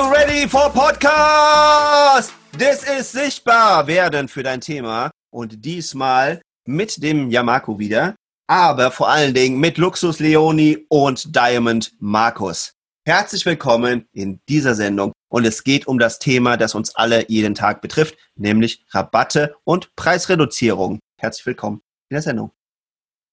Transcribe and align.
You 0.00 0.10
ready 0.12 0.48
for 0.48 0.70
podcast? 0.70 2.32
This 2.56 2.84
is 2.84 3.12
sichtbar 3.12 3.86
werden 3.86 4.28
für 4.28 4.42
dein 4.42 4.60
Thema 4.60 5.10
und 5.30 5.64
diesmal 5.64 6.40
mit 6.66 7.02
dem 7.02 7.30
Yamako 7.30 7.78
wieder, 7.78 8.14
aber 8.46 8.90
vor 8.90 9.08
allen 9.10 9.34
Dingen 9.34 9.58
mit 9.60 9.78
Luxus 9.78 10.18
Leoni 10.18 10.86
und 10.88 11.36
Diamond 11.36 11.92
Markus. 11.98 12.72
Herzlich 13.04 13.44
willkommen 13.44 14.06
in 14.12 14.40
dieser 14.48 14.74
Sendung 14.74 15.12
und 15.28 15.44
es 15.44 15.64
geht 15.64 15.86
um 15.86 15.98
das 15.98 16.18
Thema, 16.18 16.56
das 16.56 16.74
uns 16.74 16.94
alle 16.94 17.28
jeden 17.28 17.54
Tag 17.54 17.82
betrifft, 17.82 18.16
nämlich 18.36 18.84
Rabatte 18.90 19.56
und 19.64 19.94
Preisreduzierung. 19.96 20.98
Herzlich 21.18 21.44
willkommen 21.44 21.82
in 22.08 22.14
der 22.14 22.22
Sendung. 22.22 22.52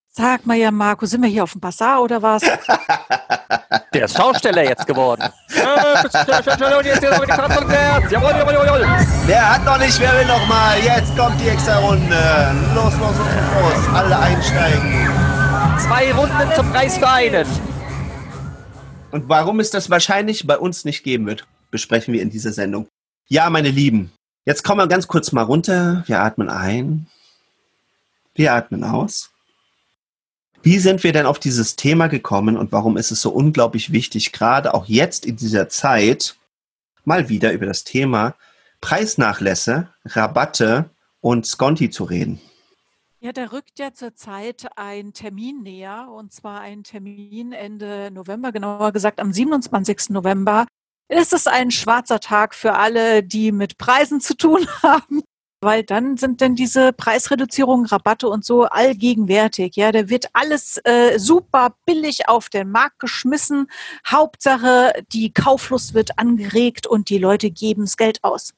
Sag 0.09 0.45
mal 0.45 0.57
ja, 0.57 0.71
Marco, 0.71 1.05
sind 1.05 1.21
wir 1.21 1.29
hier 1.29 1.43
auf 1.43 1.51
dem 1.51 1.61
Bazar 1.61 2.01
oder 2.01 2.21
was? 2.21 2.41
Der 3.93 4.05
ist 4.05 4.17
Schausteller 4.17 4.63
jetzt 4.63 4.85
geworden. 4.85 5.23
Wer 9.25 9.49
hat 9.53 9.65
noch 9.65 9.77
nicht, 9.77 9.99
wer 9.99 10.13
will 10.19 10.25
noch 10.25 10.47
mal? 10.47 10.77
Jetzt 10.79 11.15
kommt 11.17 11.39
die 11.39 11.47
extra 11.47 11.77
Runde. 11.79 12.55
Los, 12.75 12.93
los, 12.97 13.17
los, 13.17 13.17
los. 13.17 13.95
Alle 13.95 14.19
einsteigen. 14.19 15.09
Zwei 15.79 16.11
Runden 16.11 16.53
zum 16.55 16.69
Preis 16.71 16.97
für 16.97 17.07
einen. 17.07 17.47
Und 19.11 19.29
warum 19.29 19.59
es 19.61 19.71
das 19.71 19.89
wahrscheinlich 19.89 20.45
bei 20.45 20.57
uns 20.57 20.83
nicht 20.83 21.03
geben 21.03 21.25
wird, 21.25 21.47
besprechen 21.71 22.13
wir 22.13 22.21
in 22.21 22.29
dieser 22.29 22.51
Sendung. 22.51 22.87
Ja, 23.29 23.49
meine 23.49 23.69
Lieben, 23.69 24.11
jetzt 24.45 24.63
kommen 24.63 24.81
wir 24.81 24.87
ganz 24.87 25.07
kurz 25.07 25.31
mal 25.31 25.43
runter. 25.43 26.03
Wir 26.07 26.19
atmen 26.21 26.49
ein. 26.49 27.07
Wir 28.35 28.53
atmen 28.53 28.83
aus. 28.83 29.31
Wie 30.63 30.79
sind 30.79 31.03
wir 31.03 31.13
denn 31.13 31.25
auf 31.25 31.39
dieses 31.39 31.75
Thema 31.75 32.07
gekommen 32.07 32.57
und 32.57 32.71
warum 32.71 32.97
ist 32.97 33.11
es 33.11 33.21
so 33.21 33.29
unglaublich 33.29 33.91
wichtig, 33.91 34.31
gerade 34.31 34.73
auch 34.73 34.85
jetzt 34.85 35.25
in 35.25 35.35
dieser 35.35 35.69
Zeit 35.69 36.35
mal 37.05 37.29
wieder 37.29 37.53
über 37.53 37.65
das 37.65 37.83
Thema 37.83 38.35
Preisnachlässe, 38.81 39.89
Rabatte 40.05 40.89
und 41.21 41.45
Sconti 41.45 41.89
zu 41.89 42.03
reden? 42.03 42.41
Ja, 43.19 43.31
da 43.31 43.45
rückt 43.45 43.79
ja 43.79 43.93
zurzeit 43.93 44.67
ein 44.75 45.13
Termin 45.13 45.63
näher, 45.63 46.09
und 46.11 46.31
zwar 46.31 46.61
ein 46.61 46.83
Termin 46.83 47.51
Ende 47.51 48.11
November, 48.11 48.51
genauer 48.51 48.91
gesagt 48.91 49.19
am 49.19 49.33
27. 49.33 50.09
November. 50.09 50.67
Ist 51.09 51.33
es 51.33 51.47
ein 51.47 51.71
schwarzer 51.71 52.19
Tag 52.19 52.53
für 52.53 52.73
alle, 52.73 53.23
die 53.23 53.51
mit 53.51 53.77
Preisen 53.77 54.19
zu 54.21 54.35
tun 54.35 54.67
haben 54.83 55.23
weil 55.59 55.83
dann 55.83 56.17
sind 56.17 56.41
denn 56.41 56.55
diese 56.55 56.93
Preisreduzierungen, 56.93 57.87
Rabatte 57.87 58.29
und 58.29 58.45
so 58.45 58.63
allgegenwärtig. 58.65 59.75
Ja, 59.75 59.91
da 59.91 60.09
wird 60.09 60.27
alles 60.33 60.79
äh, 60.83 61.17
super 61.17 61.75
billig 61.85 62.29
auf 62.29 62.49
den 62.49 62.69
Markt 62.69 62.99
geschmissen. 62.99 63.67
Hauptsache, 64.05 64.93
die 65.11 65.33
Kauflust 65.33 65.93
wird 65.93 66.19
angeregt 66.19 66.85
und 66.85 67.09
die 67.09 67.17
Leute 67.17 67.49
geben 67.49 67.85
das 67.85 67.97
Geld 67.97 68.23
aus. 68.23 68.53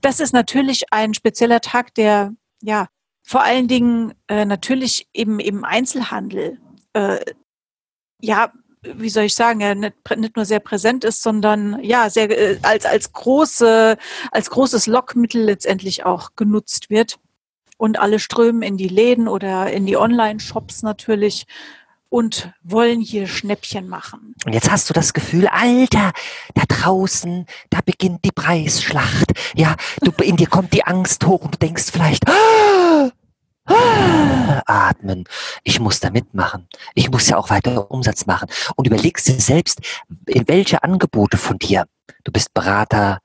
Das 0.00 0.20
ist 0.20 0.32
natürlich 0.32 0.92
ein 0.92 1.14
spezieller 1.14 1.60
Tag, 1.60 1.94
der 1.94 2.32
ja 2.62 2.88
vor 3.22 3.42
allen 3.42 3.68
Dingen 3.68 4.14
äh, 4.28 4.44
natürlich 4.44 5.08
eben 5.12 5.40
im 5.40 5.64
Einzelhandel 5.64 6.58
äh, 6.94 7.20
ja 8.20 8.52
wie 8.82 9.10
soll 9.10 9.24
ich 9.24 9.34
sagen, 9.34 9.60
ja, 9.60 9.74
nicht, 9.74 9.94
nicht 10.16 10.36
nur 10.36 10.44
sehr 10.44 10.60
präsent 10.60 11.04
ist, 11.04 11.22
sondern 11.22 11.82
ja, 11.82 12.08
sehr 12.08 12.30
äh, 12.30 12.58
als, 12.62 12.86
als 12.86 13.12
große, 13.12 13.96
als 14.30 14.50
großes 14.50 14.86
Lockmittel 14.86 15.42
letztendlich 15.42 16.04
auch 16.04 16.30
genutzt 16.36 16.90
wird. 16.90 17.18
Und 17.76 17.98
alle 17.98 18.18
strömen 18.18 18.62
in 18.62 18.76
die 18.76 18.88
Läden 18.88 19.26
oder 19.26 19.72
in 19.72 19.86
die 19.86 19.96
Online-Shops 19.96 20.82
natürlich 20.82 21.46
und 22.10 22.52
wollen 22.62 23.00
hier 23.00 23.26
Schnäppchen 23.26 23.88
machen. 23.88 24.34
Und 24.44 24.52
jetzt 24.52 24.70
hast 24.70 24.90
du 24.90 24.92
das 24.92 25.14
Gefühl, 25.14 25.46
Alter, 25.46 26.12
da 26.54 26.62
draußen, 26.68 27.46
da 27.70 27.78
beginnt 27.82 28.24
die 28.24 28.32
Preisschlacht. 28.32 29.32
Ja, 29.54 29.76
du, 30.02 30.10
in 30.22 30.36
dir 30.36 30.48
kommt 30.48 30.74
die 30.74 30.84
Angst 30.84 31.24
hoch 31.24 31.42
und 31.42 31.54
du 31.54 31.58
denkst 31.58 31.84
vielleicht, 31.90 32.28
ah, 32.28 33.10
atmen. 33.70 35.24
Ich 35.64 35.80
muss 35.80 36.00
da 36.00 36.10
mitmachen. 36.10 36.68
Ich 36.94 37.10
muss 37.10 37.28
ja 37.28 37.36
auch 37.36 37.50
weiter 37.50 37.90
Umsatz 37.90 38.26
machen. 38.26 38.48
Und 38.76 38.86
überlegst 38.86 39.28
dir 39.28 39.40
selbst, 39.40 39.80
in 40.26 40.48
welche 40.48 40.82
Angebote 40.82 41.36
von 41.36 41.58
dir. 41.58 41.86
Du 42.24 42.32
bist 42.32 42.52
Berater, 42.54 43.20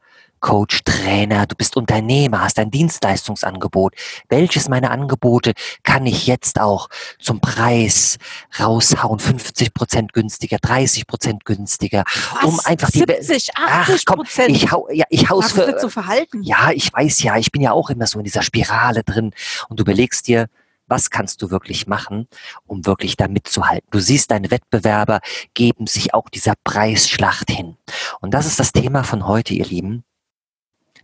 Coach, 0.46 0.84
Trainer, 0.86 1.48
du 1.48 1.56
bist 1.56 1.76
Unternehmer, 1.76 2.42
hast 2.42 2.60
ein 2.60 2.70
Dienstleistungsangebot. 2.70 3.96
Welches 4.30 4.70
meiner 4.70 4.92
Angebote 4.92 5.54
kann 5.82 6.06
ich 6.06 6.28
jetzt 6.28 6.62
auch 6.62 6.88
zum 7.18 7.42
Preis 7.42 8.20
raushauen? 8.60 9.18
50 9.18 9.74
Prozent 9.74 10.14
günstiger, 10.14 10.60
30 10.60 11.08
Prozent 11.08 11.46
günstiger, 11.46 12.04
Was? 12.36 12.44
um 12.44 12.60
einfach 12.64 12.90
70, 12.90 13.58
80 13.58 14.06
Prozent. 14.06 14.56
Ich 14.56 14.72
hau, 14.72 14.88
ja, 14.92 15.06
ich 15.10 15.32
hau's 15.32 15.52
für, 15.52 15.78
zu 15.78 15.90
verhalten. 15.90 16.44
Ja, 16.44 16.70
ich 16.72 16.94
weiß 16.94 17.24
ja, 17.24 17.38
ich 17.38 17.52
bin 17.52 17.64
ja 17.64 17.72
auch 17.72 17.90
immer 17.90 18.06
so 18.06 18.20
in 18.20 18.24
dieser 18.24 18.44
Spirale 18.44 19.04
drin 19.04 19.32
und 19.70 19.80
du 19.80 19.82
überlegst 19.82 20.28
dir, 20.28 20.46
was 20.86 21.10
kannst 21.10 21.42
du 21.42 21.50
wirklich 21.50 21.88
machen, 21.88 22.28
um 22.68 22.86
wirklich 22.86 23.18
da 23.18 23.28
mitzuhalten? 23.28 23.88
Du 23.90 24.00
siehst, 24.00 24.30
deine 24.30 24.52
Wettbewerber 24.52 25.22
geben 25.56 25.88
sich 25.88 26.14
auch 26.14 26.30
dieser 26.30 26.54
Preisschlacht 26.64 27.50
hin. 27.50 27.78
Und 28.22 28.36
das 28.36 28.46
ist 28.46 28.60
das 28.60 28.74
Thema 28.74 29.04
von 29.04 29.26
heute, 29.26 29.56
ihr 29.56 29.66
Lieben. 29.66 30.04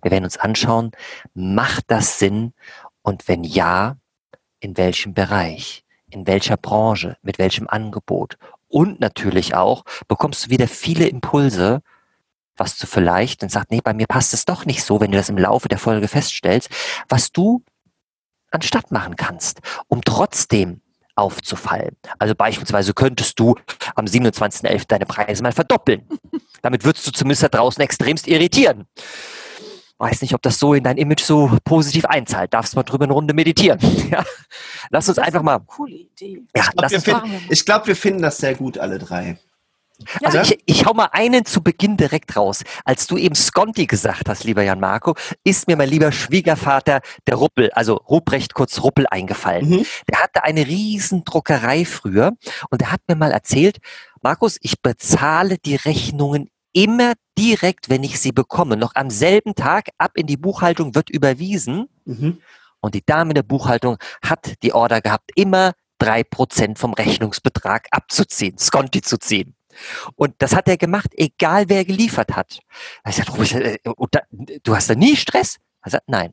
Wir 0.02 0.12
werden 0.12 0.24
uns 0.24 0.38
anschauen, 0.38 0.92
macht 1.34 1.86
das 1.88 2.20
Sinn 2.20 2.54
und 3.02 3.28
wenn 3.28 3.44
ja, 3.44 3.98
in 4.60 4.78
welchem 4.78 5.14
Bereich, 5.14 5.84
in 6.10 6.28
welcher 6.28 6.58
Branche, 6.58 7.18
mit 7.22 7.40
welchem 7.40 7.68
Angebot. 7.68 8.38
Und 8.68 9.00
natürlich 9.00 9.56
auch 9.56 9.84
bekommst 10.08 10.46
du 10.46 10.50
wieder 10.50 10.68
viele 10.68 11.08
Impulse, 11.08 11.82
was 12.56 12.78
du 12.78 12.86
vielleicht, 12.86 13.44
und 13.44 13.50
sagst, 13.50 13.72
nee, 13.72 13.82
bei 13.82 13.94
mir 13.94 14.08
passt 14.08 14.34
es 14.34 14.46
doch 14.46 14.66
nicht 14.66 14.84
so, 14.84 15.02
wenn 15.02 15.12
du 15.12 15.18
das 15.18 15.30
im 15.30 15.38
Laufe 15.38 15.68
der 15.68 15.80
Folge 15.80 16.08
feststellst, 16.08 16.70
was 17.10 17.32
du 17.32 17.64
anstatt 18.52 18.92
machen 18.92 19.16
kannst, 19.16 19.62
um 19.88 20.02
trotzdem 20.04 20.82
aufzufallen. 21.16 21.98
Also 22.20 22.36
beispielsweise 22.36 22.94
könntest 22.94 23.40
du 23.40 23.56
am 23.96 24.06
27.11. 24.06 24.88
deine 24.88 25.06
Preise 25.06 25.44
mal 25.44 25.52
verdoppeln. 25.52 26.08
Damit 26.62 26.86
würdest 26.86 27.08
du 27.08 27.12
zumindest 27.12 27.44
da 27.44 27.50
draußen 27.50 27.82
extremst 27.82 28.28
irritieren 28.28 28.88
weiß 30.02 30.22
nicht, 30.22 30.34
ob 30.34 30.42
das 30.42 30.60
so 30.60 30.74
in 30.74 30.84
dein 30.84 30.98
Image 30.98 31.22
so 31.22 31.58
positiv 31.64 32.06
einzahlt. 32.06 32.54
Darfst 32.54 32.76
mal 32.76 32.84
drüber 32.84 33.06
eine 33.06 33.14
Runde 33.14 33.34
meditieren. 33.34 33.80
Ja? 34.12 34.26
Lass 34.90 35.08
uns 35.08 35.20
einfach 35.20 35.42
mal. 35.42 35.60
Coole 35.60 35.94
Idee. 35.94 36.42
Ja, 36.56 36.64
ich 36.64 36.72
glaube, 36.72 36.92
wir, 36.92 37.02
find, 37.02 37.66
glaub, 37.66 37.88
wir 37.88 37.96
finden 37.96 38.22
das 38.22 38.38
sehr 38.38 38.56
gut, 38.56 38.78
alle 38.78 39.00
drei. 39.00 39.38
Also 40.24 40.38
ja. 40.38 40.44
ich, 40.44 40.60
ich 40.66 40.86
hau 40.86 40.94
mal 40.94 41.10
einen 41.12 41.46
zu 41.46 41.62
Beginn 41.62 41.96
direkt 41.96 42.36
raus. 42.36 42.64
Als 42.84 43.08
du 43.08 43.18
eben 43.18 43.36
Sconti 43.36 43.86
gesagt 43.86 44.28
hast, 44.28 44.44
lieber 44.44 44.64
Jan 44.64 44.80
Marco, 44.80 45.16
ist 45.44 45.68
mir 45.68 45.78
mein 45.78 45.88
lieber 45.90 46.12
Schwiegervater 46.12 47.02
der 47.28 47.36
Ruppel, 47.36 47.72
also 47.72 47.96
Ruprecht 47.96 48.54
kurz 48.54 48.82
Ruppel 48.82 49.06
eingefallen. 49.10 49.70
Mhm. 49.70 49.86
Der 50.10 50.20
hatte 50.22 50.44
eine 50.44 50.66
riesen 50.66 51.24
Druckerei 51.24 51.86
früher 51.86 52.34
und 52.70 52.82
der 52.82 52.92
hat 52.92 53.02
mir 53.08 53.16
mal 53.16 53.32
erzählt, 53.32 53.78
Markus, 54.22 54.58
ich 54.62 54.82
bezahle 54.82 55.58
die 55.58 55.76
Rechnungen 55.76 56.50
immer 56.74 57.14
direkt, 57.38 57.90
wenn 57.90 58.04
ich 58.04 58.20
sie 58.20 58.32
bekomme, 58.32 58.78
noch 58.78 58.96
am 58.96 59.10
selben 59.10 59.56
Tag 59.56 59.90
ab 59.98 60.12
in 60.16 60.28
die 60.28 60.38
Buchhaltung 60.38 60.96
wird 60.96 61.10
überwiesen. 61.10 61.88
Mhm. 62.06 62.42
Und 62.80 62.96
die 62.96 63.06
Dame 63.06 63.34
der 63.34 63.44
Buchhaltung 63.44 63.98
hat 64.24 64.56
die 64.64 64.74
Order 64.74 65.02
gehabt, 65.02 65.32
immer 65.36 65.74
drei 66.00 66.24
Prozent 66.24 66.80
vom 66.80 66.94
Rechnungsbetrag 66.94 67.88
abzuziehen, 67.92 68.58
Sconti 68.58 69.02
zu 69.02 69.18
ziehen. 69.18 69.56
Und 70.16 70.34
das 70.40 70.56
hat 70.56 70.68
er 70.68 70.78
gemacht, 70.78 71.12
egal 71.14 71.70
wer 71.70 71.86
geliefert 71.86 72.36
hat. 72.36 72.60
Er 73.04 73.12
sagt, 73.12 73.54
äh, 73.54 73.78
du 74.64 74.76
hast 74.76 74.90
da 74.90 74.96
nie 74.96 75.16
Stress? 75.16 75.58
Er 75.84 75.92
sagt, 75.92 76.10
nein. 76.10 76.32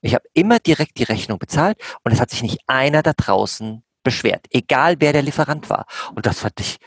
Ich 0.00 0.14
habe 0.14 0.24
immer 0.34 0.58
direkt 0.58 0.98
die 0.98 1.04
Rechnung 1.04 1.38
bezahlt 1.38 1.78
und 2.04 2.12
es 2.12 2.20
hat 2.20 2.30
sich 2.30 2.42
nicht 2.42 2.60
einer 2.66 3.02
da 3.02 3.12
draußen 3.14 3.82
beschwert, 4.02 4.46
egal 4.50 4.96
wer 4.98 5.12
der 5.12 5.22
Lieferant 5.22 5.70
war. 5.70 5.86
Und 6.14 6.26
das 6.26 6.40
fand 6.40 6.60
ich 6.60 6.78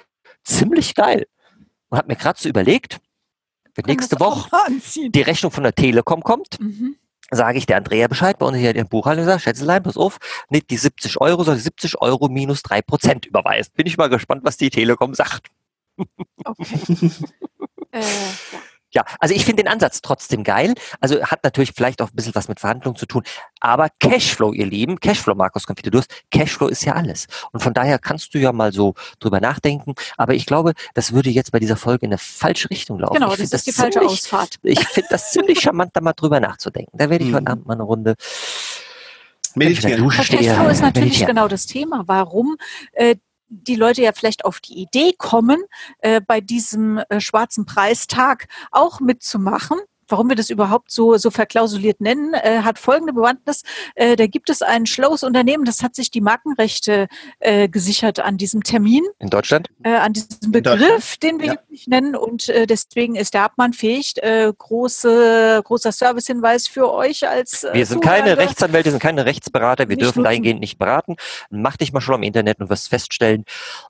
ziemlich 0.43 0.93
geil 0.93 1.25
und 1.95 1.99
habe 1.99 2.09
mir 2.09 2.17
gerade 2.17 2.37
so 2.37 2.49
überlegt, 2.49 2.99
wenn 3.75 3.85
nächste 3.85 4.19
Woche 4.19 4.49
die 4.95 5.21
Rechnung 5.21 5.51
von 5.51 5.63
der 5.63 5.73
Telekom 5.73 6.21
kommt, 6.23 6.59
mhm. 6.59 6.97
sage 7.31 7.57
ich 7.57 7.65
der 7.65 7.77
Andrea 7.77 8.07
Bescheid 8.07 8.37
bei 8.37 8.45
uns 8.45 8.57
hier 8.57 8.71
in 8.71 8.75
der 8.75 8.83
Buchhaltung, 8.83 9.23
sage, 9.23 9.39
Schätzelein, 9.39 9.81
pass 9.81 9.95
auf, 9.95 10.17
nicht 10.49 10.69
die 10.69 10.77
70 10.77 11.21
Euro, 11.21 11.43
sondern 11.43 11.63
70 11.63 12.01
Euro 12.01 12.27
minus 12.27 12.63
3 12.63 12.81
Prozent 12.81 13.25
überweist. 13.25 13.73
Bin 13.75 13.87
ich 13.87 13.97
mal 13.97 14.09
gespannt, 14.09 14.43
was 14.43 14.57
die 14.57 14.69
Telekom 14.69 15.13
sagt. 15.13 15.47
Okay. 16.43 16.67
äh, 17.91 18.01
ja. 18.01 18.59
Ja, 18.95 19.03
also 19.19 19.35
ich 19.35 19.43
finde 19.43 19.63
den 19.63 19.71
Ansatz 19.71 20.01
trotzdem 20.01 20.43
geil. 20.45 20.73
Also 21.01 21.21
hat 21.21 21.43
natürlich 21.43 21.73
vielleicht 21.75 22.01
auch 22.01 22.09
ein 22.09 22.15
bisschen 22.15 22.33
was 22.33 22.47
mit 22.47 22.61
Verhandlungen 22.61 22.95
zu 22.95 23.05
tun. 23.05 23.23
Aber 23.59 23.89
Cashflow, 23.99 24.53
ihr 24.53 24.65
Lieben, 24.65 24.99
Cashflow, 24.99 25.35
Markus 25.35 25.65
Konfite, 25.65 25.91
du 25.91 25.97
hast, 25.99 26.09
Cashflow 26.31 26.67
ist 26.67 26.85
ja 26.85 26.93
alles. 26.93 27.27
Und 27.51 27.61
von 27.61 27.73
daher 27.73 27.99
kannst 27.99 28.33
du 28.33 28.39
ja 28.39 28.53
mal 28.53 28.71
so 28.71 28.93
drüber 29.19 29.41
nachdenken. 29.41 29.95
Aber 30.17 30.33
ich 30.33 30.45
glaube, 30.45 30.73
das 30.93 31.11
würde 31.11 31.29
jetzt 31.29 31.51
bei 31.51 31.59
dieser 31.59 31.75
Folge 31.75 32.05
in 32.05 32.11
eine 32.13 32.17
falsche 32.17 32.69
Richtung 32.69 32.99
laufen. 32.99 33.15
Genau, 33.15 33.31
ich 33.33 33.37
das 33.39 33.51
ist 33.51 33.67
die 33.67 33.71
falsche 33.73 33.99
ziemlich, 33.99 34.11
Ausfahrt. 34.11 34.55
Ich 34.63 34.87
finde 34.87 35.09
das 35.11 35.31
ziemlich 35.31 35.59
charmant, 35.59 35.91
da 35.93 35.99
mal 36.01 36.13
drüber 36.13 36.39
nachzudenken. 36.39 36.97
Da 36.97 37.09
werde 37.09 37.25
ich 37.25 37.31
Mhm. 37.31 37.35
heute 37.35 37.47
Abend 37.47 37.65
mal 37.67 37.73
eine 37.73 37.83
Runde 37.83 38.15
Meditieren. 39.55 40.09
Cashflow 40.09 40.67
ist 40.67 40.81
natürlich 40.81 40.93
meditieren. 40.95 41.27
genau 41.27 41.47
das 41.47 41.65
Thema, 41.65 42.03
warum 42.07 42.57
äh, 42.91 43.15
die 43.47 43.75
Leute 43.75 44.01
ja 44.01 44.11
vielleicht 44.13 44.45
auf 44.45 44.59
die 44.59 44.79
Idee 44.79 45.13
kommen, 45.17 45.63
äh, 45.99 46.21
bei 46.21 46.41
diesem 46.41 46.99
äh, 47.09 47.19
schwarzen 47.19 47.65
Preistag 47.65 48.47
auch 48.71 48.99
mitzumachen. 48.99 49.79
Warum 50.07 50.29
wir 50.29 50.35
das 50.35 50.49
überhaupt 50.49 50.91
so, 50.91 51.17
so 51.17 51.31
verklausuliert 51.31 51.99
nennen, 52.01 52.33
äh, 52.33 52.59
hat 52.61 52.77
folgende 52.79 53.13
Bewandtnis. 53.13 53.63
Äh, 53.95 54.15
da 54.15 54.27
gibt 54.27 54.49
es 54.49 54.61
ein 54.61 54.85
schlaues 54.85 55.23
Unternehmen, 55.23 55.65
das 55.65 55.81
hat 55.81 55.95
sich 55.95 56.11
die 56.11 56.21
Markenrechte 56.21 57.07
äh, 57.39 57.67
gesichert 57.67 58.19
an 58.19 58.37
diesem 58.37 58.63
Termin, 58.63 59.03
in 59.19 59.29
Deutschland. 59.29 59.69
äh, 59.83 59.95
an 59.95 60.13
diesem 60.13 60.51
Begriff, 60.51 61.17
den 61.17 61.39
wir 61.39 61.47
Ja. 61.47 61.53
jetzt 61.53 61.69
nicht 61.71 61.87
nennen. 61.87 62.15
Und 62.15 62.49
äh, 62.49 62.65
deswegen 62.67 63.15
ist 63.15 63.33
der 63.33 63.43
abmannfähig. 63.43 64.13
Äh, 64.21 64.51
große, 64.57 65.61
großer 65.63 65.91
Servicehinweis 65.91 66.67
für 66.67 66.91
euch 66.93 67.27
als 67.27 67.63
äh, 67.63 67.73
Wir 67.73 67.85
sind 67.85 68.01
keine 68.01 68.23
Zuhörende. 68.25 68.43
Rechtsanwälte, 68.43 68.91
sind 68.91 68.99
keine 69.01 69.25
Rechtsberater, 69.25 69.89
wir 69.89 69.95
Nicht 69.95 70.01
dürfen 70.05 70.19
nutzen. 70.19 70.23
dahingehend 70.25 70.59
nicht 70.59 70.77
beraten. 70.77 71.15
Mach 71.49 71.77
dich 71.77 71.91
mal 71.93 72.01
schon 72.01 72.15
am 72.15 72.23
Internet 72.23 72.59
und 72.59 72.69
wirst 72.69 72.89
feststellen, 72.89 73.45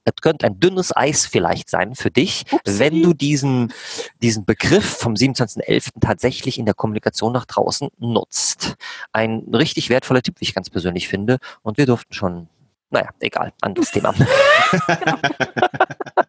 es 0.06 0.14
könnte 0.22 0.46
ein 0.46 0.60
dünnes 0.60 0.96
Eis 0.96 1.26
vielleicht 1.26 1.70
sein 1.70 1.96
für 1.96 2.12
dich, 2.12 2.46
Upsi. 2.52 2.80
wenn 2.80 3.02
du 3.04 3.14
diesen, 3.14 3.74
diesen 4.22 4.46
Begriff 4.46 4.86
vom 4.98 5.14
27.11. 5.16 5.90
tatsächlich 6.06 6.60
in 6.60 6.66
der 6.66 6.76
Kommunikation 6.76 7.34
nach 7.34 7.46
draußen 7.46 7.90
nutzt. 7.98 8.76
Ein 9.12 9.44
richtig 9.54 9.90
wertvoller 9.90 10.22
Tipp, 10.22 10.36
wie 10.40 10.46
ich 10.46 10.56
ganz 10.56 10.70
persönlich 10.70 11.08
finde. 11.08 11.40
Und 11.64 11.78
wir 11.78 11.86
durften 11.86 12.14
schon, 12.14 12.48
naja, 12.90 13.10
egal, 13.20 13.54
anderes 13.62 13.92
Thema. 13.92 14.14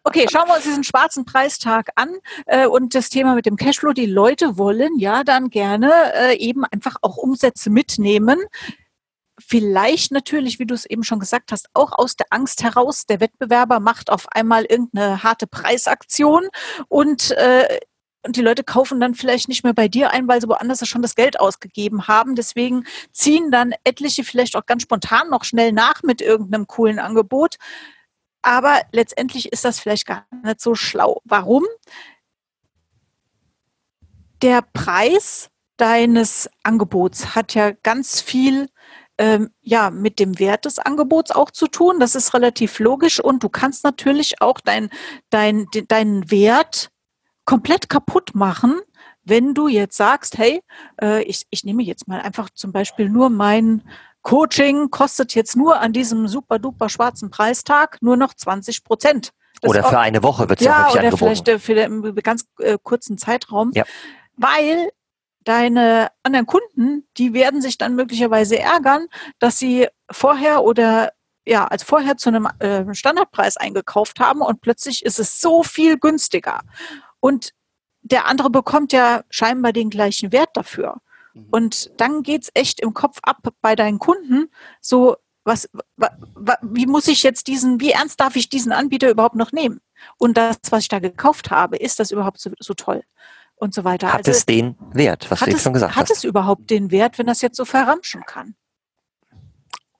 Okay, 0.03 0.25
schauen 0.31 0.47
wir 0.47 0.55
uns 0.55 0.63
diesen 0.63 0.85
schwarzen 0.85 1.25
Preistag 1.25 1.89
an 1.95 2.09
äh, 2.45 2.65
und 2.65 2.95
das 2.95 3.09
Thema 3.09 3.35
mit 3.35 3.45
dem 3.45 3.57
Cashflow. 3.57 3.91
Die 3.91 4.05
Leute 4.05 4.57
wollen 4.57 4.97
ja 4.97 5.25
dann 5.25 5.49
gerne 5.49 5.91
äh, 6.13 6.37
eben 6.37 6.63
einfach 6.63 6.95
auch 7.01 7.17
Umsätze 7.17 7.69
mitnehmen. 7.69 8.39
Vielleicht 9.37 10.13
natürlich, 10.13 10.59
wie 10.59 10.65
du 10.65 10.73
es 10.73 10.85
eben 10.85 11.03
schon 11.03 11.19
gesagt 11.19 11.51
hast, 11.51 11.67
auch 11.73 11.91
aus 11.91 12.15
der 12.15 12.27
Angst 12.29 12.63
heraus, 12.63 13.05
der 13.05 13.19
Wettbewerber 13.19 13.81
macht 13.81 14.09
auf 14.09 14.27
einmal 14.31 14.63
irgendeine 14.63 15.23
harte 15.23 15.45
Preisaktion 15.45 16.47
und 16.87 17.31
äh, 17.31 17.79
und 18.27 18.35
die 18.35 18.41
Leute 18.41 18.63
kaufen 18.63 18.99
dann 18.99 19.15
vielleicht 19.15 19.47
nicht 19.47 19.63
mehr 19.63 19.73
bei 19.73 19.87
dir 19.87 20.11
ein, 20.11 20.27
weil 20.27 20.41
sie 20.41 20.49
woanders 20.49 20.85
schon 20.87 21.01
das 21.01 21.15
Geld 21.15 21.39
ausgegeben 21.39 22.07
haben. 22.07 22.35
Deswegen 22.35 22.83
ziehen 23.11 23.49
dann 23.51 23.73
etliche 23.85 24.23
vielleicht 24.23 24.55
auch 24.55 24.65
ganz 24.65 24.83
spontan 24.83 25.29
noch 25.29 25.45
schnell 25.45 25.71
nach 25.71 26.03
mit 26.03 26.21
irgendeinem 26.21 26.67
coolen 26.67 26.99
Angebot. 26.99 27.55
Aber 28.41 28.81
letztendlich 28.91 29.51
ist 29.51 29.65
das 29.65 29.79
vielleicht 29.79 30.05
gar 30.05 30.25
nicht 30.43 30.61
so 30.61 30.75
schlau. 30.75 31.21
Warum? 31.23 31.63
Der 34.41 34.61
Preis 34.61 35.49
deines 35.77 36.49
Angebots 36.63 37.33
hat 37.33 37.53
ja 37.53 37.71
ganz 37.71 38.21
viel 38.21 38.69
ähm, 39.17 39.51
ja, 39.61 39.89
mit 39.89 40.19
dem 40.19 40.37
Wert 40.37 40.65
des 40.65 40.79
Angebots 40.79 41.31
auch 41.31 41.49
zu 41.49 41.67
tun. 41.67 41.99
Das 41.99 42.13
ist 42.13 42.33
relativ 42.33 42.79
logisch 42.79 43.19
und 43.19 43.41
du 43.43 43.49
kannst 43.49 43.83
natürlich 43.83 44.41
auch 44.41 44.59
dein, 44.59 44.89
dein, 45.29 45.65
de- 45.73 45.85
deinen 45.87 46.29
Wert 46.29 46.89
komplett 47.47 47.89
kaputt 47.89 48.35
machen, 48.35 48.79
wenn 49.23 49.55
du 49.55 49.67
jetzt 49.67 49.97
sagst, 49.97 50.37
hey, 50.37 50.61
äh, 51.01 51.23
ich, 51.23 51.47
ich 51.49 51.63
nehme 51.63 51.81
jetzt 51.81 52.07
mal 52.07 52.21
einfach 52.21 52.49
zum 52.51 52.71
Beispiel 52.71 53.09
nur 53.09 53.31
mein 53.31 53.81
Coaching 54.21 54.91
kostet 54.91 55.33
jetzt 55.33 55.55
nur 55.55 55.79
an 55.79 55.93
diesem 55.93 56.27
super 56.27 56.59
duper 56.59 56.89
schwarzen 56.89 57.31
Preistag 57.31 57.97
nur 58.01 58.17
noch 58.17 58.33
20 58.33 58.83
Prozent. 58.83 59.31
Oder 59.63 59.83
für 59.83 59.97
eine 59.97 60.21
Woche 60.21 60.49
wird 60.49 60.59
es 60.59 60.65
ja, 60.65 60.71
ja, 60.71 60.91
oder 60.91 60.99
angeboten. 60.99 61.17
vielleicht 61.17 61.47
äh, 61.47 61.59
für 61.59 61.81
einen 61.81 62.15
ganz 62.15 62.45
äh, 62.59 62.77
kurzen 62.83 63.17
Zeitraum. 63.17 63.71
Ja. 63.73 63.85
Weil 64.35 64.89
deine 65.45 66.09
anderen 66.23 66.45
Kunden, 66.45 67.07
die 67.17 67.33
werden 67.33 67.61
sich 67.61 67.77
dann 67.77 67.95
möglicherweise 67.95 68.59
ärgern, 68.59 69.07
dass 69.39 69.57
sie 69.57 69.87
vorher 70.11 70.63
oder 70.63 71.13
ja, 71.45 71.65
als 71.65 71.83
vorher 71.83 72.17
zu 72.17 72.27
einem 72.27 72.49
äh, 72.59 72.93
Standardpreis 72.93 73.55
eingekauft 73.55 74.19
haben 74.19 74.41
und 74.41 74.59
plötzlich 74.59 75.05
ist 75.05 75.17
es 75.17 75.39
so 75.39 75.63
viel 75.63 75.97
günstiger. 75.97 76.59
Und 77.19 77.51
der 78.01 78.27
andere 78.27 78.49
bekommt 78.49 78.93
ja 78.93 79.23
scheinbar 79.29 79.73
den 79.73 79.89
gleichen 79.89 80.31
Wert 80.31 80.49
dafür. 80.53 80.97
Mhm. 81.33 81.47
Und 81.51 81.91
dann 81.97 82.23
geht's 82.23 82.49
echt 82.53 82.79
im 82.79 82.93
Kopf 82.93 83.19
ab 83.21 83.39
bei 83.61 83.75
deinen 83.75 83.99
Kunden. 83.99 84.49
So, 84.81 85.17
was, 85.43 85.69
wa, 85.95 86.09
wa, 86.35 86.57
wie 86.61 86.85
muss 86.85 87.07
ich 87.07 87.23
jetzt 87.23 87.47
diesen, 87.47 87.79
wie 87.79 87.91
ernst 87.91 88.19
darf 88.19 88.35
ich 88.35 88.49
diesen 88.49 88.71
Anbieter 88.71 89.09
überhaupt 89.09 89.35
noch 89.35 89.51
nehmen? 89.51 89.79
Und 90.17 90.37
das, 90.37 90.57
was 90.69 90.83
ich 90.83 90.89
da 90.89 90.99
gekauft 90.99 91.51
habe, 91.51 91.77
ist 91.77 91.99
das 91.99 92.11
überhaupt 92.11 92.39
so, 92.39 92.51
so 92.59 92.73
toll? 92.73 93.03
Und 93.55 93.73
so 93.73 93.83
weiter. 93.83 94.13
Hat 94.13 94.27
es 94.27 94.45
den 94.45 94.75
Wert, 94.93 95.31
was 95.31 95.41
hat 95.41 95.47
du 95.47 95.51
eben 95.51 95.57
es, 95.57 95.63
schon 95.63 95.73
gesagt 95.73 95.95
hat 95.95 96.09
hast? 96.09 96.17
es 96.17 96.23
überhaupt 96.23 96.69
den 96.69 96.91
Wert, 96.91 97.17
wenn 97.17 97.25
das 97.25 97.41
jetzt 97.41 97.57
so 97.57 97.65
verramschen 97.65 98.21
kann? 98.27 98.55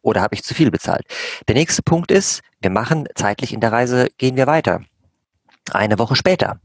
Oder 0.01 0.21
habe 0.21 0.35
ich 0.35 0.43
zu 0.43 0.53
viel 0.53 0.69
bezahlt? 0.69 1.05
Der 1.47 1.55
nächste 1.55 1.81
Punkt 1.81 2.11
ist, 2.11 2.41
wir 2.61 2.69
machen 2.69 3.07
zeitlich 3.15 3.53
in 3.53 3.59
der 3.59 3.71
Reise, 3.71 4.09
gehen 4.17 4.35
wir 4.35 4.45
weiter. 4.45 4.81
Eine 5.71 5.99
Woche 5.99 6.15
später 6.15 6.59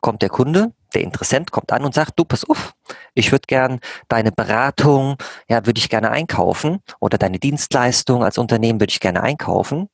kommt 0.00 0.22
der 0.22 0.28
Kunde, 0.28 0.72
der 0.94 1.02
Interessent 1.02 1.50
kommt 1.50 1.72
an 1.72 1.84
und 1.84 1.94
sagt, 1.94 2.18
du, 2.18 2.24
pass 2.24 2.48
auf, 2.48 2.74
ich 3.14 3.32
würde 3.32 3.46
gern 3.46 3.80
deine 4.08 4.30
Beratung, 4.30 5.16
ja, 5.48 5.66
würde 5.66 5.78
ich 5.78 5.88
gerne 5.88 6.10
einkaufen 6.10 6.80
oder 7.00 7.18
deine 7.18 7.38
Dienstleistung 7.38 8.22
als 8.22 8.38
Unternehmen 8.38 8.80
würde 8.80 8.92
ich 8.92 9.00
gerne 9.00 9.22
einkaufen, 9.22 9.88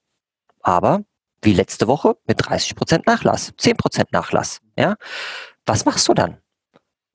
aber 0.61 1.01
wie 1.43 1.55
letzte 1.55 1.89
Woche 1.89 2.17
mit 2.27 2.47
30 2.47 2.77
Prozent 2.77 3.07
Nachlass, 3.07 3.53
10 3.57 3.77
Prozent 3.77 4.13
Nachlass, 4.13 4.61
ja. 4.77 4.97
Was 5.67 5.85
machst 5.85 6.09
du 6.09 6.15
dann? 6.15 6.39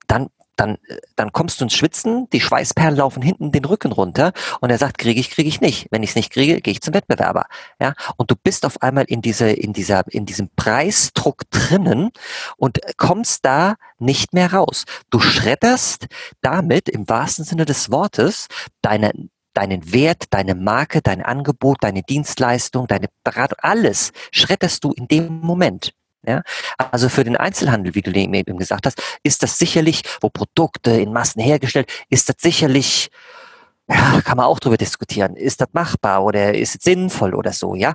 Dann 0.06 0.28
dann, 0.58 0.74
äh, 0.88 0.98
dann 1.16 1.32
kommst 1.32 1.60
du 1.60 1.64
ins 1.64 1.74
Schwitzen, 1.74 2.28
die 2.30 2.40
Schweißperlen 2.40 2.96
laufen 2.96 3.22
hinten 3.22 3.52
den 3.52 3.64
Rücken 3.64 3.92
runter 3.92 4.32
und 4.60 4.70
er 4.70 4.78
sagt, 4.78 4.98
kriege 4.98 5.20
ich, 5.20 5.30
kriege 5.30 5.48
ich 5.48 5.60
nicht. 5.60 5.86
Wenn 5.90 6.02
ich 6.02 6.10
es 6.10 6.16
nicht 6.16 6.32
kriege, 6.32 6.60
gehe 6.60 6.72
ich 6.72 6.82
zum 6.82 6.94
Wettbewerber. 6.94 7.46
Ja, 7.80 7.94
und 8.16 8.30
du 8.30 8.34
bist 8.36 8.66
auf 8.66 8.82
einmal 8.82 9.04
in 9.04 9.22
diese, 9.22 9.50
in 9.50 9.72
dieser, 9.72 10.02
in 10.12 10.26
diesem 10.26 10.50
Preisdruck 10.56 11.48
drinnen 11.50 12.10
und 12.56 12.78
kommst 12.96 13.44
da 13.44 13.76
nicht 13.98 14.34
mehr 14.34 14.52
raus. 14.52 14.84
Du 15.10 15.20
schredderst 15.20 16.06
damit 16.40 16.88
im 16.88 17.08
wahrsten 17.08 17.44
Sinne 17.44 17.64
des 17.64 17.90
Wortes 17.90 18.48
deine, 18.82 19.12
deinen 19.54 19.92
Wert, 19.92 20.24
deine 20.30 20.54
Marke, 20.54 21.02
dein 21.02 21.22
Angebot, 21.22 21.78
deine 21.80 22.02
Dienstleistung, 22.02 22.86
deine 22.86 23.08
Beratung, 23.24 23.58
alles 23.60 24.12
schredderst 24.32 24.84
du 24.84 24.92
in 24.92 25.08
dem 25.08 25.40
Moment. 25.40 25.92
Ja, 26.26 26.42
also 26.76 27.08
für 27.08 27.22
den 27.22 27.36
Einzelhandel, 27.36 27.94
wie 27.94 28.02
du 28.02 28.10
eben 28.34 28.58
gesagt 28.58 28.86
hast, 28.86 29.00
ist 29.22 29.42
das 29.42 29.58
sicherlich, 29.58 30.02
wo 30.20 30.28
Produkte 30.28 30.90
in 30.90 31.12
Massen 31.12 31.40
hergestellt, 31.40 31.90
ist 32.10 32.28
das 32.28 32.36
sicherlich, 32.40 33.10
ja, 33.88 34.20
kann 34.22 34.36
man 34.36 34.46
auch 34.46 34.60
drüber 34.60 34.76
diskutieren, 34.76 35.34
ist 35.34 35.60
das 35.60 35.68
machbar 35.72 36.24
oder 36.24 36.54
ist 36.54 36.76
es 36.76 36.82
sinnvoll 36.82 37.34
oder 37.34 37.52
so, 37.52 37.74
ja. 37.74 37.94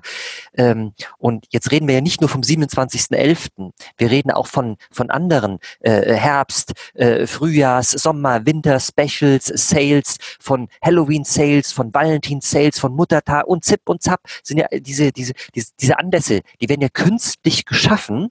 Ähm, 0.55 0.93
und 1.17 1.45
jetzt 1.51 1.71
reden 1.71 1.87
wir 1.87 1.95
ja 1.95 2.01
nicht 2.01 2.21
nur 2.21 2.29
vom 2.29 2.41
27.11., 2.41 3.71
wir 3.97 4.11
reden 4.11 4.31
auch 4.31 4.47
von, 4.47 4.77
von 4.91 5.11
anderen 5.11 5.59
äh, 5.81 6.13
Herbst, 6.13 6.73
äh, 6.95 7.27
Frühjahrs, 7.27 7.91
Sommer, 7.91 8.45
Winter, 8.45 8.79
Specials, 8.79 9.45
Sales, 9.45 10.17
von 10.39 10.67
Halloween 10.83 11.23
Sales, 11.23 11.71
von 11.71 11.93
Valentin 11.93 12.41
Sales, 12.41 12.79
von 12.79 12.95
Muttertag 12.95 13.45
und 13.45 13.63
Zip 13.63 13.81
und 13.85 14.01
Zap 14.01 14.21
sind 14.41 14.57
ja 14.57 14.67
diese, 14.71 15.11
diese, 15.11 15.33
diese, 15.53 15.71
diese 15.79 15.99
Anlässe, 15.99 16.41
die 16.59 16.69
werden 16.69 16.81
ja 16.81 16.89
künstlich 16.89 17.65
geschaffen, 17.65 18.29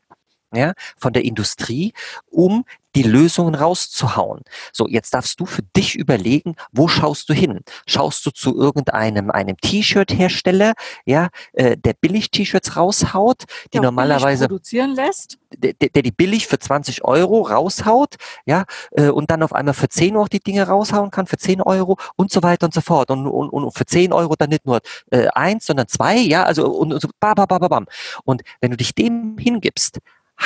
ja, 0.53 0.73
von 0.97 1.13
der 1.13 1.25
Industrie, 1.25 1.93
um 2.31 2.65
die 2.95 3.03
Lösungen 3.03 3.55
rauszuhauen. 3.55 4.43
So, 4.73 4.87
jetzt 4.87 5.15
darfst 5.15 5.41
du 5.41 5.47
für 5.47 5.63
dich 5.77 5.95
überlegen, 5.95 6.57
wo 6.73 6.89
schaust 6.89 7.29
du 7.29 7.35
hin? 7.35 7.61
Schaust 7.87 8.25
du 8.27 8.31
zu 8.31 8.57
irgendeinem 8.57 9.31
einem 9.31 9.57
T-Shirt-Hersteller, 9.57 10.75
ja, 11.07 11.29
äh, 11.55 11.77
der 11.77 11.95
billig 11.95 12.31
T-Shirts 12.31 12.77
raushaut, 12.77 13.45
die 13.73 13.79
billig 13.79 13.85
normalerweise 13.85 14.47
produzieren 14.47 14.95
lässt. 14.95 15.39
der, 15.57 15.73
der 15.73 15.89
der 15.89 16.03
die 16.03 16.11
billig 16.11 16.47
für 16.47 16.59
20 16.59 17.05
Euro 17.05 17.43
raushaut, 17.43 18.17
ja, 18.45 18.65
äh, 18.93 19.09
und 19.09 19.31
dann 19.31 19.43
auf 19.43 19.53
einmal 19.55 19.75
für 19.75 19.89
10 19.89 20.17
Euro 20.17 20.27
die 20.27 20.41
Dinge 20.41 20.67
raushauen 20.67 21.11
kann, 21.11 21.27
für 21.27 21.39
10 21.39 21.63
Euro 21.63 21.97
und 22.17 22.31
so 22.31 22.43
weiter 22.43 22.67
und 22.67 22.75
so 22.75 22.81
fort. 22.81 23.11
Und, 23.11 23.27
und, 23.27 23.49
und 23.49 23.77
für 23.77 23.87
10 23.87 24.13
Euro 24.13 24.35
dann 24.37 24.51
nicht 24.51 24.67
nur 24.67 24.81
äh, 25.11 25.29
eins, 25.29 25.67
sondern 25.67 25.89
zwei, 25.89 26.17
ja, 26.17 26.45
also 26.45 26.69
und, 26.71 26.93
und 26.93 27.01
so 27.01 27.09
bam, 27.21 27.35
bam, 27.35 27.47
bam, 27.47 27.61
bam. 27.61 27.87
Und 28.25 28.43
wenn 28.61 28.71
du 28.71 28.77
dich 28.77 28.95
dem 28.95 29.37
hingibst, 29.39 29.99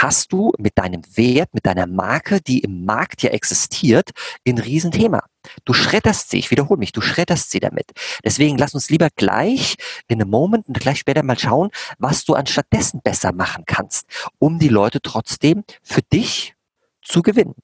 hast 0.03 0.33
du 0.33 0.53
mit 0.59 0.77
deinem 0.79 1.03
Wert, 1.17 1.55
mit 1.55 1.67
deiner 1.67 1.87
Marke, 1.87 2.41
die 2.41 2.61
im 2.61 2.85
Markt 2.85 3.23
ja 3.23 3.31
existiert, 3.31 4.11
ein 4.47 4.59
Riesenthema. 4.59 5.25
Du 5.65 5.73
schredderst 5.73 6.31
sie, 6.31 6.39
ich 6.39 6.51
wiederhole 6.51 6.79
mich, 6.79 6.93
du 6.93 7.01
schredderst 7.01 7.51
sie 7.51 7.61
damit. 7.61 7.93
Deswegen 8.25 8.59
lass 8.59 8.75
uns 8.75 8.91
lieber 8.91 9.09
gleich 9.17 9.77
in 10.09 10.21
einem 10.21 10.31
Moment 10.31 10.69
und 10.69 10.79
gleich 10.79 10.99
später 10.99 11.23
mal 11.23 11.39
schauen, 11.39 11.71
was 11.99 12.25
du 12.25 12.35
anstattdessen 12.35 13.01
besser 13.03 13.33
machen 13.33 13.65
kannst, 13.67 14.07
um 14.39 14.59
die 14.59 14.69
Leute 14.69 15.01
trotzdem 15.01 15.65
für 15.83 16.03
dich 16.03 16.55
zu 17.03 17.23
gewinnen. 17.23 17.55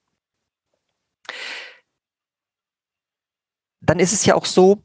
Dann 3.80 3.98
ist 3.98 4.12
es 4.12 4.24
ja 4.24 4.36
auch 4.36 4.46
so, 4.46 4.80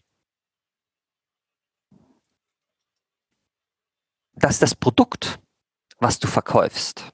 dass 4.33 4.59
das 4.59 4.75
Produkt, 4.75 5.39
was 5.99 6.19
du 6.19 6.27
verkaufst, 6.27 7.13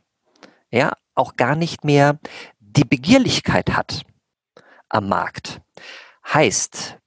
ja, 0.74 0.94
auch 1.14 1.36
gar 1.36 1.56
nicht 1.56 1.84
mehr 1.84 2.20
die 2.60 2.84
Begierlichkeit 2.84 3.76
hat 3.76 4.02
am 4.90 5.08
Markt. 5.08 5.62
Heißt, 6.34 6.98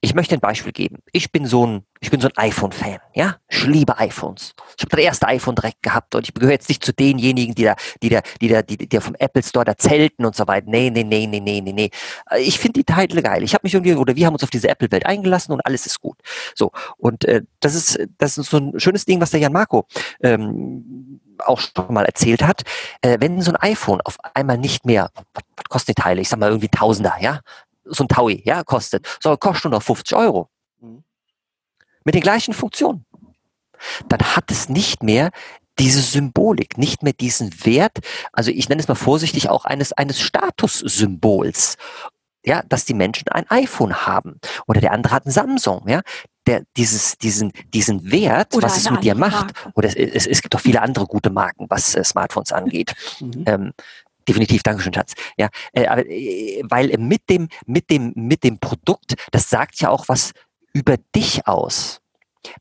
ich 0.00 0.14
möchte 0.14 0.34
ein 0.34 0.40
Beispiel 0.40 0.72
geben. 0.72 0.98
Ich 1.12 1.30
bin 1.30 1.46
so 1.46 1.64
ein, 1.64 1.84
ich 2.00 2.10
bin 2.10 2.20
so 2.20 2.28
ein 2.28 2.36
iPhone-Fan, 2.36 2.98
ja. 3.14 3.36
Ich 3.48 3.64
liebe 3.64 3.96
iPhones. 3.98 4.54
Ich 4.76 4.82
habe 4.82 4.96
das 4.96 5.00
erste 5.00 5.28
iPhone 5.28 5.54
direkt 5.54 5.82
gehabt 5.82 6.14
und 6.14 6.28
ich 6.28 6.34
gehöre 6.34 6.52
jetzt 6.52 6.68
nicht 6.68 6.84
zu 6.84 6.92
denjenigen, 6.92 7.54
die 7.54 7.62
da, 7.62 7.76
die 8.02 8.08
da, 8.08 8.20
die 8.40 8.48
da, 8.48 8.62
die, 8.62 8.76
die 8.76 9.00
vom 9.00 9.14
Apple 9.14 9.42
Store 9.42 9.64
da 9.64 9.78
zelten 9.78 10.26
und 10.26 10.34
so 10.34 10.46
weiter. 10.48 10.66
Nee, 10.68 10.90
nee, 10.90 11.04
nee, 11.04 11.26
nee, 11.26 11.40
nee, 11.40 11.60
nee, 11.60 11.72
nee. 11.72 11.90
Ich 12.38 12.58
finde 12.58 12.80
die 12.80 12.84
Teile 12.84 13.22
geil. 13.22 13.44
Ich 13.44 13.54
habe 13.54 13.62
mich 13.62 13.74
irgendwie, 13.74 13.94
oder 13.94 14.16
wir 14.16 14.26
haben 14.26 14.34
uns 14.34 14.42
auf 14.42 14.50
diese 14.50 14.68
Apple-Welt 14.68 15.06
eingelassen 15.06 15.52
und 15.52 15.64
alles 15.64 15.86
ist 15.86 16.00
gut. 16.00 16.18
So. 16.54 16.72
Und 16.98 17.24
äh, 17.24 17.42
das 17.60 17.74
ist, 17.74 17.98
das 18.18 18.36
ist 18.36 18.50
so 18.50 18.58
ein 18.58 18.80
schönes 18.80 19.04
Ding, 19.04 19.20
was 19.20 19.30
der 19.30 19.40
Jan 19.40 19.52
Marco 19.52 19.86
ähm, 20.20 21.20
auch 21.38 21.60
schon 21.60 21.92
mal 21.92 22.04
erzählt 22.04 22.42
hat, 22.42 22.62
äh, 23.02 23.18
wenn 23.20 23.40
so 23.42 23.52
ein 23.52 23.56
iPhone 23.56 24.00
auf 24.02 24.16
einmal 24.34 24.58
nicht 24.58 24.86
mehr, 24.86 25.10
was, 25.14 25.42
was 25.56 25.64
kosten 25.68 25.92
die 25.96 26.02
Teile? 26.02 26.20
Ich 26.20 26.28
sag 26.28 26.38
mal 26.38 26.48
irgendwie 26.48 26.68
Tausender, 26.68 27.14
ja? 27.20 27.40
so 27.84 28.04
ein 28.04 28.08
Taui, 28.08 28.42
ja, 28.44 28.64
kostet, 28.64 29.06
soll 29.22 29.36
kostet 29.36 29.64
nur 29.64 29.78
noch 29.78 29.82
50 29.82 30.16
Euro. 30.16 30.48
Mhm. 30.80 31.04
Mit 32.04 32.14
den 32.14 32.22
gleichen 32.22 32.54
Funktionen. 32.54 33.04
Dann 34.08 34.20
hat 34.20 34.50
es 34.50 34.68
nicht 34.68 35.02
mehr 35.02 35.30
diese 35.78 36.00
Symbolik, 36.00 36.78
nicht 36.78 37.02
mehr 37.02 37.12
diesen 37.12 37.52
Wert, 37.64 37.98
also 38.32 38.50
ich 38.50 38.68
nenne 38.68 38.80
es 38.80 38.88
mal 38.88 38.94
vorsichtig 38.94 39.48
auch 39.48 39.64
eines, 39.64 39.92
eines 39.92 40.20
Statussymbols. 40.20 41.76
Ja, 42.46 42.62
dass 42.68 42.84
die 42.84 42.94
Menschen 42.94 43.28
ein 43.28 43.50
iPhone 43.50 44.06
haben 44.06 44.38
oder 44.66 44.82
der 44.82 44.92
andere 44.92 45.14
hat 45.14 45.24
ein 45.24 45.30
Samsung, 45.30 45.88
ja, 45.88 46.02
der 46.46 46.64
dieses 46.76 47.16
diesen 47.18 47.52
diesen 47.72 48.10
Wert, 48.10 48.54
oder 48.54 48.66
was 48.66 48.76
es 48.76 48.90
mit 48.90 49.04
dir 49.04 49.14
macht, 49.14 49.54
Marke. 49.54 49.72
oder 49.74 49.88
es, 49.88 49.94
es, 49.94 50.26
es 50.26 50.42
gibt 50.42 50.54
auch 50.54 50.60
viele 50.60 50.82
andere 50.82 51.06
gute 51.06 51.30
Marken, 51.30 51.66
was 51.68 51.94
äh, 51.94 52.04
Smartphones 52.04 52.52
angeht. 52.52 52.94
Mhm. 53.20 53.44
Ähm, 53.46 53.72
Definitiv, 54.26 54.62
Dankeschön, 54.62 54.94
Schatz. 54.94 55.12
Ja, 55.36 55.48
äh, 55.72 55.86
aber, 55.86 56.06
äh, 56.06 56.62
weil 56.64 56.96
mit 56.98 57.28
dem, 57.28 57.48
mit 57.66 57.90
dem, 57.90 58.12
mit 58.16 58.42
dem 58.42 58.58
Produkt, 58.58 59.16
das 59.32 59.50
sagt 59.50 59.80
ja 59.80 59.90
auch 59.90 60.08
was 60.08 60.32
über 60.72 60.96
dich 61.14 61.46
aus. 61.46 62.00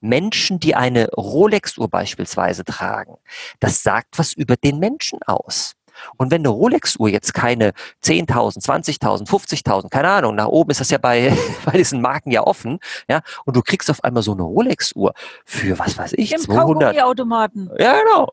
Menschen, 0.02 0.60
die 0.60 0.76
eine 0.76 1.10
Rolex-Uhr 1.12 1.90
beispielsweise 1.90 2.64
tragen, 2.64 3.16
das 3.60 3.84
sagt 3.84 4.18
was 4.18 4.34
über 4.34 4.56
den 4.56 4.80
Menschen 4.80 5.20
aus. 5.24 5.74
Und 6.18 6.32
wenn 6.32 6.42
eine 6.42 6.50
Rolex-Uhr 6.50 7.10
jetzt 7.10 7.34
keine 7.34 7.72
10.000, 8.04 8.64
20.000, 8.64 9.28
50.000, 9.28 9.90
keine 9.90 10.10
Ahnung, 10.10 10.36
nach 10.36 10.48
oben 10.48 10.72
ist 10.72 10.80
das 10.80 10.90
ja 10.90 10.98
bei, 10.98 11.36
bei 11.66 11.72
diesen 11.74 12.02
Marken 12.02 12.32
ja 12.32 12.46
offen, 12.46 12.80
ja, 13.10 13.22
und 13.46 13.56
du 13.56 13.62
kriegst 13.62 13.90
auf 13.90 14.04
einmal 14.04 14.24
so 14.24 14.34
eine 14.34 14.44
Rolex-Uhr 14.44 15.14
für, 15.46 15.78
was 15.80 15.98
weiß 15.98 16.14
ich, 16.14 16.34
Im 16.34 16.42
200. 16.42 17.02
automaten 17.02 17.70
Ja, 17.78 18.00
genau. 18.00 18.30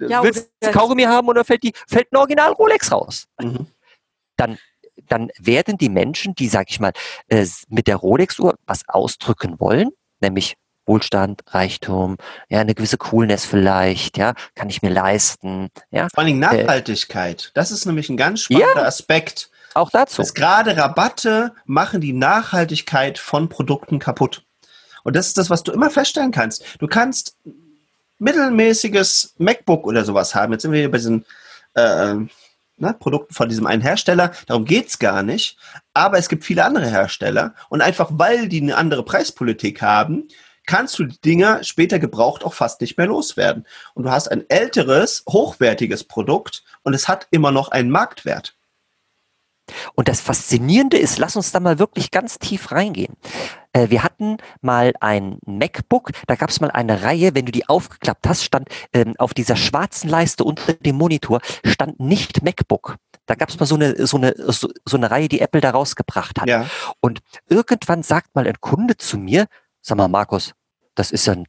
Ja, 0.00 0.22
Willst 0.22 0.50
du 0.60 0.70
Kaugummi 0.70 1.04
haben 1.04 1.28
oder 1.28 1.44
fällt, 1.44 1.62
die, 1.62 1.72
fällt 1.86 2.12
ein 2.12 2.16
Original 2.16 2.52
Rolex 2.52 2.92
raus? 2.92 3.26
Mhm. 3.40 3.66
Dann 4.36 4.58
dann 5.06 5.30
werden 5.38 5.78
die 5.78 5.88
Menschen, 5.88 6.34
die, 6.34 6.48
sag 6.48 6.70
ich 6.70 6.80
mal, 6.80 6.92
äh, 7.28 7.46
mit 7.68 7.86
der 7.86 7.96
Rolex-Uhr 7.96 8.56
was 8.66 8.88
ausdrücken 8.88 9.58
wollen, 9.60 9.90
nämlich 10.20 10.56
Wohlstand, 10.88 11.42
Reichtum, 11.48 12.16
ja, 12.48 12.60
eine 12.60 12.74
gewisse 12.74 12.98
Coolness 12.98 13.44
vielleicht, 13.44 14.18
ja, 14.18 14.34
kann 14.54 14.70
ich 14.70 14.82
mir 14.82 14.90
leisten, 14.90 15.68
ja. 15.90 16.08
Vor 16.12 16.24
allem 16.24 16.42
äh, 16.42 16.46
Nachhaltigkeit. 16.46 17.50
Das 17.54 17.70
ist 17.70 17.86
nämlich 17.86 18.08
ein 18.08 18.16
ganz 18.16 18.40
spannender 18.40 18.82
ja, 18.82 18.86
Aspekt. 18.86 19.50
Auch 19.74 19.90
dazu. 19.90 20.22
Dass 20.22 20.34
gerade 20.34 20.76
Rabatte 20.76 21.52
machen 21.66 22.00
die 22.00 22.12
Nachhaltigkeit 22.12 23.18
von 23.18 23.48
Produkten 23.48 23.98
kaputt. 23.98 24.42
Und 25.04 25.14
das 25.14 25.28
ist 25.28 25.38
das, 25.38 25.50
was 25.50 25.62
du 25.62 25.72
immer 25.72 25.90
feststellen 25.90 26.32
kannst. 26.32 26.64
Du 26.78 26.88
kannst 26.88 27.36
mittelmäßiges 28.18 29.34
MacBook 29.38 29.86
oder 29.86 30.04
sowas 30.04 30.34
haben. 30.34 30.52
Jetzt 30.52 30.62
sind 30.62 30.72
wir 30.72 30.80
hier 30.80 30.90
bei 30.90 30.98
diesen 30.98 31.24
äh, 31.74 32.14
ne, 32.14 32.94
Produkten 32.98 33.34
von 33.34 33.48
diesem 33.48 33.66
einen 33.66 33.82
Hersteller. 33.82 34.32
Darum 34.46 34.64
geht 34.64 34.88
es 34.88 34.98
gar 34.98 35.22
nicht. 35.22 35.56
Aber 35.94 36.18
es 36.18 36.28
gibt 36.28 36.44
viele 36.44 36.64
andere 36.64 36.86
Hersteller. 36.86 37.54
Und 37.68 37.80
einfach 37.80 38.08
weil 38.12 38.48
die 38.48 38.60
eine 38.60 38.76
andere 38.76 39.04
Preispolitik 39.04 39.82
haben, 39.82 40.28
kannst 40.68 40.98
du 40.98 41.04
die 41.04 41.20
Dinger 41.20 41.64
später 41.64 41.98
gebraucht 41.98 42.44
auch 42.44 42.54
fast 42.54 42.80
nicht 42.80 42.96
mehr 42.98 43.06
loswerden. 43.06 43.66
Und 43.94 44.04
du 44.04 44.10
hast 44.10 44.28
ein 44.28 44.48
älteres, 44.48 45.24
hochwertiges 45.28 46.04
Produkt 46.04 46.62
und 46.82 46.94
es 46.94 47.08
hat 47.08 47.26
immer 47.30 47.50
noch 47.50 47.68
einen 47.70 47.90
Marktwert. 47.90 48.54
Und 49.94 50.08
das 50.08 50.20
Faszinierende 50.20 50.96
ist, 50.96 51.18
lass 51.18 51.36
uns 51.36 51.52
da 51.52 51.60
mal 51.60 51.78
wirklich 51.78 52.10
ganz 52.10 52.38
tief 52.38 52.72
reingehen. 52.72 53.16
Äh, 53.72 53.90
wir 53.90 54.02
hatten 54.02 54.38
mal 54.60 54.94
ein 55.00 55.38
MacBook, 55.44 56.12
da 56.26 56.36
gab 56.36 56.50
es 56.50 56.60
mal 56.60 56.70
eine 56.70 57.02
Reihe, 57.02 57.34
wenn 57.34 57.44
du 57.44 57.52
die 57.52 57.68
aufgeklappt 57.68 58.26
hast, 58.26 58.44
stand 58.44 58.68
ähm, 58.92 59.14
auf 59.18 59.34
dieser 59.34 59.56
schwarzen 59.56 60.08
Leiste 60.08 60.44
unter 60.44 60.72
dem 60.72 60.96
Monitor, 60.96 61.40
stand 61.64 62.00
nicht 62.00 62.42
MacBook. 62.42 62.96
Da 63.26 63.34
gab 63.34 63.50
es 63.50 63.60
mal 63.60 63.66
so 63.66 63.74
eine, 63.74 64.06
so, 64.06 64.16
eine, 64.16 64.34
so, 64.36 64.70
so 64.86 64.96
eine 64.96 65.10
Reihe, 65.10 65.28
die 65.28 65.40
Apple 65.40 65.60
da 65.60 65.70
rausgebracht 65.70 66.40
hat. 66.40 66.48
Ja. 66.48 66.66
Und 67.00 67.20
irgendwann 67.48 68.02
sagt 68.02 68.34
mal 68.34 68.46
ein 68.46 68.60
Kunde 68.60 68.96
zu 68.96 69.18
mir, 69.18 69.46
sag 69.88 69.96
mal, 69.96 70.08
Markus, 70.08 70.54
das 70.94 71.10
ist 71.10 71.26
ja 71.26 71.32
ein 71.32 71.46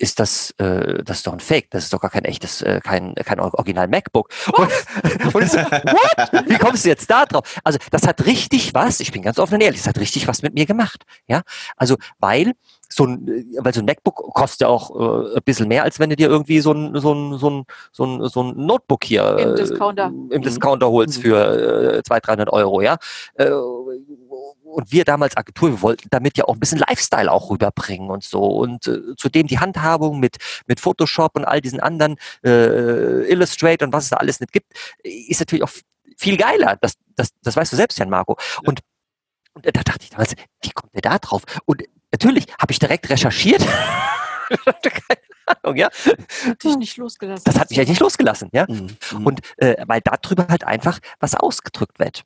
ist 0.00 0.20
das, 0.20 0.52
äh, 0.58 1.02
das 1.02 1.18
ist 1.18 1.26
doch 1.26 1.32
ein 1.32 1.40
Fake, 1.40 1.70
das 1.70 1.84
ist 1.84 1.92
doch 1.92 2.00
gar 2.00 2.10
kein 2.10 2.24
echtes, 2.24 2.62
äh, 2.62 2.80
kein, 2.82 3.16
kein 3.16 3.40
Original 3.40 3.88
MacBook. 3.88 4.28
Und, 4.52 4.68
und 5.34 5.42
ich 5.42 5.50
so, 5.50 5.58
what? 5.58 6.48
Wie 6.48 6.56
kommst 6.56 6.84
du 6.84 6.88
jetzt 6.88 7.10
da 7.10 7.26
drauf? 7.26 7.58
Also 7.64 7.80
das 7.90 8.06
hat 8.06 8.24
richtig 8.24 8.74
was, 8.74 9.00
ich 9.00 9.10
bin 9.10 9.22
ganz 9.22 9.40
offen 9.40 9.54
und 9.54 9.60
ehrlich, 9.60 9.80
das 9.80 9.88
hat 9.88 9.98
richtig 9.98 10.28
was 10.28 10.42
mit 10.42 10.54
mir 10.54 10.66
gemacht. 10.66 11.04
Ja, 11.26 11.42
also 11.76 11.96
weil 12.20 12.52
so 12.88 13.04
ein, 13.04 13.28
äh, 13.28 13.44
weil 13.58 13.74
so 13.74 13.80
ein 13.80 13.86
MacBook 13.86 14.16
kostet 14.34 14.62
ja 14.62 14.68
auch 14.68 14.94
äh, 14.94 15.36
ein 15.36 15.42
bisschen 15.44 15.66
mehr, 15.66 15.82
als 15.82 15.98
wenn 15.98 16.10
du 16.10 16.16
dir 16.16 16.28
irgendwie 16.28 16.60
so 16.60 16.72
ein, 16.72 16.98
so 17.00 17.12
ein, 17.12 17.38
so 17.38 17.50
ein, 17.50 17.64
so 17.92 18.04
ein, 18.04 18.28
so 18.28 18.42
ein 18.42 18.66
Notebook 18.66 19.04
hier 19.04 19.36
im 19.38 19.56
Discounter, 19.56 20.12
äh, 20.30 20.34
im 20.34 20.42
Discounter 20.42 20.88
holst 20.88 21.18
mhm. 21.18 21.22
für 21.22 21.98
äh, 21.98 22.02
200, 22.04 22.26
300 22.28 22.52
Euro, 22.52 22.80
ja. 22.80 22.98
Äh, 23.34 23.50
und 24.68 24.92
wir 24.92 25.04
damals 25.04 25.36
Agentur, 25.36 25.70
wir 25.70 25.82
wollten 25.82 26.08
damit 26.10 26.36
ja 26.38 26.44
auch 26.44 26.54
ein 26.54 26.60
bisschen 26.60 26.78
Lifestyle 26.78 27.30
auch 27.30 27.50
rüberbringen 27.50 28.10
und 28.10 28.22
so. 28.22 28.42
Und 28.44 28.86
äh, 28.86 29.14
zudem 29.16 29.46
die 29.46 29.58
Handhabung 29.58 30.20
mit, 30.20 30.36
mit 30.66 30.80
Photoshop 30.80 31.36
und 31.36 31.44
all 31.44 31.60
diesen 31.60 31.80
anderen 31.80 32.16
äh, 32.44 33.30
Illustrator 33.30 33.86
und 33.86 33.92
was 33.92 34.04
es 34.04 34.10
da 34.10 34.16
alles 34.16 34.40
nicht 34.40 34.52
gibt, 34.52 34.72
ist 35.02 35.40
natürlich 35.40 35.64
auch 35.64 35.70
viel 36.16 36.36
geiler. 36.36 36.76
Das, 36.80 36.94
das, 37.16 37.30
das 37.42 37.56
weißt 37.56 37.72
du 37.72 37.76
selbst, 37.76 37.98
Jan 37.98 38.10
Marco. 38.10 38.36
Ja. 38.38 38.68
Und, 38.68 38.80
und 39.54 39.66
da 39.66 39.70
dachte 39.70 40.00
ich 40.02 40.10
damals, 40.10 40.34
wie 40.62 40.70
kommt 40.70 40.94
der 40.94 41.02
da 41.02 41.18
drauf? 41.18 41.42
Und 41.64 41.82
natürlich 42.12 42.46
habe 42.60 42.72
ich 42.72 42.78
direkt 42.78 43.08
recherchiert. 43.10 43.64
Keine 44.48 45.20
Ahnung, 45.62 45.76
ja. 45.76 45.88
Hat 46.46 46.62
dich 46.62 46.76
nicht 46.76 46.96
losgelassen. 46.96 47.44
Das 47.44 47.58
hat 47.58 47.70
mich 47.70 47.78
eigentlich 47.78 47.90
nicht 47.90 48.00
losgelassen, 48.00 48.48
ja. 48.52 48.66
Mhm. 48.68 48.96
Und 49.24 49.40
äh, 49.56 49.76
weil 49.86 50.00
darüber 50.00 50.46
halt 50.48 50.64
einfach 50.64 50.98
was 51.20 51.34
ausgedrückt 51.34 51.98
wird. 51.98 52.24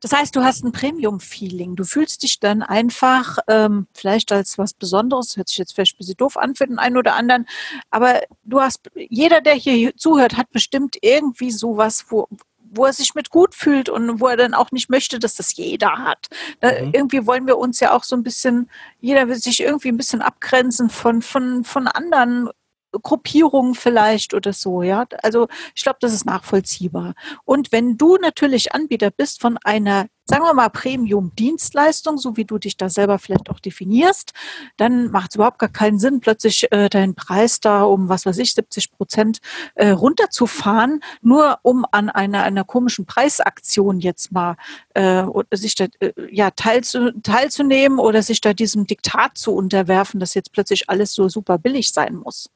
Das 0.00 0.12
heißt, 0.12 0.34
du 0.36 0.42
hast 0.42 0.64
ein 0.64 0.72
Premium-Feeling. 0.72 1.76
Du 1.76 1.84
fühlst 1.84 2.22
dich 2.22 2.40
dann 2.40 2.62
einfach 2.62 3.38
ähm, 3.48 3.86
vielleicht 3.94 4.32
als 4.32 4.58
was 4.58 4.74
Besonderes, 4.74 5.36
hört 5.36 5.48
sich 5.48 5.58
jetzt 5.58 5.74
vielleicht 5.74 5.96
ein 5.96 5.98
bisschen 5.98 6.16
doof 6.16 6.36
an 6.36 6.54
für 6.54 6.66
den 6.66 6.78
einen 6.78 6.96
oder 6.96 7.14
anderen, 7.14 7.46
aber 7.90 8.22
du 8.44 8.60
hast, 8.60 8.80
jeder, 8.94 9.40
der 9.40 9.54
hier 9.54 9.96
zuhört, 9.96 10.36
hat 10.36 10.50
bestimmt 10.50 10.96
irgendwie 11.02 11.50
sowas, 11.50 12.06
wo, 12.08 12.28
wo 12.70 12.84
er 12.84 12.92
sich 12.92 13.14
mit 13.14 13.30
gut 13.30 13.54
fühlt 13.54 13.88
und 13.88 14.20
wo 14.20 14.28
er 14.28 14.36
dann 14.36 14.54
auch 14.54 14.70
nicht 14.72 14.90
möchte, 14.90 15.18
dass 15.18 15.34
das 15.34 15.56
jeder 15.56 15.98
hat. 15.98 16.28
Da, 16.60 16.70
mhm. 16.70 16.90
Irgendwie 16.92 17.26
wollen 17.26 17.46
wir 17.46 17.58
uns 17.58 17.80
ja 17.80 17.92
auch 17.92 18.04
so 18.04 18.16
ein 18.16 18.22
bisschen, 18.22 18.70
jeder 19.00 19.28
will 19.28 19.36
sich 19.36 19.60
irgendwie 19.60 19.88
ein 19.88 19.96
bisschen 19.96 20.22
abgrenzen 20.22 20.90
von, 20.90 21.22
von, 21.22 21.64
von 21.64 21.86
anderen 21.86 22.50
Gruppierungen 22.92 23.74
vielleicht 23.74 24.34
oder 24.34 24.52
so, 24.52 24.82
ja. 24.82 25.06
Also 25.22 25.48
ich 25.74 25.82
glaube, 25.82 25.98
das 26.00 26.12
ist 26.12 26.24
nachvollziehbar. 26.24 27.14
Und 27.44 27.72
wenn 27.72 27.96
du 27.98 28.16
natürlich 28.16 28.74
Anbieter 28.74 29.10
bist 29.10 29.40
von 29.40 29.58
einer, 29.62 30.06
sagen 30.24 30.44
wir 30.44 30.54
mal, 30.54 30.68
Premium-Dienstleistung, 30.70 32.18
so 32.18 32.36
wie 32.36 32.44
du 32.44 32.58
dich 32.58 32.76
da 32.76 32.88
selber 32.88 33.18
vielleicht 33.18 33.50
auch 33.50 33.60
definierst, 33.60 34.32
dann 34.76 35.10
macht 35.10 35.30
es 35.30 35.36
überhaupt 35.36 35.58
gar 35.58 35.68
keinen 35.68 35.98
Sinn, 35.98 36.20
plötzlich 36.20 36.70
äh, 36.72 36.88
deinen 36.88 37.14
Preis 37.14 37.60
da 37.60 37.82
um, 37.82 38.08
was 38.08 38.26
weiß 38.26 38.38
ich, 38.38 38.54
70 38.54 38.92
Prozent 38.92 39.38
äh, 39.74 39.90
runterzufahren, 39.90 41.00
nur 41.20 41.58
um 41.62 41.84
an 41.92 42.08
einer, 42.08 42.42
einer 42.42 42.64
komischen 42.64 43.06
Preisaktion 43.06 44.00
jetzt 44.00 44.32
mal 44.32 44.56
äh, 44.94 45.24
sich 45.52 45.74
da, 45.74 45.86
äh, 46.00 46.12
ja, 46.30 46.50
teilzu, 46.50 47.12
teilzunehmen 47.22 47.98
oder 47.98 48.22
sich 48.22 48.40
da 48.40 48.54
diesem 48.54 48.86
Diktat 48.86 49.36
zu 49.36 49.54
unterwerfen, 49.54 50.20
dass 50.20 50.34
jetzt 50.34 50.52
plötzlich 50.52 50.88
alles 50.88 51.12
so 51.12 51.28
super 51.28 51.58
billig 51.58 51.92
sein 51.92 52.16
muss. 52.16 52.50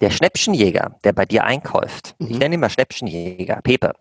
Der 0.00 0.10
Schnäppchenjäger, 0.10 0.96
der 1.04 1.12
bei 1.12 1.26
dir 1.26 1.44
einkauft, 1.44 2.14
mhm. 2.18 2.30
ich 2.30 2.38
nenne 2.38 2.54
ihn 2.54 2.60
mal 2.60 2.70
Schnäppchenjäger, 2.70 3.60
Pepe, 3.62 3.92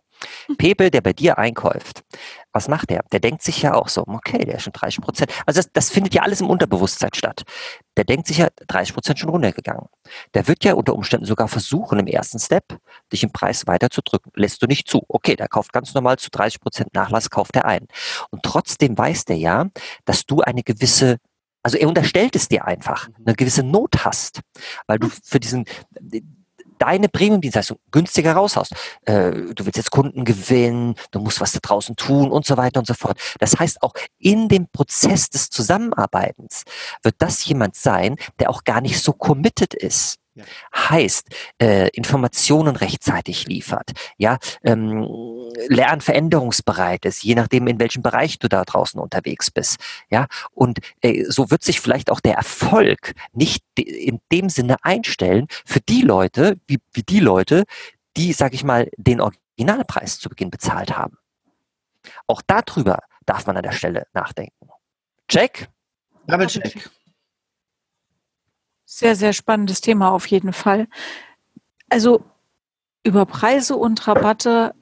Pepe, 0.57 0.89
der 0.89 1.01
bei 1.01 1.13
dir 1.13 1.37
einkauft, 1.37 2.03
was 2.51 2.67
macht 2.67 2.89
der? 2.89 3.03
Der 3.11 3.19
denkt 3.19 3.43
sich 3.43 3.61
ja 3.61 3.75
auch 3.75 3.87
so, 3.87 4.03
okay, 4.07 4.43
der 4.45 4.55
ist 4.55 4.63
schon 4.63 4.73
30 4.73 5.01
Prozent. 5.01 5.31
Also 5.45 5.59
das, 5.59 5.71
das 5.71 5.89
findet 5.89 6.15
ja 6.15 6.23
alles 6.23 6.41
im 6.41 6.49
Unterbewusstsein 6.49 7.11
statt. 7.13 7.43
Der 7.97 8.03
denkt 8.03 8.27
sich 8.27 8.39
ja 8.39 8.47
30 8.67 8.95
Prozent 8.95 9.19
schon 9.19 9.29
runtergegangen. 9.29 9.85
Der 10.33 10.47
wird 10.47 10.63
ja 10.63 10.73
unter 10.73 10.95
Umständen 10.95 11.25
sogar 11.25 11.47
versuchen, 11.47 11.99
im 11.99 12.07
ersten 12.07 12.39
Step 12.39 12.79
dich 13.13 13.23
im 13.23 13.31
Preis 13.31 13.67
weiter 13.67 13.89
zu 13.89 14.01
drücken. 14.01 14.31
Lässt 14.33 14.61
du 14.63 14.65
nicht 14.65 14.87
zu. 14.87 15.03
Okay, 15.07 15.35
der 15.35 15.47
kauft 15.47 15.71
ganz 15.71 15.93
normal 15.93 16.17
zu 16.17 16.31
30 16.31 16.59
Prozent 16.59 16.93
Nachlass, 16.95 17.29
kauft 17.29 17.55
er 17.55 17.65
ein. 17.65 17.87
Und 18.31 18.41
trotzdem 18.43 18.97
weiß 18.97 19.25
der 19.25 19.37
ja, 19.37 19.67
dass 20.05 20.25
du 20.25 20.41
eine 20.41 20.63
gewisse 20.63 21.17
also 21.67 21.77
er 21.77 21.89
unterstellt 21.89 22.33
es 22.37 22.47
dir 22.47 22.63
einfach, 22.63 23.09
eine 23.25 23.35
gewisse 23.35 23.61
Not 23.61 24.05
hast, 24.05 24.39
weil 24.87 24.99
du 24.99 25.09
für 25.09 25.41
diesen 25.41 25.65
deine 26.77 27.09
Premium-Dienstleistung 27.09 27.77
günstiger 27.91 28.33
raushaust. 28.33 28.71
Äh, 29.03 29.31
du 29.53 29.65
willst 29.65 29.75
jetzt 29.75 29.91
Kunden 29.91 30.23
gewinnen, 30.23 30.95
du 31.11 31.19
musst 31.19 31.41
was 31.41 31.51
da 31.51 31.59
draußen 31.61 31.97
tun 31.97 32.31
und 32.31 32.45
so 32.45 32.55
weiter 32.55 32.79
und 32.79 32.87
so 32.87 32.93
fort. 32.93 33.19
Das 33.39 33.59
heißt, 33.59 33.83
auch 33.83 33.91
in 34.17 34.47
dem 34.47 34.69
Prozess 34.69 35.29
des 35.29 35.49
Zusammenarbeitens 35.49 36.63
wird 37.03 37.15
das 37.17 37.43
jemand 37.43 37.75
sein, 37.75 38.15
der 38.39 38.49
auch 38.49 38.63
gar 38.63 38.79
nicht 38.79 39.01
so 39.01 39.11
committed 39.11 39.73
ist. 39.73 40.19
Ja. 40.37 40.43
Heißt, 40.91 41.29
äh, 41.59 41.89
Informationen 41.93 42.75
rechtzeitig 42.75 43.47
liefert, 43.47 43.91
ja, 44.17 44.37
ähm, 44.63 45.07
lernveränderungsbereit 45.67 47.05
ist, 47.05 47.23
je 47.23 47.33
nachdem, 47.33 47.65
in 47.65 47.79
welchem 47.79 48.03
Bereich 48.03 48.37
du 48.37 48.47
da 48.47 48.63
draußen 48.63 48.99
unterwegs 48.99 49.49
bist, 49.49 49.77
ja, 50.11 50.27
und 50.51 50.77
äh, 51.01 51.23
so 51.27 51.49
wird 51.49 51.63
sich 51.63 51.79
vielleicht 51.79 52.11
auch 52.11 52.19
der 52.19 52.35
Erfolg 52.35 53.13
nicht 53.33 53.63
in 53.75 54.19
dem 54.31 54.49
Sinne 54.49 54.75
einstellen 54.83 55.47
für 55.65 55.79
die 55.79 56.03
Leute, 56.03 56.59
wie, 56.67 56.77
wie 56.93 57.03
die 57.03 57.19
Leute, 57.19 57.63
die, 58.15 58.31
sag 58.31 58.53
ich 58.53 58.63
mal, 58.63 58.89
den 58.97 59.21
Originalpreis 59.21 60.19
zu 60.19 60.29
Beginn 60.29 60.51
bezahlt 60.51 60.95
haben. 60.95 61.17
Auch 62.27 62.43
darüber 62.45 62.99
darf 63.25 63.47
man 63.47 63.57
an 63.57 63.63
der 63.63 63.71
Stelle 63.71 64.05
nachdenken. 64.13 64.69
Check? 65.27 65.67
Double 66.27 66.45
check. 66.45 66.91
Sehr, 68.89 69.17
sehr 69.17 69.33
spannendes 69.33 69.81
Thema 69.81 70.11
auf 70.11 70.25
jeden 70.27 70.53
Fall. 70.53 70.87
Also 71.89 72.23
über 73.03 73.25
Preise 73.25 73.75
und 73.75 74.07
Rabatte, 74.07 74.73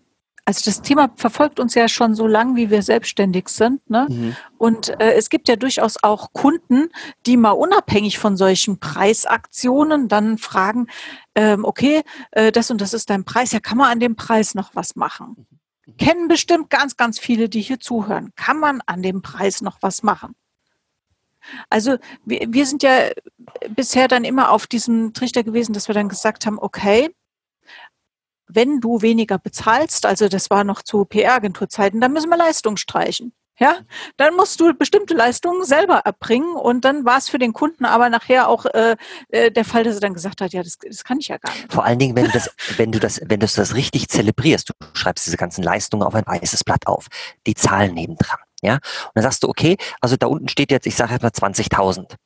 also 0.46 0.62
das 0.66 0.84
Thema 0.84 1.10
verfolgt 1.16 1.60
uns 1.60 1.74
ja 1.74 1.88
schon 1.88 2.14
so 2.14 2.28
lange, 2.28 2.56
wie 2.56 2.70
wir 2.70 2.84
selbstständig 2.84 3.50
sind. 3.50 3.90
Ne? 3.90 4.06
Mhm. 4.08 4.36
Und 4.60 4.90
äh, 5.02 5.14
es 5.14 5.32
gibt 5.32 5.48
ja 5.48 5.56
durchaus 5.56 5.98
auch 6.04 6.34
Kunden, 6.34 6.90
die 7.26 7.36
mal 7.36 7.50
unabhängig 7.50 8.20
von 8.20 8.38
solchen 8.38 8.80
Preisaktionen 8.80 10.08
dann 10.08 10.38
fragen, 10.38 10.86
ähm, 11.34 11.66
okay, 11.66 12.04
äh, 12.30 12.52
das 12.52 12.70
und 12.70 12.82
das 12.82 12.94
ist 12.94 13.10
dein 13.10 13.26
Preis, 13.26 13.54
ja, 13.54 13.60
kann 13.60 13.80
man 13.80 13.90
an 13.90 14.00
dem 14.00 14.16
Preis 14.16 14.54
noch 14.54 14.76
was 14.76 14.96
machen? 14.96 15.48
Mhm. 15.88 15.98
Kennen 15.98 16.28
bestimmt 16.28 16.70
ganz, 16.70 16.96
ganz 16.96 17.18
viele, 17.18 17.50
die 17.50 17.62
hier 17.62 17.80
zuhören. 17.80 18.34
Kann 18.36 18.60
man 18.60 18.82
an 18.86 19.02
dem 19.02 19.24
Preis 19.24 19.62
noch 19.62 19.80
was 19.82 20.04
machen? 20.04 20.36
Also 21.70 21.98
wir, 22.26 22.48
wir 22.50 22.66
sind 22.66 22.84
ja 22.84 23.10
bisher 23.70 24.08
dann 24.08 24.24
immer 24.24 24.52
auf 24.52 24.68
diesem 24.68 25.14
Trichter 25.14 25.44
gewesen, 25.44 25.74
dass 25.74 25.88
wir 25.88 25.96
dann 25.96 26.10
gesagt 26.10 26.46
haben, 26.46 26.60
okay, 26.60 27.10
wenn 28.48 28.80
du 28.80 29.02
weniger 29.02 29.38
bezahlst, 29.38 30.06
also 30.06 30.28
das 30.30 30.50
war 30.50 30.64
noch 30.64 30.82
zu 30.82 31.06
PR-Agenturzeiten, 31.06 32.00
dann 32.00 32.14
müssen 32.14 32.30
wir 32.30 32.38
Leistung 32.38 32.78
streichen. 32.78 33.34
Ja, 33.58 33.78
dann 34.18 34.36
musst 34.36 34.60
du 34.60 34.74
bestimmte 34.74 35.14
Leistungen 35.14 35.64
selber 35.64 36.00
erbringen 36.00 36.56
und 36.56 36.84
dann 36.84 37.06
war 37.06 37.18
es 37.18 37.30
für 37.30 37.40
den 37.40 37.54
Kunden 37.54 37.86
aber 37.86 38.10
nachher 38.10 38.50
auch 38.50 38.66
äh, 38.66 38.98
äh, 39.30 39.50
der 39.50 39.64
Fall, 39.64 39.86
dass 39.86 39.96
er 39.96 40.02
dann 40.02 40.14
gesagt 40.14 40.42
hat, 40.42 40.52
ja, 40.52 40.62
das, 40.62 40.78
das 40.78 41.06
kann 41.06 41.20
ich 41.20 41.30
ja 41.30 41.38
gar 41.38 41.54
nicht. 41.54 41.72
Vor 41.72 41.86
allen 41.86 41.98
Dingen, 41.98 42.18
wenn 42.18 42.26
du 42.26 42.32
das, 42.32 42.54
wenn 42.76 42.92
du 42.92 43.00
das, 43.00 43.22
wenn 43.24 43.40
du 43.40 43.48
das 43.48 43.76
richtig 43.76 44.10
zelebrierst, 44.10 44.70
du 44.70 44.74
schreibst 44.94 45.26
diese 45.26 45.38
ganzen 45.38 45.64
Leistungen 45.64 46.04
auf 46.04 46.16
ein 46.16 46.26
weißes 46.26 46.66
Blatt 46.66 46.86
auf, 46.86 47.08
die 47.48 47.56
Zahlen 47.56 47.94
nebendran. 47.94 48.40
Ja, 48.66 48.76
und 48.76 49.12
dann 49.14 49.24
sagst 49.24 49.44
du, 49.44 49.50
okay, 49.50 49.78
also 50.02 50.16
da 50.18 50.28
unten 50.28 50.48
steht 50.48 50.72
jetzt, 50.72 50.88
ich 50.88 50.96
sage 50.96 51.14
jetzt 51.14 51.22
mal 51.22 51.30
20.000. 51.30 52.00
Und 52.00 52.18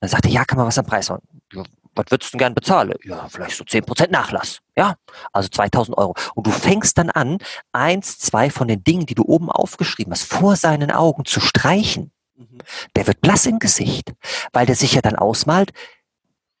dann 0.00 0.10
sagt 0.10 0.26
er, 0.26 0.30
ja, 0.30 0.44
kann 0.44 0.58
man 0.58 0.66
was 0.66 0.78
am 0.78 0.84
Preis 0.84 1.08
machen? 1.08 1.22
Ja, 1.52 1.62
was 1.94 2.06
würdest 2.10 2.32
du 2.32 2.36
denn 2.36 2.38
gern 2.38 2.54
bezahlen? 2.54 2.92
Ja, 3.04 3.26
vielleicht 3.28 3.56
so 3.56 3.64
10% 3.64 4.10
Nachlass. 4.10 4.60
Ja, 4.76 4.96
also 5.32 5.48
2000 5.48 5.96
Euro. 5.96 6.14
Und 6.34 6.46
du 6.46 6.50
fängst 6.50 6.98
dann 6.98 7.10
an, 7.10 7.38
eins, 7.72 8.18
zwei 8.18 8.50
von 8.50 8.68
den 8.68 8.84
Dingen, 8.84 9.06
die 9.06 9.14
du 9.14 9.24
oben 9.24 9.50
aufgeschrieben 9.50 10.12
hast, 10.12 10.24
vor 10.24 10.56
seinen 10.56 10.90
Augen 10.90 11.24
zu 11.24 11.40
streichen. 11.40 12.12
Mhm. 12.36 12.58
Der 12.94 13.06
wird 13.06 13.22
blass 13.22 13.46
im 13.46 13.58
Gesicht, 13.58 14.12
weil 14.52 14.66
der 14.66 14.76
sich 14.76 14.92
ja 14.92 15.00
dann 15.00 15.16
ausmalt, 15.16 15.72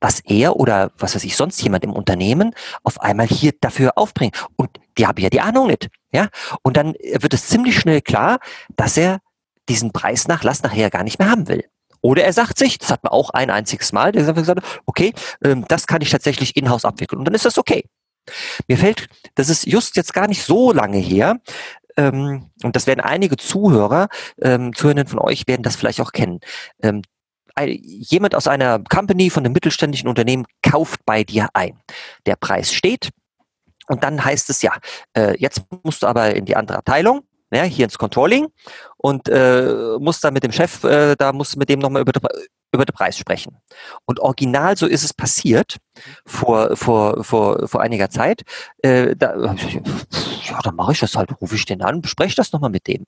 was 0.00 0.20
er 0.20 0.56
oder 0.56 0.92
was 0.98 1.14
weiß 1.14 1.24
ich 1.24 1.36
sonst 1.36 1.60
jemand 1.62 1.84
im 1.84 1.92
Unternehmen 1.92 2.54
auf 2.82 3.00
einmal 3.00 3.26
hier 3.26 3.52
dafür 3.60 3.92
aufbringt. 3.96 4.36
Und 4.56 4.70
die 4.98 5.06
haben 5.06 5.20
ja 5.20 5.30
die 5.30 5.40
Ahnung 5.40 5.68
nicht. 5.68 5.88
Ja, 6.12 6.28
und 6.62 6.76
dann 6.76 6.94
wird 6.94 7.34
es 7.34 7.48
ziemlich 7.48 7.78
schnell 7.78 8.00
klar, 8.00 8.38
dass 8.76 8.96
er 8.96 9.20
diesen 9.68 9.92
Preisnachlass 9.92 10.62
nachher 10.62 10.90
gar 10.90 11.04
nicht 11.04 11.18
mehr 11.18 11.30
haben 11.30 11.48
will. 11.48 11.64
Oder 12.00 12.24
er 12.24 12.32
sagt 12.32 12.58
sich, 12.58 12.78
das 12.78 12.90
hat 12.90 13.02
man 13.02 13.12
auch 13.12 13.30
ein 13.30 13.50
einziges 13.50 13.92
Mal, 13.92 14.12
der 14.12 14.32
gesagt 14.32 14.62
hat, 14.62 14.80
okay, 14.86 15.12
ähm, 15.44 15.64
das 15.68 15.86
kann 15.86 16.02
ich 16.02 16.10
tatsächlich 16.10 16.56
in-house 16.56 16.84
abwickeln. 16.84 17.18
Und 17.18 17.24
dann 17.24 17.34
ist 17.34 17.44
das 17.44 17.58
okay. 17.58 17.84
Mir 18.68 18.78
fällt, 18.78 19.08
das 19.34 19.48
ist 19.48 19.66
just 19.66 19.96
jetzt 19.96 20.12
gar 20.12 20.28
nicht 20.28 20.42
so 20.42 20.72
lange 20.72 20.98
her, 20.98 21.40
ähm, 21.96 22.50
und 22.62 22.76
das 22.76 22.86
werden 22.86 23.00
einige 23.00 23.36
Zuhörer, 23.36 24.08
ähm, 24.40 24.74
Zuhörerinnen 24.74 25.06
von 25.06 25.18
euch 25.18 25.46
werden 25.46 25.62
das 25.62 25.76
vielleicht 25.76 26.00
auch 26.00 26.12
kennen. 26.12 26.40
jemand 27.58 28.34
aus 28.34 28.48
einer 28.48 28.80
Company, 28.80 29.30
von 29.30 29.44
einem 29.44 29.54
mittelständischen 29.54 30.08
Unternehmen 30.08 30.44
kauft 30.62 31.00
bei 31.06 31.24
dir 31.24 31.48
ein. 31.54 31.80
Der 32.26 32.36
Preis 32.36 32.72
steht 32.72 33.08
und 33.88 34.04
dann 34.04 34.22
heißt 34.22 34.50
es 34.50 34.60
ja, 34.60 34.72
äh, 35.14 35.34
jetzt 35.38 35.62
musst 35.82 36.02
du 36.02 36.06
aber 36.06 36.34
in 36.34 36.44
die 36.44 36.54
andere 36.54 36.78
Abteilung 36.78 37.22
ja, 37.52 37.62
hier 37.62 37.84
ins 37.84 37.98
Controlling 37.98 38.48
und 38.96 39.28
äh, 39.28 39.96
muss 39.98 40.20
dann 40.20 40.34
mit 40.34 40.42
dem 40.42 40.52
Chef, 40.52 40.82
äh, 40.84 41.14
da 41.16 41.32
muss 41.32 41.56
mit 41.56 41.68
dem 41.68 41.78
nochmal 41.78 42.02
über, 42.02 42.12
über 42.72 42.84
den 42.84 42.94
Preis 42.94 43.16
sprechen. 43.16 43.56
Und 44.04 44.20
original 44.20 44.76
so 44.76 44.86
ist 44.86 45.04
es 45.04 45.14
passiert 45.14 45.76
vor, 46.24 46.76
vor, 46.76 47.22
vor, 47.22 47.68
vor 47.68 47.80
einiger 47.80 48.10
Zeit. 48.10 48.42
Äh, 48.82 49.14
da, 49.16 49.54
ja, 50.44 50.60
dann 50.62 50.76
mache 50.76 50.92
ich 50.92 51.00
das 51.00 51.14
halt, 51.14 51.30
rufe 51.40 51.54
ich 51.54 51.64
den 51.64 51.82
an, 51.82 52.02
bespreche 52.02 52.36
das 52.36 52.52
nochmal 52.52 52.70
mit 52.70 52.86
dem. 52.86 53.04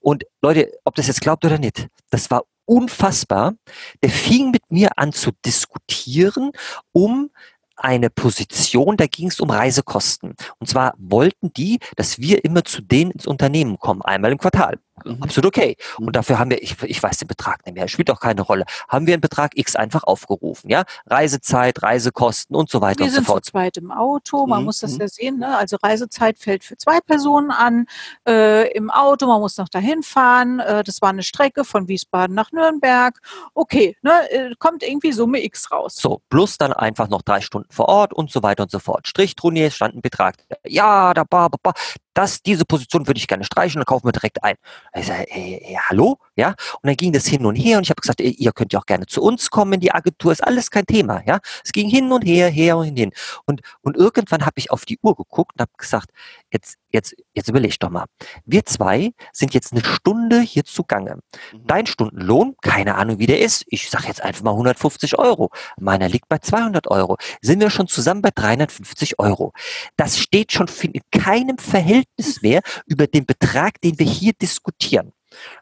Und 0.00 0.24
Leute, 0.42 0.72
ob 0.84 0.94
das 0.94 1.06
jetzt 1.06 1.20
glaubt 1.20 1.44
oder 1.44 1.58
nicht, 1.58 1.88
das 2.10 2.30
war 2.30 2.44
unfassbar. 2.64 3.54
Der 4.02 4.10
fing 4.10 4.50
mit 4.50 4.70
mir 4.70 4.98
an 4.98 5.12
zu 5.12 5.30
diskutieren, 5.44 6.50
um 6.92 7.30
eine 7.76 8.10
Position, 8.10 8.96
da 8.96 9.06
ging 9.06 9.28
es 9.28 9.40
um 9.40 9.50
Reisekosten. 9.50 10.34
Und 10.58 10.68
zwar 10.68 10.94
wollten 10.98 11.52
die, 11.52 11.78
dass 11.96 12.18
wir 12.18 12.44
immer 12.44 12.64
zu 12.64 12.82
denen 12.82 13.12
ins 13.12 13.26
Unternehmen 13.26 13.78
kommen, 13.78 14.02
einmal 14.02 14.32
im 14.32 14.38
Quartal. 14.38 14.78
Mhm. 15.04 15.22
Absolut 15.22 15.46
okay. 15.46 15.76
Und 15.98 16.06
mhm. 16.06 16.12
dafür 16.12 16.38
haben 16.38 16.50
wir, 16.50 16.62
ich, 16.62 16.82
ich 16.82 17.02
weiß 17.02 17.18
den 17.18 17.28
Betrag 17.28 17.64
nicht 17.66 17.74
mehr, 17.74 17.88
spielt 17.88 18.10
auch 18.10 18.20
keine 18.20 18.42
Rolle, 18.42 18.64
haben 18.88 19.06
wir 19.06 19.14
einen 19.14 19.20
Betrag 19.20 19.52
X 19.56 19.76
einfach 19.76 20.04
aufgerufen, 20.04 20.70
ja? 20.70 20.84
Reisezeit, 21.06 21.82
Reisekosten 21.82 22.56
und 22.56 22.70
so 22.70 22.80
weiter 22.80 23.00
wir 23.00 23.06
und 23.06 23.12
so 23.12 23.22
fort. 23.22 23.28
Wir 23.28 23.34
sind 23.34 23.44
zu 23.44 23.52
zweit 23.52 23.76
im 23.76 23.90
Auto, 23.90 24.46
man 24.46 24.60
mhm. 24.60 24.64
muss 24.66 24.78
das 24.78 24.94
mhm. 24.94 25.00
ja 25.00 25.08
sehen, 25.08 25.38
ne? 25.38 25.56
Also 25.56 25.76
Reisezeit 25.82 26.38
fällt 26.38 26.64
für 26.64 26.76
zwei 26.76 27.00
Personen 27.00 27.50
an, 27.50 27.86
äh, 28.26 28.70
im 28.72 28.90
Auto, 28.90 29.26
man 29.26 29.40
muss 29.40 29.58
noch 29.58 29.68
dahin 29.68 30.02
fahren, 30.02 30.60
äh, 30.60 30.82
das 30.82 31.02
war 31.02 31.10
eine 31.10 31.22
Strecke 31.22 31.64
von 31.64 31.88
Wiesbaden 31.88 32.34
nach 32.34 32.52
Nürnberg. 32.52 33.20
Okay, 33.54 33.96
ne? 34.02 34.30
Äh, 34.30 34.54
kommt 34.58 34.82
irgendwie 34.82 35.12
Summe 35.12 35.44
X 35.44 35.70
raus. 35.70 35.96
So, 35.96 36.22
plus 36.30 36.56
dann 36.56 36.72
einfach 36.72 37.08
noch 37.08 37.22
drei 37.22 37.40
Stunden 37.40 37.70
vor 37.70 37.88
Ort 37.88 38.14
und 38.14 38.30
so 38.30 38.42
weiter 38.42 38.62
und 38.62 38.70
so 38.70 38.78
fort. 38.78 39.06
Strich 39.06 39.36
drunter 39.36 39.70
stand 39.70 39.94
ein 39.94 40.02
Betrag. 40.02 40.36
Ja, 40.64 41.12
da, 41.14 41.24
ba, 41.24 41.48
ba, 41.48 41.58
ba 41.62 41.72
das, 42.16 42.42
diese 42.42 42.64
Position 42.64 43.06
würde 43.06 43.18
ich 43.18 43.28
gerne 43.28 43.44
streichen, 43.44 43.78
dann 43.78 43.84
kaufen 43.84 44.06
wir 44.06 44.12
direkt 44.12 44.42
ein. 44.42 44.56
Ich 44.94 45.06
sage, 45.06 45.30
ey, 45.30 45.60
ey, 45.62 45.74
hallo? 45.88 46.18
Ja? 46.36 46.50
Und 46.50 46.84
dann 46.84 46.96
ging 46.96 47.12
das 47.12 47.26
hin 47.26 47.44
und 47.46 47.56
her 47.56 47.78
und 47.78 47.84
ich 47.84 47.90
habe 47.90 48.00
gesagt, 48.00 48.20
ihr 48.20 48.52
könnt 48.52 48.72
ja 48.72 48.78
auch 48.78 48.86
gerne 48.86 49.06
zu 49.06 49.22
uns 49.22 49.50
kommen 49.50 49.74
in 49.74 49.80
die 49.80 49.92
Agentur, 49.92 50.32
ist 50.32 50.44
alles 50.44 50.70
kein 50.70 50.86
Thema. 50.86 51.22
Ja? 51.26 51.40
Es 51.64 51.72
ging 51.72 51.88
hin 51.88 52.12
und 52.12 52.22
her, 52.22 52.48
her 52.48 52.76
und 52.76 52.96
hin. 52.96 53.12
Und, 53.46 53.62
und 53.80 53.96
irgendwann 53.96 54.44
habe 54.44 54.54
ich 54.56 54.70
auf 54.70 54.84
die 54.84 54.98
Uhr 55.02 55.16
geguckt 55.16 55.52
und 55.54 55.60
habe 55.60 55.72
gesagt, 55.76 56.10
jetzt, 56.52 56.76
jetzt, 56.92 57.16
jetzt 57.34 57.48
überleg 57.48 57.78
doch 57.80 57.90
mal. 57.90 58.06
Wir 58.44 58.64
zwei 58.64 59.12
sind 59.32 59.54
jetzt 59.54 59.72
eine 59.72 59.84
Stunde 59.84 60.40
hier 60.40 60.64
zugange. 60.64 61.16
Mhm. 61.52 61.66
Dein 61.66 61.86
Stundenlohn, 61.86 62.56
keine 62.62 62.96
Ahnung, 62.96 63.18
wie 63.18 63.26
der 63.26 63.40
ist. 63.40 63.64
Ich 63.68 63.90
sage 63.90 64.08
jetzt 64.08 64.22
einfach 64.22 64.42
mal 64.42 64.52
150 64.52 65.18
Euro. 65.18 65.50
Meiner 65.78 66.08
liegt 66.08 66.28
bei 66.28 66.38
200 66.38 66.88
Euro. 66.88 67.16
Sind 67.40 67.60
wir 67.60 67.70
schon 67.70 67.88
zusammen 67.88 68.22
bei 68.22 68.30
350 68.34 69.18
Euro. 69.18 69.52
Das 69.96 70.18
steht 70.18 70.52
schon 70.52 70.68
in 70.82 71.02
keinem 71.10 71.58
Verhältnis 71.58 72.42
mehr 72.42 72.60
über 72.86 73.06
den 73.06 73.26
Betrag, 73.26 73.80
den 73.80 73.98
wir 73.98 74.06
hier 74.06 74.32
diskutieren. 74.32 75.12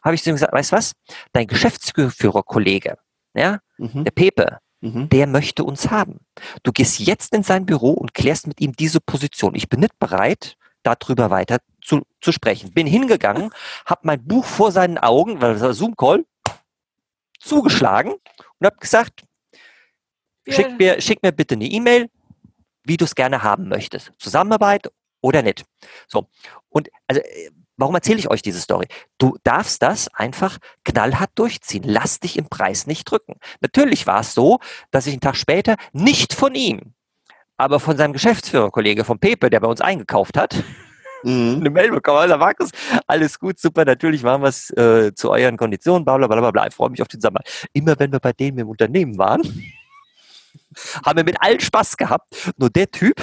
Habe 0.03 0.15
ich 0.15 0.23
zu 0.23 0.29
ihm 0.29 0.35
gesagt, 0.35 0.53
weißt 0.53 0.71
was? 0.71 0.93
Dein 1.33 1.47
Geschäftsführerkollege, 1.47 2.97
ja, 3.33 3.59
mhm. 3.77 4.03
der 4.03 4.11
Pepe, 4.11 4.59
mhm. 4.81 5.09
der 5.09 5.27
möchte 5.27 5.63
uns 5.63 5.89
haben. 5.91 6.19
Du 6.63 6.71
gehst 6.71 6.99
jetzt 6.99 7.33
in 7.33 7.43
sein 7.43 7.65
Büro 7.65 7.91
und 7.91 8.13
klärst 8.13 8.47
mit 8.47 8.61
ihm 8.61 8.73
diese 8.73 9.01
Position. 9.01 9.55
Ich 9.55 9.69
bin 9.69 9.79
nicht 9.79 9.97
bereit, 9.99 10.57
darüber 10.83 11.29
weiter 11.29 11.59
zu, 11.83 12.03
zu 12.21 12.31
sprechen. 12.31 12.71
Bin 12.71 12.87
hingegangen, 12.87 13.51
habe 13.85 14.01
mein 14.03 14.25
Buch 14.25 14.45
vor 14.45 14.71
seinen 14.71 14.97
Augen, 14.97 15.41
weil 15.41 15.53
das 15.53 15.61
war 15.61 15.73
Zoom-Call, 15.73 16.25
zugeschlagen 17.39 18.11
und 18.11 18.65
habe 18.65 18.77
gesagt, 18.77 19.23
schick 20.47 20.77
mir, 20.77 21.01
schick 21.01 21.21
mir 21.23 21.31
bitte 21.31 21.55
eine 21.55 21.65
E-Mail, 21.65 22.09
wie 22.83 22.97
du 22.97 23.05
es 23.05 23.15
gerne 23.15 23.43
haben 23.43 23.67
möchtest. 23.67 24.11
Zusammenarbeit 24.17 24.89
oder 25.21 25.41
nicht. 25.41 25.63
So. 26.07 26.27
Und 26.69 26.89
also 27.07 27.21
äh, 27.21 27.51
warum 27.77 27.95
erzähle 27.95 28.19
ich 28.19 28.29
euch 28.29 28.41
diese 28.41 28.59
Story? 28.59 28.87
Du 29.17 29.37
darfst 29.43 29.81
das 29.81 30.07
einfach 30.13 30.57
knallhart 30.83 31.31
durchziehen. 31.35 31.83
Lass 31.85 32.19
dich 32.19 32.37
im 32.37 32.47
Preis 32.49 32.87
nicht 32.87 33.09
drücken. 33.09 33.35
Natürlich 33.61 34.07
war 34.07 34.21
es 34.21 34.33
so, 34.33 34.59
dass 34.91 35.07
ich 35.07 35.13
einen 35.13 35.21
Tag 35.21 35.35
später 35.35 35.75
nicht 35.93 36.33
von 36.33 36.55
ihm, 36.55 36.93
aber 37.57 37.79
von 37.79 37.97
seinem 37.97 38.13
Geschäftsführerkollege, 38.13 39.03
von 39.03 39.19
Pepe, 39.19 39.49
der 39.49 39.59
bei 39.59 39.67
uns 39.67 39.81
eingekauft 39.81 40.37
hat, 40.37 40.55
mhm. 41.23 41.57
eine 41.59 41.69
Mail 41.69 41.91
bekommen. 41.91 42.19
Also 42.19 42.37
Markus, 42.37 42.69
alles 43.07 43.39
gut, 43.39 43.59
super, 43.59 43.85
natürlich 43.85 44.23
machen 44.23 44.41
wir 44.41 44.49
es 44.49 44.69
äh, 44.71 45.13
zu 45.13 45.31
euren 45.31 45.57
Konditionen, 45.57 46.05
bla 46.05 46.17
bla 46.17 46.27
bla 46.27 46.51
bla. 46.51 46.67
Ich 46.67 46.75
freue 46.75 46.89
mich 46.89 47.01
auf 47.01 47.07
den 47.07 47.21
Sommer. 47.21 47.41
Immer 47.73 47.97
wenn 47.99 48.11
wir 48.11 48.19
bei 48.19 48.33
denen 48.33 48.59
im 48.59 48.69
Unternehmen 48.69 49.17
waren, 49.17 49.41
haben 51.05 51.17
wir 51.17 51.23
mit 51.23 51.41
allen 51.41 51.59
Spaß 51.59 51.97
gehabt. 51.97 52.53
Nur 52.57 52.69
der 52.69 52.89
Typ, 52.91 53.21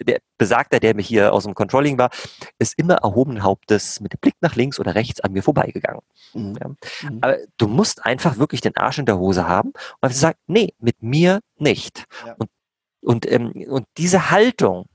der 0.00 0.20
Besagter, 0.38 0.80
der 0.80 0.94
mir 0.94 1.02
hier 1.02 1.32
aus 1.32 1.44
dem 1.44 1.54
Controlling 1.54 1.98
war, 1.98 2.10
ist 2.58 2.78
immer 2.78 2.94
erhobenen 2.94 3.42
Hauptes 3.42 4.00
mit 4.00 4.12
dem 4.12 4.20
Blick 4.20 4.34
nach 4.40 4.56
links 4.56 4.78
oder 4.78 4.94
rechts 4.94 5.20
an 5.20 5.32
mir 5.32 5.42
vorbeigegangen. 5.42 6.02
Mhm. 6.32 6.56
Ja. 6.60 6.68
Mhm. 7.10 7.18
Aber 7.20 7.38
du 7.56 7.68
musst 7.68 8.04
einfach 8.04 8.38
wirklich 8.38 8.60
den 8.60 8.76
Arsch 8.76 8.98
in 8.98 9.06
der 9.06 9.18
Hose 9.18 9.46
haben 9.48 9.70
und 9.70 10.02
einfach 10.02 10.16
sagen, 10.16 10.38
nee, 10.46 10.74
mit 10.78 11.02
mir 11.02 11.40
nicht. 11.56 12.04
Ja. 12.26 12.34
Und, 12.38 12.50
und, 13.00 13.30
ähm, 13.30 13.52
und 13.68 13.86
diese 13.96 14.30
Haltung 14.30 14.86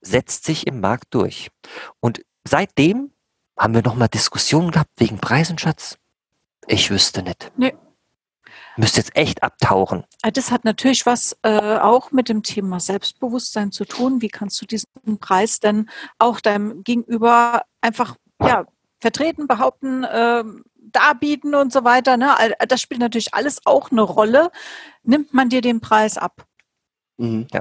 setzt 0.00 0.44
sich 0.44 0.66
im 0.66 0.80
Markt 0.80 1.14
durch. 1.14 1.50
Und 2.00 2.22
seitdem 2.44 3.12
haben 3.56 3.74
wir 3.74 3.82
nochmal 3.82 4.08
Diskussionen 4.08 4.70
gehabt 4.70 4.90
wegen 4.96 5.18
Preis 5.18 5.50
und 5.50 5.60
Schatz. 5.60 5.98
Ich 6.66 6.90
wüsste 6.90 7.22
nicht. 7.22 7.52
Nee. 7.56 7.74
Müsste 8.76 9.00
jetzt 9.00 9.16
echt 9.16 9.42
abtauchen. 9.42 10.04
Ah, 10.22 10.30
das 10.30 10.50
hat 10.50 10.64
natürlich 10.64 11.04
was 11.04 11.36
äh, 11.42 11.78
auch 11.78 12.10
mit 12.10 12.28
dem 12.28 12.42
Thema 12.42 12.80
Selbstbewusstsein 12.80 13.70
zu 13.70 13.84
tun. 13.84 14.22
Wie 14.22 14.28
kannst 14.28 14.60
du 14.62 14.66
diesen 14.66 14.86
Preis 15.20 15.60
denn 15.60 15.90
auch 16.18 16.40
deinem 16.40 16.82
Gegenüber 16.82 17.62
einfach 17.80 18.16
ja, 18.40 18.64
vertreten, 19.00 19.46
behaupten, 19.46 20.04
äh, 20.04 20.44
darbieten 20.76 21.54
und 21.54 21.72
so 21.72 21.84
weiter? 21.84 22.16
Ne? 22.16 22.34
Das 22.66 22.80
spielt 22.80 23.00
natürlich 23.00 23.34
alles 23.34 23.60
auch 23.66 23.90
eine 23.90 24.02
Rolle. 24.02 24.50
Nimmt 25.02 25.34
man 25.34 25.50
dir 25.50 25.60
den 25.60 25.80
Preis 25.80 26.16
ab? 26.16 26.46
Mhm. 27.18 27.46
Ja. 27.52 27.60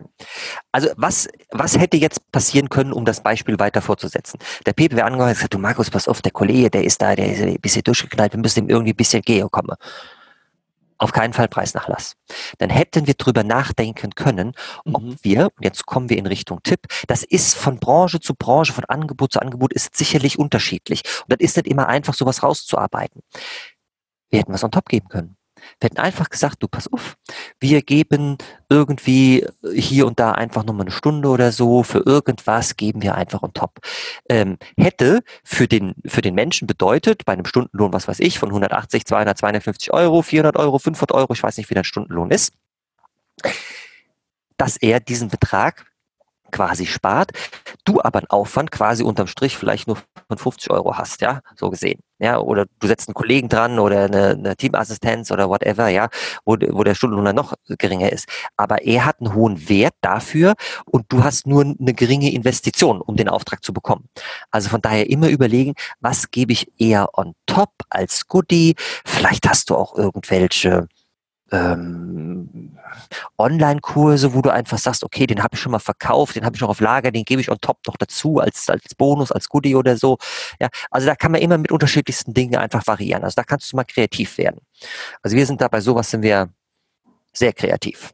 Also 0.72 0.90
was, 0.96 1.28
was 1.52 1.78
hätte 1.78 1.98
jetzt 1.98 2.32
passieren 2.32 2.70
können, 2.70 2.94
um 2.94 3.04
das 3.04 3.22
Beispiel 3.22 3.60
weiter 3.60 3.82
fortzusetzen? 3.82 4.40
Der 4.66 4.72
Pepe 4.72 4.96
wäre 4.96 5.06
angekommen 5.06 5.30
und 5.30 5.36
gesagt, 5.36 5.54
du 5.54 5.58
Markus, 5.58 5.90
pass 5.90 6.08
auf, 6.08 6.22
der 6.22 6.32
Kollege, 6.32 6.70
der 6.70 6.86
ist 6.86 7.02
da, 7.02 7.16
der 7.16 7.34
ist 7.34 7.42
ein 7.42 7.60
bisschen 7.60 7.84
durchgeknallt, 7.84 8.32
wir 8.32 8.40
müssen 8.40 8.60
ihm 8.64 8.70
irgendwie 8.70 8.94
ein 8.94 8.96
bisschen 8.96 9.22
Geo 9.22 9.50
kommen 9.50 9.76
auf 11.02 11.12
keinen 11.12 11.34
Fall 11.34 11.48
Preisnachlass. 11.48 12.16
Dann 12.60 12.70
hätten 12.70 13.08
wir 13.08 13.16
drüber 13.16 13.44
nachdenken 13.44 14.12
können, 14.12 14.54
ob 14.86 15.02
mhm. 15.02 15.16
wir, 15.24 15.50
jetzt 15.60 15.88
kommen 15.88 16.10
wir 16.10 16.18
in 16.18 16.28
Richtung 16.28 16.62
Tipp, 16.62 16.82
das 17.08 17.24
ist 17.24 17.56
von 17.56 17.80
Branche 17.80 18.20
zu 18.20 18.36
Branche, 18.36 18.72
von 18.72 18.86
Angebot 18.86 19.34
zu 19.34 19.42
Angebot, 19.42 19.74
ist 19.74 19.96
sicherlich 19.98 20.38
unterschiedlich. 20.38 21.02
Und 21.24 21.32
das 21.34 21.40
ist 21.40 21.58
nicht 21.58 21.68
immer 21.68 21.88
einfach, 21.88 22.14
sowas 22.14 22.44
rauszuarbeiten. 22.44 23.24
Wir 24.30 24.40
hätten 24.40 24.54
was 24.54 24.64
on 24.64 24.72
top 24.72 24.88
geben 24.90 25.10
können. 25.10 25.38
Wir 25.80 25.88
hätten 25.88 26.00
einfach 26.00 26.30
gesagt, 26.30 26.58
du 26.60 26.68
pass 26.68 26.92
auf, 26.92 27.16
wir 27.60 27.82
geben 27.82 28.38
irgendwie 28.70 29.46
hier 29.74 30.08
und 30.08 30.20
da 30.20 30.32
einfach 30.32 30.64
nochmal 30.64 30.86
eine 30.86 30.92
Stunde 30.92 31.30
oder 31.30 31.52
so, 31.52 31.84
für 31.84 32.04
irgendwas 32.06 32.78
geben 32.78 33.02
wir 33.02 33.16
einfach 33.16 33.44
on 33.44 33.54
top. 33.54 33.80
Ähm, 34.30 34.58
hätte 34.78 35.22
für 35.44 35.68
den, 35.68 35.96
für 36.06 36.22
den 36.22 36.36
Menschen 36.36 36.68
bedeutet, 36.68 37.26
bei 37.26 37.34
einem 37.34 37.46
Stundenlohn, 37.46 37.94
was 37.94 38.08
weiß 38.08 38.20
ich, 38.20 38.40
von 38.40 38.50
180, 38.50 39.06
200, 39.06 39.38
250 39.38 39.94
Euro, 39.94 40.22
400 40.22 40.58
Euro, 40.58 40.80
500 40.80 41.12
Euro, 41.12 41.34
ich 41.34 41.44
weiß 41.44 41.58
nicht, 41.58 41.70
wie 41.70 41.76
dein 41.76 41.84
Stundenlohn 41.84 42.32
ist, 42.32 42.54
dass 44.58 44.78
er 44.78 45.00
diesen 45.00 45.30
Betrag 45.30 45.91
quasi 46.52 46.86
spart, 46.86 47.32
du 47.86 48.02
aber 48.02 48.20
einen 48.20 48.30
Aufwand 48.30 48.72
quasi 48.72 49.04
unterm 49.04 49.28
Strich 49.28 49.58
vielleicht 49.58 49.88
nur 49.88 49.98
von 50.28 50.38
50 50.38 50.72
Euro 50.72 50.98
hast, 50.98 51.22
ja, 51.22 51.42
so 51.56 51.70
gesehen. 51.70 52.00
Ja, 52.20 52.38
oder 52.38 52.68
du 52.80 52.88
setzt 52.88 53.10
einen 53.10 53.16
Kollegen 53.16 53.50
dran 53.50 53.80
oder 53.80 54.06
eine, 54.06 54.30
eine 54.30 54.56
Teamassistenz 54.56 55.32
oder 55.32 55.50
whatever, 55.50 55.88
ja, 55.88 56.08
wo, 56.46 56.56
wo 56.70 56.84
der 56.84 56.94
Stundenlohn 56.94 57.26
dann 57.26 57.36
noch 57.36 57.56
geringer 57.68 58.12
ist. 58.12 58.28
Aber 58.58 58.84
er 58.84 59.06
hat 59.06 59.20
einen 59.20 59.34
hohen 59.34 59.68
Wert 59.70 59.96
dafür 60.02 60.54
und 60.86 61.06
du 61.10 61.24
hast 61.24 61.48
nur 61.48 61.64
eine 61.64 61.94
geringe 61.96 62.32
Investition, 62.32 63.02
um 63.02 63.16
den 63.16 63.28
Auftrag 63.28 63.64
zu 63.64 63.74
bekommen. 63.74 64.08
Also 64.52 64.70
von 64.70 64.82
daher 64.82 65.10
immer 65.10 65.30
überlegen, 65.30 65.74
was 66.00 66.30
gebe 66.30 66.52
ich 66.54 66.72
eher 66.78 67.18
on 67.18 67.34
top 67.48 67.72
als 67.90 68.28
Goodie? 68.28 68.76
Vielleicht 69.04 69.50
hast 69.50 69.72
du 69.72 69.76
auch 69.76 69.96
irgendwelche 69.98 70.88
ähm, 71.52 72.78
Online-Kurse, 73.38 74.34
wo 74.34 74.42
du 74.42 74.50
einfach 74.50 74.78
sagst, 74.78 75.04
okay, 75.04 75.28
den 75.28 75.44
habe 75.44 75.56
ich 75.56 75.62
schon 75.62 75.72
mal 75.72 75.80
verkauft, 75.80 76.36
den 76.36 76.46
habe 76.46 76.56
ich 76.56 76.62
noch 76.62 76.70
auf 76.70 76.80
Lager, 76.80 77.12
den 77.12 77.26
gebe 77.26 77.42
ich 77.42 77.52
on 77.52 77.60
top 77.60 77.80
noch 77.88 77.98
dazu 77.98 78.40
als, 78.40 78.70
als 78.70 78.96
Bonus, 78.96 79.32
als 79.32 79.50
Goodie 79.50 79.76
oder 79.76 79.98
so. 79.98 80.18
Ja, 80.60 80.70
also 80.90 81.08
da 81.08 81.16
kann 81.16 81.32
man 81.32 81.42
immer 81.42 81.58
mit 81.58 81.72
unterschiedlichsten 81.72 82.34
Dingen 82.34 82.56
einfach 82.56 82.86
variieren. 82.88 83.24
Also 83.24 83.36
da 83.36 83.44
kannst 83.44 83.72
du 83.72 83.76
mal 83.76 83.84
kreativ 83.84 84.38
werden. 84.38 84.62
Also 85.22 85.36
wir 85.36 85.46
sind 85.46 85.62
da 85.62 85.68
bei 85.68 85.82
sowas 85.82 86.10
sind 86.10 86.22
wir 86.22 86.50
sehr 87.34 87.54
kreativ. 87.54 88.14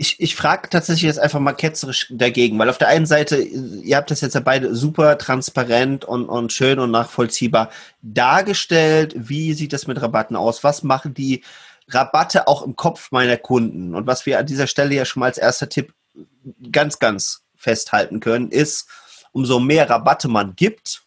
Ich, 0.00 0.20
ich 0.20 0.36
frage 0.36 0.68
tatsächlich 0.70 1.02
jetzt 1.02 1.18
einfach 1.18 1.40
mal 1.40 1.54
ketzerisch 1.54 2.06
dagegen, 2.10 2.56
weil 2.58 2.70
auf 2.70 2.78
der 2.78 2.86
einen 2.86 3.06
Seite, 3.06 3.38
ihr 3.38 3.96
habt 3.96 4.12
das 4.12 4.20
jetzt 4.20 4.34
ja 4.34 4.40
beide 4.40 4.72
super 4.76 5.18
transparent 5.18 6.04
und, 6.04 6.26
und 6.28 6.52
schön 6.52 6.78
und 6.78 6.92
nachvollziehbar 6.92 7.70
dargestellt. 8.00 9.14
Wie 9.16 9.54
sieht 9.54 9.72
das 9.72 9.88
mit 9.88 10.00
Rabatten 10.00 10.36
aus? 10.36 10.62
Was 10.62 10.84
machen 10.84 11.14
die? 11.14 11.42
Rabatte 11.88 12.48
auch 12.48 12.62
im 12.62 12.76
Kopf 12.76 13.10
meiner 13.10 13.36
Kunden. 13.36 13.94
Und 13.94 14.06
was 14.06 14.26
wir 14.26 14.38
an 14.38 14.46
dieser 14.46 14.66
Stelle 14.66 14.94
ja 14.94 15.04
schon 15.04 15.20
mal 15.20 15.26
als 15.26 15.38
erster 15.38 15.68
Tipp 15.68 15.94
ganz, 16.70 16.98
ganz 16.98 17.42
festhalten 17.56 18.20
können, 18.20 18.50
ist, 18.50 18.88
umso 19.32 19.58
mehr 19.58 19.88
Rabatte 19.88 20.28
man 20.28 20.54
gibt, 20.54 21.02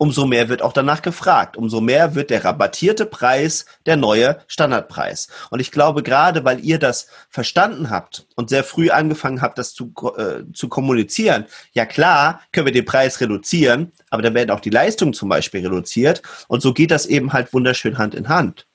umso 0.00 0.24
mehr 0.24 0.48
wird 0.48 0.62
auch 0.62 0.72
danach 0.72 1.02
gefragt. 1.02 1.58
Umso 1.58 1.82
mehr 1.82 2.14
wird 2.14 2.30
der 2.30 2.42
rabattierte 2.42 3.04
Preis 3.04 3.66
der 3.84 3.96
neue 3.96 4.40
Standardpreis. 4.46 5.28
Und 5.50 5.60
ich 5.60 5.70
glaube, 5.70 6.02
gerade 6.02 6.42
weil 6.42 6.64
ihr 6.64 6.78
das 6.78 7.08
verstanden 7.28 7.90
habt 7.90 8.26
und 8.34 8.48
sehr 8.48 8.64
früh 8.64 8.88
angefangen 8.88 9.42
habt, 9.42 9.58
das 9.58 9.74
zu, 9.74 9.92
äh, 10.16 10.50
zu 10.54 10.70
kommunizieren, 10.70 11.44
ja 11.72 11.84
klar, 11.84 12.40
können 12.50 12.64
wir 12.64 12.72
den 12.72 12.86
Preis 12.86 13.20
reduzieren, 13.20 13.92
aber 14.08 14.22
dann 14.22 14.32
werden 14.32 14.50
auch 14.50 14.60
die 14.60 14.70
Leistungen 14.70 15.12
zum 15.12 15.28
Beispiel 15.28 15.60
reduziert. 15.60 16.22
Und 16.48 16.62
so 16.62 16.72
geht 16.72 16.90
das 16.90 17.04
eben 17.04 17.34
halt 17.34 17.52
wunderschön 17.52 17.98
Hand 17.98 18.14
in 18.14 18.30
Hand 18.30 18.69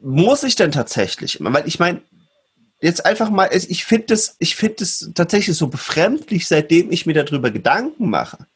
muss 0.00 0.42
ich 0.42 0.56
denn 0.56 0.72
tatsächlich? 0.72 1.38
Weil 1.40 1.66
ich 1.66 1.78
meine, 1.78 2.02
jetzt 2.80 3.04
einfach 3.04 3.30
mal, 3.30 3.48
ich 3.52 3.84
finde 3.84 4.14
es, 4.14 4.36
ich 4.38 4.56
tatsächlich 5.14 5.56
so 5.56 5.68
befremdlich, 5.68 6.48
seitdem 6.48 6.90
ich 6.90 7.06
mir 7.06 7.14
darüber 7.14 7.50
Gedanken 7.50 8.08
mache, 8.10 8.46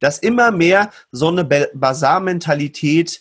dass 0.00 0.18
immer 0.18 0.50
mehr 0.50 0.90
so 1.12 1.28
eine 1.28 1.44
Basarmentalität 1.44 3.20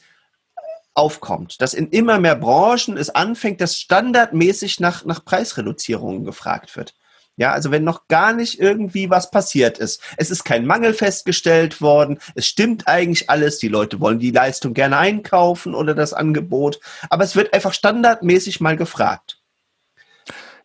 aufkommt, 0.93 1.61
dass 1.61 1.73
in 1.73 1.89
immer 1.89 2.19
mehr 2.19 2.35
Branchen 2.35 2.97
es 2.97 3.09
anfängt, 3.09 3.61
dass 3.61 3.77
standardmäßig 3.77 4.79
nach, 4.79 5.05
nach 5.05 5.23
Preisreduzierungen 5.23 6.25
gefragt 6.25 6.75
wird. 6.75 6.93
Ja, 7.39 7.53
also 7.53 7.71
wenn 7.71 7.85
noch 7.85 8.09
gar 8.09 8.33
nicht 8.33 8.59
irgendwie 8.59 9.09
was 9.09 9.31
passiert 9.31 9.77
ist. 9.77 10.01
Es 10.17 10.29
ist 10.29 10.43
kein 10.43 10.65
Mangel 10.65 10.93
festgestellt 10.93 11.79
worden. 11.79 12.19
Es 12.35 12.45
stimmt 12.45 12.89
eigentlich 12.89 13.29
alles. 13.29 13.59
Die 13.59 13.69
Leute 13.69 14.01
wollen 14.01 14.19
die 14.19 14.31
Leistung 14.31 14.73
gerne 14.73 14.97
einkaufen 14.97 15.73
oder 15.73 15.95
das 15.95 16.11
Angebot. 16.11 16.81
Aber 17.09 17.23
es 17.23 17.37
wird 17.37 17.53
einfach 17.53 17.73
standardmäßig 17.73 18.59
mal 18.59 18.75
gefragt. 18.75 19.39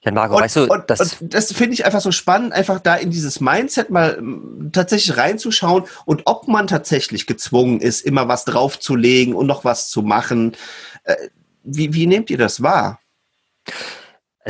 Jan 0.02 0.14
Marco, 0.14 0.34
und, 0.34 0.42
weißt 0.42 0.56
du, 0.56 0.66
und, 0.66 0.90
das, 0.90 1.18
das 1.20 1.52
finde 1.52 1.74
ich 1.74 1.87
einfach 1.87 2.00
so 2.00 2.10
spannend, 2.10 2.52
einfach 2.52 2.80
da 2.80 2.96
in 2.96 3.12
dieses 3.12 3.38
Mindset 3.38 3.90
mal 3.90 4.20
mm, 4.20 4.72
tatsächlich 4.72 5.16
reinzuschauen 5.16 5.84
und 6.06 6.22
ob 6.24 6.48
man 6.48 6.66
tatsächlich 6.66 7.28
gezwungen 7.28 7.80
ist, 7.80 8.00
immer 8.00 8.26
was 8.26 8.44
draufzulegen 8.44 9.34
und 9.34 9.46
noch 9.46 9.64
was 9.64 9.90
zu 9.90 10.02
machen. 10.02 10.56
Äh, 11.04 11.14
wie, 11.62 11.94
wie 11.94 12.08
nehmt 12.08 12.30
ihr 12.30 12.38
das 12.38 12.64
wahr? 12.64 12.98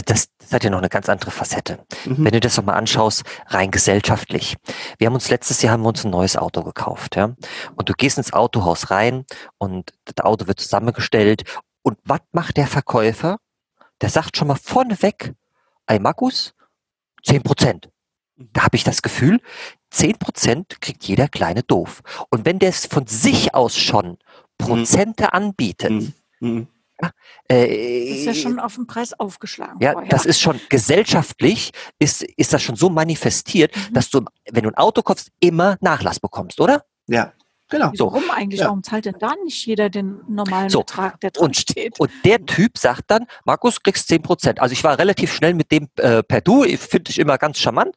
Das, 0.07 0.28
das 0.38 0.52
hat 0.52 0.64
ja 0.64 0.70
noch 0.70 0.78
eine 0.78 0.88
ganz 0.88 1.09
andere 1.09 1.30
Facette. 1.30 1.78
Mhm. 2.04 2.24
Wenn 2.24 2.33
du 2.33 2.40
das 2.40 2.57
nochmal 2.57 2.76
anschaust, 2.76 3.22
rein 3.46 3.70
gesellschaftlich. 3.70 4.57
Wir 4.98 5.07
haben 5.07 5.14
uns 5.14 5.30
letztes 5.30 5.62
Jahr 5.62 5.74
haben 5.74 5.83
wir 5.83 5.88
uns 5.88 6.04
ein 6.04 6.11
neues 6.11 6.37
Auto 6.37 6.62
gekauft, 6.64 7.14
ja. 7.14 7.35
Und 7.76 7.88
du 7.88 7.92
gehst 7.92 8.18
ins 8.18 8.33
Autohaus 8.33 8.90
rein 8.90 9.24
und 9.59 9.92
das 10.04 10.24
Auto 10.24 10.48
wird 10.48 10.59
zusammengestellt. 10.59 11.44
Und 11.83 11.98
was 12.04 12.20
macht 12.33 12.57
der 12.57 12.66
Verkäufer? 12.66 13.38
Der 14.00 14.11
sagt 14.11 14.37
schon 14.37 14.48
mal 14.48 14.59
vorneweg, 14.61 15.33
ey 15.87 16.00
Markus, 16.00 16.54
zehn 17.22 17.42
Prozent. 17.42 17.88
Mhm. 18.37 18.48
Da 18.52 18.64
habe 18.64 18.76
ich 18.76 18.83
das 18.83 19.00
Gefühl, 19.00 19.40
zehn 19.90 20.18
Prozent 20.18 20.80
kriegt 20.80 21.04
jeder 21.04 21.28
kleine 21.28 21.62
doof. 21.62 22.02
Und 22.30 22.44
wenn 22.44 22.59
der 22.59 22.70
es 22.70 22.87
von 22.87 23.07
sich 23.07 23.54
aus 23.54 23.76
schon 23.76 24.09
mhm. 24.09 24.16
Prozente 24.59 25.33
anbietet, 25.33 26.12
mhm. 26.40 26.66
Äh, 27.48 28.08
das 28.08 28.18
ist 28.18 28.26
ja 28.26 28.34
schon 28.34 28.58
auf 28.58 28.74
den 28.74 28.86
Preis 28.86 29.18
aufgeschlagen. 29.18 29.78
Ja, 29.80 29.92
vorher. 29.92 30.08
das 30.08 30.26
ist 30.26 30.40
schon 30.40 30.60
gesellschaftlich, 30.68 31.72
ist, 31.98 32.22
ist 32.22 32.52
das 32.52 32.62
schon 32.62 32.76
so 32.76 32.90
manifestiert, 32.90 33.74
mhm. 33.76 33.94
dass 33.94 34.10
du, 34.10 34.24
wenn 34.50 34.64
du 34.64 34.70
ein 34.70 34.76
Auto 34.76 35.02
kaufst, 35.02 35.30
immer 35.40 35.76
Nachlass 35.80 36.20
bekommst, 36.20 36.60
oder? 36.60 36.84
Ja, 37.06 37.32
Genau. 37.70 37.90
So. 37.94 38.12
Warum 38.12 38.30
eigentlich? 38.30 38.60
Ja. 38.60 38.66
Warum 38.66 38.82
zahlt 38.82 39.06
denn 39.06 39.16
da 39.18 39.32
nicht 39.42 39.66
jeder 39.66 39.88
den 39.88 40.20
normalen 40.28 40.68
so. 40.68 40.80
Betrag, 40.80 41.18
der 41.20 41.30
drin 41.30 41.46
und, 41.46 41.56
steht? 41.56 41.98
Und 41.98 42.10
der 42.24 42.44
Typ 42.44 42.76
sagt 42.78 43.10
dann, 43.10 43.26
Markus, 43.44 43.82
kriegst 43.82 44.08
10 44.08 44.22
Prozent. 44.22 44.60
Also 44.60 44.74
ich 44.74 44.84
war 44.84 44.98
relativ 44.98 45.32
schnell 45.32 45.54
mit 45.54 45.72
dem 45.72 45.88
äh, 45.96 46.22
per 46.22 46.40
Du, 46.40 46.62
finde 46.62 47.10
ich 47.10 47.18
immer 47.18 47.38
ganz 47.38 47.58
charmant. 47.58 47.96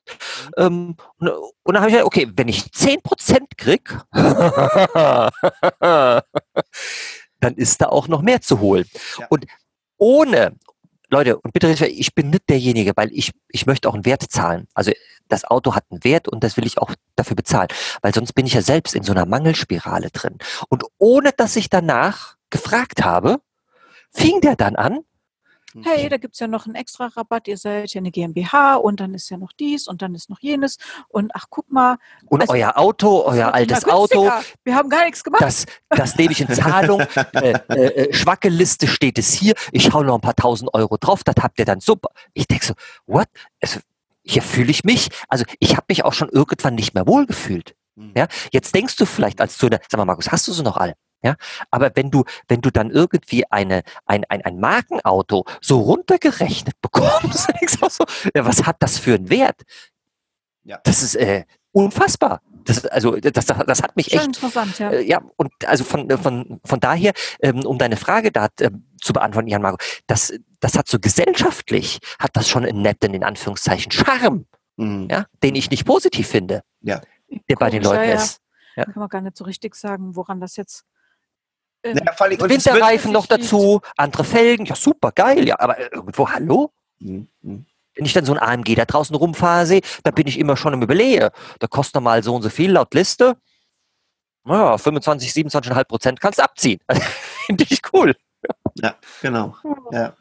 Ähm, 0.58 0.96
und, 1.20 1.30
und, 1.30 1.74
dann 1.74 1.82
habe 1.82 1.90
ich 1.90 1.94
gesagt, 1.94 2.08
okay, 2.08 2.32
wenn 2.36 2.48
ich 2.48 2.72
10 2.72 3.02
Prozent 3.02 3.58
krieg, 3.58 3.90
dann 7.40 7.56
ist 7.56 7.82
da 7.82 7.88
auch 7.88 8.08
noch 8.08 8.22
mehr 8.22 8.42
zu 8.42 8.60
holen. 8.60 8.86
Ja. 9.20 9.28
Und 9.30 9.46
ohne, 9.98 10.56
Leute, 11.10 11.38
und 11.38 11.54
bitte, 11.54 11.88
ich 11.88 12.14
bin 12.14 12.30
nicht 12.30 12.50
derjenige, 12.50 12.94
weil 12.96 13.10
ich, 13.12 13.32
ich 13.50 13.66
möchte 13.66 13.88
auch 13.90 13.94
einen 13.94 14.06
Wert 14.06 14.24
zahlen. 14.30 14.68
Also 14.74 14.92
das 15.28 15.46
Auto 15.46 15.76
hat 15.76 15.86
einen 15.90 16.04
Wert 16.04 16.28
und 16.28 16.44
das 16.44 16.58
will 16.58 16.66
ich 16.66 16.78
auch 16.78 16.94
dafür 17.16 17.36
bezahlen, 17.36 17.68
weil 18.02 18.14
sonst 18.14 18.34
bin 18.34 18.46
ich 18.46 18.54
ja 18.54 18.62
selbst 18.62 18.96
in 18.96 19.04
so 19.04 19.12
einer 19.12 19.26
Mangelspirale 19.26 20.10
drin. 20.12 20.38
Und 20.70 20.84
ohne 20.98 21.32
dass 21.32 21.56
ich 21.56 21.70
danach 21.70 22.36
gefragt 22.50 23.04
habe, 23.04 23.40
fing 24.12 24.42
der 24.42 24.56
dann 24.56 24.76
an, 24.76 25.00
hey, 25.84 26.10
da 26.10 26.18
gibt 26.18 26.36
es 26.36 26.40
ja 26.40 26.48
noch 26.48 26.66
einen 26.66 26.76
extra 26.76 27.08
Rabatt, 27.08 27.48
ihr 27.48 27.58
seid 27.58 27.94
ja 27.94 28.00
eine 28.00 28.12
GmbH 28.12 28.76
und 28.76 29.00
dann 29.00 29.14
ist 29.14 29.30
ja 29.30 29.38
noch 29.38 29.52
dies 29.52 29.88
und 29.88 30.02
dann 30.02 30.16
ist 30.16 30.30
noch 30.30 30.40
jenes 30.40 30.78
und 31.10 31.32
ach, 31.34 31.46
guck 31.50 31.72
mal. 31.72 31.98
Und 32.28 32.42
also, 32.42 32.54
euer 32.54 32.78
Auto, 32.78 33.24
euer 33.26 33.54
altes 33.54 33.86
Auto. 33.86 34.30
Wir 34.64 34.76
haben 34.76 34.90
gar 34.90 35.06
nichts 35.06 35.24
gemacht. 35.24 35.42
Das, 35.42 35.66
das 35.90 36.16
nehme 36.16 36.32
ich 36.32 36.42
in 36.42 36.54
Zahlung. 36.54 37.02
äh, 37.34 37.54
äh, 37.70 37.74
äh 37.74 38.14
Schwackeliste 38.14 38.88
steht 38.88 39.18
es 39.20 39.34
hier. 39.34 39.54
Ich 39.72 39.94
hau 39.94 40.04
noch 40.04 40.16
ein 40.16 40.22
paar 40.22 40.36
tausend 40.36 40.74
Euro 40.74 40.98
drauf, 40.98 41.24
das 41.24 41.36
habt 41.42 41.60
ihr 41.60 41.66
dann 41.66 41.80
super. 41.80 42.10
Ich 42.34 42.48
denke 42.48 42.66
so, 42.66 42.74
what? 43.06 43.28
Also, 43.62 43.80
hier 44.24 44.42
fühle 44.42 44.72
ich 44.72 44.84
mich. 44.84 45.10
Also 45.30 45.46
ich 45.60 45.76
habe 45.76 45.86
mich 45.90 46.04
auch 46.04 46.14
schon 46.14 46.30
irgendwann 46.30 46.76
nicht 46.76 46.94
mehr 46.94 47.08
wohlgefühlt. 47.08 47.76
Mhm. 47.96 48.14
Ja, 48.16 48.28
jetzt 48.52 48.76
denkst 48.76 48.96
du 48.98 49.06
vielleicht 49.06 49.42
als 49.42 49.58
du, 49.58 49.70
sag 49.70 49.98
mal, 49.98 50.06
Markus, 50.06 50.32
hast 50.32 50.48
du 50.48 50.54
sie 50.54 50.64
noch 50.64 50.78
alle? 50.78 50.94
Ja, 51.24 51.36
aber 51.72 51.92
wenn 51.96 52.12
du, 52.12 52.24
wenn 52.48 52.62
du 52.62 52.70
dann 52.70 52.92
irgendwie 52.92 53.50
eine, 53.50 53.82
ein, 54.06 54.24
ein, 54.26 54.44
ein 54.44 54.60
Markenauto 54.60 55.46
so 55.62 55.80
runtergerechnet 55.80 56.76
bekommst, 56.82 57.48
so, 57.90 58.06
ja, 58.36 58.46
was 58.46 58.66
hat 58.66 58.78
das 58.80 59.00
für 59.00 59.16
einen 59.16 59.30
Wert? 59.30 59.62
Ja. 60.64 60.80
Das 60.84 61.02
ist 61.02 61.16
äh, 61.16 61.46
unfassbar. 61.72 62.42
Das, 62.66 62.86
also 62.86 63.16
das, 63.16 63.46
das 63.46 63.82
hat 63.82 63.96
mich 63.96 64.08
Schon 64.10 64.20
echt 64.20 64.28
interessant, 64.28 64.78
ja. 64.80 64.92
Äh, 64.92 65.08
ja, 65.08 65.22
und 65.38 65.52
also 65.66 65.86
von, 65.86 66.10
von, 66.10 66.60
von 66.64 66.80
daher, 66.80 67.14
ähm, 67.42 67.66
um 67.66 67.78
deine 67.78 67.96
Frage 67.96 68.32
da 68.32 68.48
äh, 68.60 68.72
zu 69.02 69.14
beantworten, 69.14 69.48
Jan 69.48 69.62
Marco, 69.62 69.78
das, 70.06 70.34
das 70.60 70.78
hat 70.78 70.88
so 70.90 71.00
gesellschaftlich, 71.00 72.00
hat 72.20 72.32
das 72.34 72.50
schon 72.50 72.66
einen 72.66 72.82
netten, 72.82 73.14
in 73.14 73.24
Anführungszeichen, 73.24 73.92
Charme, 73.92 74.46
mhm. 74.76 75.08
ja, 75.10 75.26
den 75.44 75.56
ich 75.56 75.72
nicht 75.72 75.86
positiv 75.86 76.28
finde, 76.28 76.62
ja. 76.82 77.02
der 77.50 77.56
bei 77.56 77.70
den 77.70 77.84
Leuten 77.84 78.10
ja, 78.10 78.16
ist. 78.16 78.42
Ja. 78.76 78.84
Kann 78.84 79.00
man 79.00 79.10
gar 79.10 79.22
nicht 79.22 79.38
so 79.38 79.46
richtig 79.46 79.76
sagen, 79.76 80.16
woran 80.16 80.42
das 80.42 80.58
jetzt 80.58 80.84
ähm, 81.84 81.96
naja, 81.96 82.50
Winterreifen 82.50 83.12
noch 83.12 83.26
dazu, 83.26 83.82
andere 83.96 84.24
Felgen, 84.24 84.66
ja 84.66 84.76
super, 84.76 85.12
geil, 85.12 85.48
ja, 85.48 85.60
aber 85.60 85.80
irgendwo, 85.80 86.30
hallo? 86.30 86.72
Mhm. 87.00 87.28
mhm. 87.42 87.66
Wenn 87.96 88.06
ich 88.06 88.14
dann 88.14 88.26
so 88.26 88.34
ein 88.34 88.40
AMG 88.40 88.76
da 88.76 88.86
draußen 88.86 89.16
rumfahre, 89.16 89.66
sehe, 89.66 89.82
da 90.04 90.12
bin 90.12 90.28
ich 90.28 90.38
immer 90.38 90.56
schon 90.56 90.72
im 90.72 90.84
Überlege. 90.84 91.32
Da 91.58 91.66
kostet 91.66 91.96
normal 91.96 92.22
so 92.22 92.36
und 92.36 92.44
so 92.44 92.50
viel 92.50 92.72
laut 92.72 92.94
Liste. 92.94 93.38
Naja, 94.44 94.78
25, 94.78 95.32
27,5 95.32 95.84
Prozent 95.86 96.22
kannst 96.22 96.38
du 96.38 96.44
abziehen. 96.44 96.80
finde 97.48 97.66
ich 97.68 97.82
cool. 97.92 98.16
Ja, 98.76 98.96
genau. 99.24 99.56
Ja. 99.92 100.14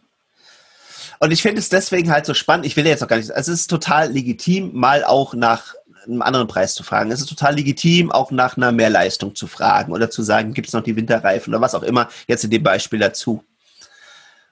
Und 1.19 1.33
ich 1.33 1.43
finde 1.43 1.61
es 1.61 1.69
deswegen 1.69 2.11
halt 2.11 2.25
so 2.25 2.35
spannend. 2.35 2.67
Ich 2.67 2.77
will 2.77 2.87
jetzt 2.87 3.05
auch 3.05 3.09
gar 3.09 3.17
nicht, 3.17 3.31
also 3.31 3.53
es 3.53 3.61
ist 3.61 3.67
total 3.69 4.11
legitim, 4.11 4.71
mal 4.75 5.05
auch 5.05 5.35
nach 5.35 5.75
einem 6.07 6.23
anderen 6.23 6.47
Preis 6.47 6.75
zu 6.75 6.83
fragen. 6.83 7.11
Es 7.11 7.21
ist 7.21 7.29
total 7.29 7.55
legitim, 7.57 8.11
auch 8.11 8.31
nach 8.31 8.57
einer 8.57 8.73
Mehrleistung 8.73 9.35
zu 9.35 9.47
fragen 9.47 9.93
oder 9.93 10.11
zu 10.11 10.23
sagen, 10.23 10.55
gibt 10.55 10.69
es 10.69 10.75
noch 10.75 10.83
die 10.83 10.97
Winterreifen 10.97 11.53
oder 11.53 11.61
was 11.61 11.75
auch 11.75 11.83
immer, 11.83 12.09
jetzt 12.27 12.45
in 12.45 12.51
dem 12.51 12.63
Beispiel 12.63 12.99
dazu. 12.99 13.45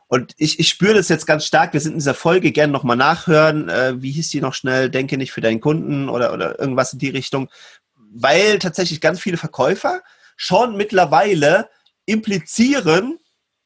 Und 0.06 0.34
ich, 0.36 0.60
ich 0.60 0.68
spüre 0.68 0.94
das 0.94 1.08
jetzt 1.08 1.26
ganz 1.26 1.44
stark. 1.46 1.72
Wir 1.72 1.80
sind 1.80 1.92
in 1.92 1.98
dieser 1.98 2.14
Folge 2.14 2.52
gerne 2.52 2.72
nochmal 2.72 2.96
nachhören. 2.96 3.68
Äh, 3.68 4.00
wie 4.00 4.12
hieß 4.12 4.30
die 4.30 4.40
noch 4.40 4.54
schnell? 4.54 4.90
Denke 4.90 5.16
nicht 5.16 5.32
für 5.32 5.40
deinen 5.40 5.60
Kunden 5.60 6.08
oder, 6.08 6.32
oder 6.32 6.58
irgendwas 6.60 6.92
in 6.92 6.98
die 6.98 7.08
Richtung. 7.08 7.48
Weil 7.96 8.58
tatsächlich 8.58 9.00
ganz 9.00 9.18
viele 9.18 9.38
Verkäufer 9.38 10.02
schon 10.36 10.76
mittlerweile 10.76 11.68
implizieren, 12.06 13.18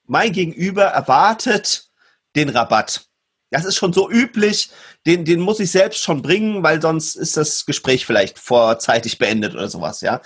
mein 0.06 0.32
Gegenüber 0.32 0.84
erwartet 0.84 1.90
den 2.34 2.48
Rabatt. 2.48 3.07
Das 3.50 3.64
ist 3.64 3.76
schon 3.76 3.92
so 3.92 4.10
üblich, 4.10 4.70
den, 5.06 5.24
den 5.24 5.40
muss 5.40 5.60
ich 5.60 5.70
selbst 5.70 6.02
schon 6.02 6.22
bringen, 6.22 6.62
weil 6.62 6.82
sonst 6.82 7.16
ist 7.16 7.36
das 7.36 7.64
Gespräch 7.64 8.04
vielleicht 8.04 8.38
vorzeitig 8.38 9.18
beendet 9.18 9.54
oder 9.54 9.68
sowas, 9.68 10.00
ja. 10.00 10.20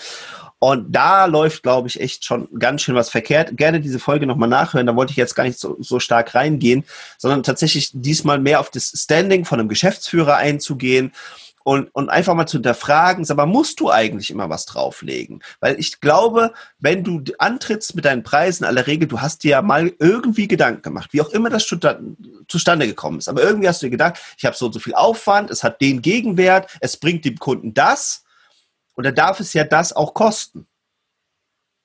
Und 0.58 0.92
da 0.92 1.24
läuft, 1.24 1.64
glaube 1.64 1.88
ich, 1.88 2.00
echt 2.00 2.24
schon 2.24 2.48
ganz 2.56 2.82
schön 2.82 2.94
was 2.94 3.11
verkehrt. 3.11 3.56
Gerne 3.56 3.80
diese 3.80 3.98
Folge 3.98 4.28
nochmal 4.28 4.48
nachhören. 4.48 4.87
Da 4.87 4.94
wollte 4.94 5.11
ich 5.11 5.16
jetzt 5.16 5.35
gar 5.35 5.42
nicht 5.42 5.58
so, 5.58 5.76
so 5.80 5.98
stark 5.98 6.37
reingehen, 6.37 6.85
sondern 7.18 7.42
tatsächlich 7.42 7.90
diesmal 7.92 8.38
mehr 8.38 8.61
auf 8.61 8.70
das 8.70 8.92
Standing 8.94 9.44
von 9.44 9.58
einem 9.58 9.68
Geschäftsführer 9.68 10.37
einzugehen 10.37 11.12
und, 11.64 11.88
und 11.94 12.09
einfach 12.09 12.35
mal 12.35 12.46
zu 12.46 12.57
hinterfragen, 12.57 13.25
mal, 13.37 13.46
musst 13.46 13.81
du 13.81 13.90
eigentlich 13.90 14.31
immer 14.31 14.48
was 14.51 14.66
drauflegen? 14.66 15.42
Weil 15.61 15.79
ich 15.79 16.01
glaube, 16.01 16.53
wenn 16.79 17.05
du 17.05 17.22
antrittst 17.38 17.94
mit 17.94 18.05
deinen 18.05 18.22
Preisen, 18.22 18.64
aller 18.64 18.87
Regel, 18.87 19.09
du 19.09 19.20
hast 19.20 19.44
dir 19.44 19.53
ja 19.53 19.62
mal 19.62 19.92
irgendwie 19.98 20.48
Gedanken 20.48 20.83
gemacht, 20.83 21.12
wie 21.12 21.20
auch 21.20 21.31
immer 21.31 21.51
das 21.51 21.66
zustande 21.66 22.87
gekommen 22.87 23.18
ist. 23.18 23.29
Aber 23.29 23.42
irgendwie 23.42 23.68
hast 23.68 23.83
du 23.83 23.87
dir 23.87 23.90
gedacht, 23.90 24.20
ich 24.37 24.44
habe 24.44 24.57
so 24.57 24.66
und 24.66 24.72
so 24.72 24.81
viel 24.81 24.94
Aufwand, 24.94 25.51
es 25.51 25.64
hat 25.64 25.81
den 25.81 26.03
Gegenwert, 26.03 26.70
es 26.81 26.96
bringt 26.96 27.25
dem 27.25 27.38
Kunden 27.38 27.75
das 27.75 28.25
und 28.94 29.05
dann 29.05 29.14
darf 29.14 29.40
es 29.40 29.53
ja 29.53 29.64
das 29.64 29.92
auch 29.92 30.14
kosten. 30.14 30.66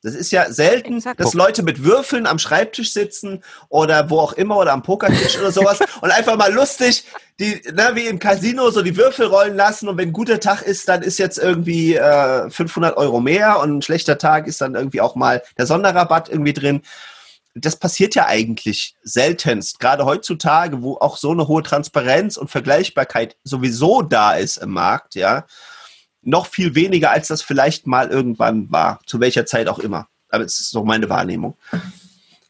Das 0.04 0.14
ist 0.14 0.32
ja 0.32 0.52
selten, 0.52 0.98
Exakt. 0.98 1.20
dass 1.20 1.34
Leute 1.34 1.64
mit 1.64 1.84
Würfeln 1.84 2.28
am 2.28 2.38
Schreibtisch 2.38 2.94
sitzen 2.94 3.44
oder 3.70 4.10
wo 4.12 4.20
auch 4.20 4.34
immer 4.34 4.58
oder 4.58 4.72
am 4.74 4.84
Pokertisch 4.84 5.38
oder 5.40 5.52
sowas 5.52 5.80
und 6.02 6.12
einfach 6.12 6.38
mal 6.38 6.54
lustig, 6.54 7.06
die, 7.40 7.62
ne, 7.74 7.92
wie 7.94 8.06
im 8.06 8.20
Casino, 8.20 8.70
so 8.70 8.84
die 8.84 8.96
Würfel 8.96 9.26
rollen 9.26 9.56
lassen 9.56 9.90
und 9.90 9.98
wenn 9.98 10.10
ein 10.10 10.14
guter 10.14 10.40
Tag 10.40 10.62
ist, 10.62 10.88
dann 10.88 11.02
ist 11.02 11.18
jetzt 11.18 11.40
irgendwie 11.40 11.96
äh, 11.96 12.50
500 12.50 12.96
Euro 12.96 13.20
mehr 13.20 13.60
und 13.60 13.78
ein 13.78 13.82
schlechter 13.82 14.20
Tag 14.20 14.48
ist 14.48 14.62
dann 14.62 14.76
irgendwie 14.76 15.02
auch 15.02 15.16
mal 15.16 15.42
der 15.58 15.66
Sonderrabatt 15.66 16.30
irgendwie 16.30 16.54
drin. 16.54 16.84
Das 17.56 17.76
passiert 17.76 18.14
ja 18.14 18.28
eigentlich 18.28 18.96
seltenst, 19.04 19.80
gerade 19.80 20.06
heutzutage, 20.06 20.84
wo 20.84 20.98
auch 20.98 21.18
so 21.18 21.32
eine 21.32 21.48
hohe 21.48 21.64
Transparenz 21.64 22.38
und 22.38 22.52
Vergleichbarkeit 22.52 23.36
sowieso 23.44 24.04
da 24.04 24.34
ist 24.34 24.58
im 24.58 24.70
Markt, 24.70 25.16
ja 25.16 25.46
noch 26.28 26.48
viel 26.48 26.76
weniger, 26.76 27.12
als 27.12 27.30
das 27.30 27.42
vielleicht 27.42 27.88
mal 27.88 28.10
irgendwann 28.10 28.72
war, 28.72 29.00
zu 29.06 29.20
welcher 29.20 29.46
Zeit 29.46 29.68
auch 29.68 29.80
immer. 29.80 30.08
Aber 30.30 30.44
es 30.44 30.60
ist 30.60 30.72
so 30.72 30.84
meine 30.84 31.10
Wahrnehmung. 31.10 31.56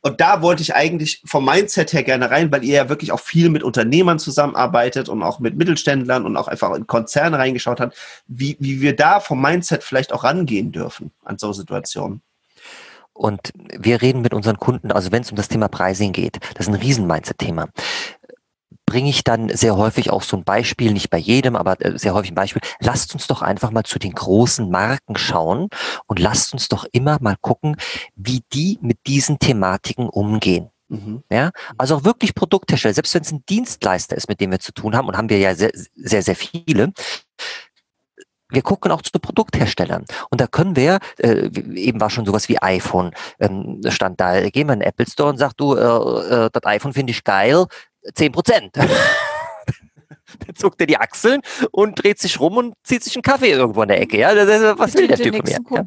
Und 0.02 0.22
da 0.22 0.42
wollte 0.42 0.62
ich 0.62 0.74
eigentlich 0.74 1.22
vom 1.26 1.46
Mindset 1.46 1.94
her 1.94 2.04
gerne 2.04 2.32
rein, 2.32 2.52
weil 2.52 2.64
ihr 2.64 2.76
ja 2.76 2.90
wirklich 2.90 3.12
auch 3.12 3.20
viel 3.20 3.50
mit 3.50 3.62
Unternehmern 3.64 4.20
zusammenarbeitet 4.20 5.10
und 5.10 5.22
auch 5.22 5.40
mit 5.40 5.58
Mittelständlern 5.58 6.26
und 6.26 6.38
auch 6.38 6.48
einfach 6.48 6.74
in 6.76 6.88
Konzerne 6.88 7.38
reingeschaut 7.38 7.80
habt, 7.80 7.98
wie, 8.28 8.58
wie 8.60 8.82
wir 8.82 8.96
da 8.96 9.20
vom 9.20 9.42
Mindset 9.42 9.84
vielleicht 9.84 10.14
auch 10.14 10.24
rangehen 10.24 10.72
dürfen 10.72 11.12
an 11.24 11.38
so 11.38 11.52
Situationen. 11.54 12.22
Und 13.14 13.52
wir 13.56 14.02
reden 14.02 14.22
mit 14.22 14.34
unseren 14.34 14.58
Kunden, 14.58 14.92
also 14.92 15.12
wenn 15.12 15.24
es 15.24 15.32
um 15.32 15.38
das 15.38 15.50
Thema 15.50 15.68
Pricing 15.68 16.14
geht, 16.14 16.38
das 16.56 16.68
ist 16.68 16.74
ein 16.74 16.80
Riesen-Mindset-Thema 16.80 17.68
bringe 18.88 19.10
ich 19.10 19.24
dann 19.24 19.50
sehr 19.50 19.76
häufig 19.76 20.10
auch 20.10 20.24
so 20.24 20.38
ein 20.38 20.44
Beispiel, 20.44 20.92
nicht 20.94 21.12
bei 21.12 21.20
jedem, 21.20 21.56
aber 21.56 21.80
äh, 21.86 22.00
sehr 22.00 22.16
häufig 22.16 22.32
ein 22.32 22.36
Beispiel. 22.36 22.62
Lasst 22.80 23.14
uns 23.14 23.28
doch 23.28 23.44
einfach 23.44 23.70
mal 23.70 23.84
zu 23.84 24.00
den 24.00 24.14
großen 24.14 24.68
Marken 24.72 25.18
schauen 25.18 25.68
und 26.08 26.18
lasst 26.20 26.54
uns 26.54 26.70
doch 26.70 26.86
immer 26.92 27.18
mal 27.22 27.36
gucken, 27.40 27.76
wie 28.16 28.42
die 28.54 28.80
mit 28.82 28.98
diesen 29.06 29.38
Thematiken 29.38 30.10
umgehen. 30.10 30.72
Mhm. 30.88 31.22
Ja, 31.30 31.52
also 31.78 31.98
auch 31.98 32.04
wirklich 32.06 32.34
Produkthersteller, 32.34 32.94
selbst 32.94 33.14
wenn 33.14 33.22
es 33.22 33.32
ein 33.32 33.44
Dienstleister 33.50 34.16
ist, 34.16 34.30
mit 34.30 34.40
dem 34.40 34.52
wir 34.52 34.60
zu 34.60 34.72
tun 34.72 34.96
haben, 34.96 35.08
und 35.08 35.18
haben 35.18 35.30
wir 35.30 35.38
ja 35.38 35.54
sehr, 35.54 35.72
sehr, 35.74 36.24
sehr 36.24 36.36
viele, 36.36 36.94
wir 38.50 38.62
gucken 38.62 38.92
auch 38.94 39.02
zu 39.02 39.12
Produktherstellern. 39.20 40.06
Und 40.30 40.40
da 40.40 40.48
können 40.48 40.78
wir, 40.78 41.00
äh, 41.18 41.50
eben 41.76 42.00
war 42.00 42.10
schon 42.10 42.26
sowas 42.26 42.48
wie 42.48 42.62
iPhone, 42.62 43.12
ähm, 43.40 43.82
stand 43.90 44.22
da, 44.22 44.50
gehen 44.50 44.68
wir 44.68 44.74
in 44.74 44.80
den 44.80 44.88
Apple 44.88 45.06
Store 45.06 45.30
und 45.30 45.38
sagt, 45.38 45.60
du, 45.60 45.76
äh, 45.76 46.46
äh, 46.46 46.50
das 46.54 46.66
iPhone 46.66 46.94
finde 46.94 47.12
ich 47.12 47.26
geil, 47.26 47.66
10 48.14 48.32
Prozent. 48.32 48.76
Dann 50.46 50.56
zuckt 50.56 50.80
er 50.82 50.88
die 50.88 50.98
Achseln 50.98 51.42
und 51.72 52.04
dreht 52.04 52.20
sich 52.20 52.40
rum 52.40 52.58
und 52.58 52.76
zieht 52.84 53.04
sich 53.04 53.16
einen 53.16 53.24
Kaffee 53.24 53.52
irgendwo 53.52 53.82
in 53.82 53.88
der 53.88 54.02
Ecke. 54.02 54.18
Ja, 54.18 54.34
was 54.78 54.94
will 54.94 55.08
der 55.08 55.18
Typ 55.18 55.36
von 55.36 55.46
mir? 55.46 55.58
Ja. 55.72 55.86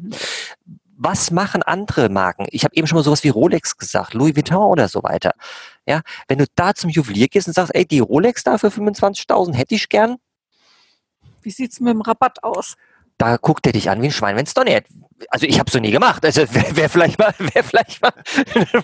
Was 1.03 1.31
machen 1.31 1.63
andere 1.63 2.09
Marken? 2.09 2.45
Ich 2.51 2.63
habe 2.63 2.75
eben 2.75 2.85
schon 2.85 2.97
mal 2.97 3.03
sowas 3.03 3.23
wie 3.23 3.29
Rolex 3.29 3.77
gesagt, 3.77 4.13
Louis 4.13 4.35
Vuitton 4.35 4.57
oder 4.57 4.87
so 4.87 5.01
weiter. 5.03 5.31
Ja, 5.87 6.01
wenn 6.27 6.37
du 6.37 6.45
da 6.55 6.75
zum 6.75 6.91
Juwelier 6.91 7.27
gehst 7.27 7.47
und 7.47 7.53
sagst, 7.53 7.73
ey, 7.73 7.85
die 7.85 7.99
Rolex 7.99 8.43
da 8.43 8.57
für 8.59 8.67
25.000 8.67 9.53
hätte 9.53 9.75
ich 9.75 9.89
gern. 9.89 10.17
Wie 11.41 11.49
sieht's 11.49 11.79
mit 11.79 11.93
dem 11.93 12.01
Rabatt 12.01 12.43
aus? 12.43 12.75
Da 13.17 13.37
guckt 13.37 13.65
er 13.65 13.73
dich 13.73 13.89
an 13.89 14.01
wie 14.01 14.07
ein 14.07 14.11
Schwein, 14.11 14.35
wenn 14.35 14.45
es 14.45 14.53
donnert. 14.53 14.85
Also 15.29 15.45
ich 15.45 15.59
habe 15.59 15.71
so 15.71 15.79
nie 15.79 15.91
gemacht. 15.91 16.23
Also 16.23 16.43
wer, 16.51 16.65
wer 16.75 16.89
vielleicht 16.89 17.17
mal, 17.17 17.33
wer 17.39 17.63
vielleicht 17.63 18.01
mal, 18.01 18.13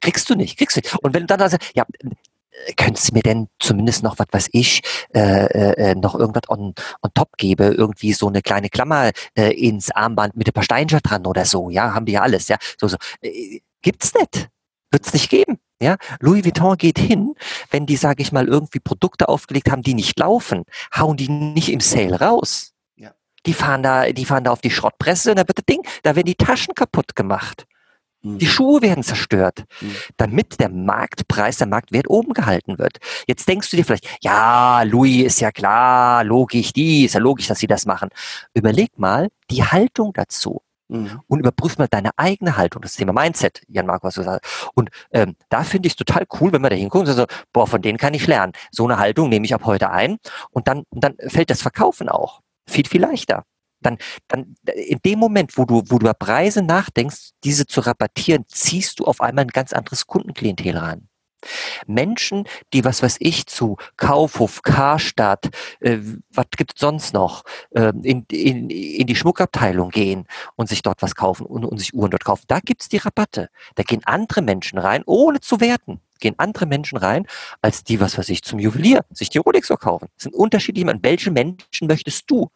kriegst 0.00 0.28
du 0.30 0.34
nicht, 0.34 0.58
kriegst 0.58 0.76
du 0.76 0.80
nicht. 0.80 0.94
Und 1.02 1.14
wenn 1.14 1.22
du 1.22 1.26
dann 1.26 1.38
sagst, 1.48 1.70
ja, 1.74 1.84
könntest 2.76 3.10
du 3.10 3.14
mir 3.14 3.22
denn 3.22 3.48
zumindest 3.58 4.02
noch, 4.02 4.18
was 4.18 4.26
weiß 4.30 4.48
ich, 4.52 4.82
äh, 5.14 5.46
äh, 5.90 5.94
noch 5.94 6.14
irgendwas 6.14 6.48
on, 6.48 6.74
on 7.02 7.10
top 7.14 7.36
gebe, 7.36 7.64
irgendwie 7.64 8.12
so 8.12 8.28
eine 8.28 8.42
kleine 8.42 8.68
Klammer 8.68 9.10
äh, 9.36 9.52
ins 9.52 9.90
Armband 9.90 10.36
mit 10.36 10.48
ein 10.48 10.52
paar 10.52 10.64
Steinchen 10.64 11.00
dran 11.02 11.26
oder 11.26 11.44
so, 11.44 11.70
ja, 11.70 11.94
haben 11.94 12.06
die 12.06 12.12
ja 12.12 12.22
alles, 12.22 12.48
ja, 12.48 12.56
so, 12.80 12.88
so. 12.88 12.96
Äh, 13.20 13.60
gibt's 13.82 14.14
nicht. 14.14 14.48
Wird's 14.90 15.12
nicht 15.12 15.28
geben. 15.28 15.58
Ja, 15.82 15.96
Louis 16.20 16.44
Vuitton 16.44 16.76
geht 16.76 16.98
hin, 16.98 17.34
wenn 17.70 17.84
die, 17.84 17.96
sage 17.96 18.22
ich 18.22 18.32
mal, 18.32 18.46
irgendwie 18.46 18.78
Produkte 18.78 19.28
aufgelegt 19.28 19.70
haben, 19.70 19.82
die 19.82 19.94
nicht 19.94 20.18
laufen, 20.18 20.64
hauen 20.96 21.16
die 21.16 21.28
nicht 21.28 21.68
im 21.70 21.80
Sale 21.80 22.20
raus. 22.20 22.72
Ja. 22.96 23.12
Die 23.44 23.54
fahren 23.54 23.82
da, 23.82 24.10
die 24.12 24.24
fahren 24.24 24.44
da 24.44 24.52
auf 24.52 24.60
die 24.60 24.70
Schrottpresse 24.70 25.30
und 25.30 25.36
da 25.36 25.48
wird 25.48 25.58
das 25.58 25.66
Ding, 25.66 25.82
da 26.04 26.16
werden 26.16 26.26
die 26.26 26.36
Taschen 26.36 26.74
kaputt 26.74 27.16
gemacht. 27.16 27.66
Die 28.24 28.46
mhm. 28.46 28.48
Schuhe 28.48 28.82
werden 28.82 29.04
zerstört, 29.04 29.64
mhm. 29.82 29.94
damit 30.16 30.58
der 30.58 30.70
Marktpreis, 30.70 31.58
der 31.58 31.66
Marktwert 31.66 32.08
oben 32.08 32.32
gehalten 32.32 32.78
wird. 32.78 32.96
Jetzt 33.26 33.46
denkst 33.46 33.70
du 33.70 33.76
dir 33.76 33.84
vielleicht, 33.84 34.08
ja, 34.22 34.82
Louis 34.82 35.26
ist 35.26 35.40
ja 35.40 35.52
klar, 35.52 36.24
logisch, 36.24 36.72
die 36.72 37.04
ist 37.04 37.12
ja 37.12 37.20
logisch, 37.20 37.48
dass 37.48 37.58
sie 37.58 37.66
das 37.66 37.84
machen. 37.84 38.08
Überleg 38.54 38.98
mal 38.98 39.28
die 39.50 39.62
Haltung 39.62 40.14
dazu. 40.14 40.62
Mhm. 40.88 41.20
Und 41.28 41.40
überprüf 41.40 41.76
mal 41.76 41.88
deine 41.88 42.10
eigene 42.16 42.56
Haltung, 42.56 42.80
das 42.80 42.94
Thema 42.94 43.12
Mindset, 43.12 43.62
Jan 43.68 43.86
Marco, 43.86 44.06
was 44.06 44.14
du 44.14 44.22
sagst. 44.22 44.70
Und 44.74 44.90
ähm, 45.12 45.36
da 45.50 45.62
finde 45.62 45.86
ich 45.86 45.92
es 45.92 45.96
total 45.96 46.24
cool, 46.40 46.52
wenn 46.52 46.62
man 46.62 46.70
da 46.70 46.76
hinguckt 46.76 47.08
und 47.08 47.14
so, 47.14 47.26
boah, 47.52 47.66
von 47.66 47.82
denen 47.82 47.98
kann 47.98 48.14
ich 48.14 48.26
lernen. 48.26 48.52
So 48.70 48.84
eine 48.84 48.98
Haltung 48.98 49.28
nehme 49.28 49.44
ich 49.44 49.54
ab 49.54 49.64
heute 49.64 49.90
ein 49.90 50.16
und 50.50 50.66
dann, 50.66 50.84
dann 50.92 51.16
fällt 51.28 51.50
das 51.50 51.62
Verkaufen 51.62 52.08
auch 52.08 52.40
viel, 52.66 52.86
viel 52.86 53.02
leichter 53.02 53.44
dann, 53.84 53.98
dann 54.28 54.54
in 54.74 54.98
dem 55.04 55.18
Moment, 55.18 55.56
wo 55.56 55.64
du, 55.64 55.82
wo 55.86 55.98
du 55.98 56.06
über 56.06 56.14
Preise 56.14 56.62
nachdenkst, 56.62 57.30
diese 57.44 57.66
zu 57.66 57.80
rabattieren, 57.80 58.44
ziehst 58.48 59.00
du 59.00 59.04
auf 59.04 59.20
einmal 59.20 59.44
ein 59.44 59.48
ganz 59.48 59.72
anderes 59.72 60.06
Kundenklientel 60.06 60.76
ran. 60.76 61.08
Menschen, 61.86 62.44
die, 62.72 62.84
was 62.84 63.02
weiß 63.02 63.16
ich, 63.20 63.46
zu 63.46 63.76
Kaufhof, 63.96 64.62
Karstadt, 64.62 65.50
äh, 65.80 65.98
was 66.30 66.46
gibt 66.56 66.74
es 66.74 66.80
sonst 66.80 67.14
noch, 67.14 67.44
äh, 67.70 67.92
in, 68.02 68.24
in, 68.30 68.70
in 68.70 69.06
die 69.06 69.16
Schmuckabteilung 69.16 69.90
gehen 69.90 70.26
und 70.56 70.68
sich 70.68 70.82
dort 70.82 71.02
was 71.02 71.14
kaufen 71.14 71.46
und, 71.46 71.64
und 71.64 71.78
sich 71.78 71.94
Uhren 71.94 72.10
dort 72.10 72.24
kaufen, 72.24 72.44
da 72.48 72.60
gibt's 72.60 72.88
die 72.88 72.96
Rabatte. 72.96 73.48
Da 73.74 73.82
gehen 73.82 74.02
andere 74.04 74.42
Menschen 74.42 74.78
rein, 74.78 75.02
ohne 75.06 75.40
zu 75.40 75.60
werten 75.60 76.00
gehen 76.20 76.34
andere 76.38 76.64
Menschen 76.64 76.96
rein, 76.96 77.26
als 77.60 77.84
die, 77.84 78.00
was 78.00 78.16
weiß 78.16 78.30
ich, 78.30 78.42
zum 78.42 78.58
Juwelier, 78.58 79.04
sich 79.10 79.28
die 79.28 79.38
Rolex 79.38 79.68
so 79.68 79.76
kaufen. 79.76 80.08
Das 80.14 80.22
sind 80.22 80.34
unterschiedliche 80.34 80.86
Menschen. 80.86 81.04
Welche 81.04 81.30
Menschen 81.30 81.86
möchtest 81.86 82.30
du 82.30 82.50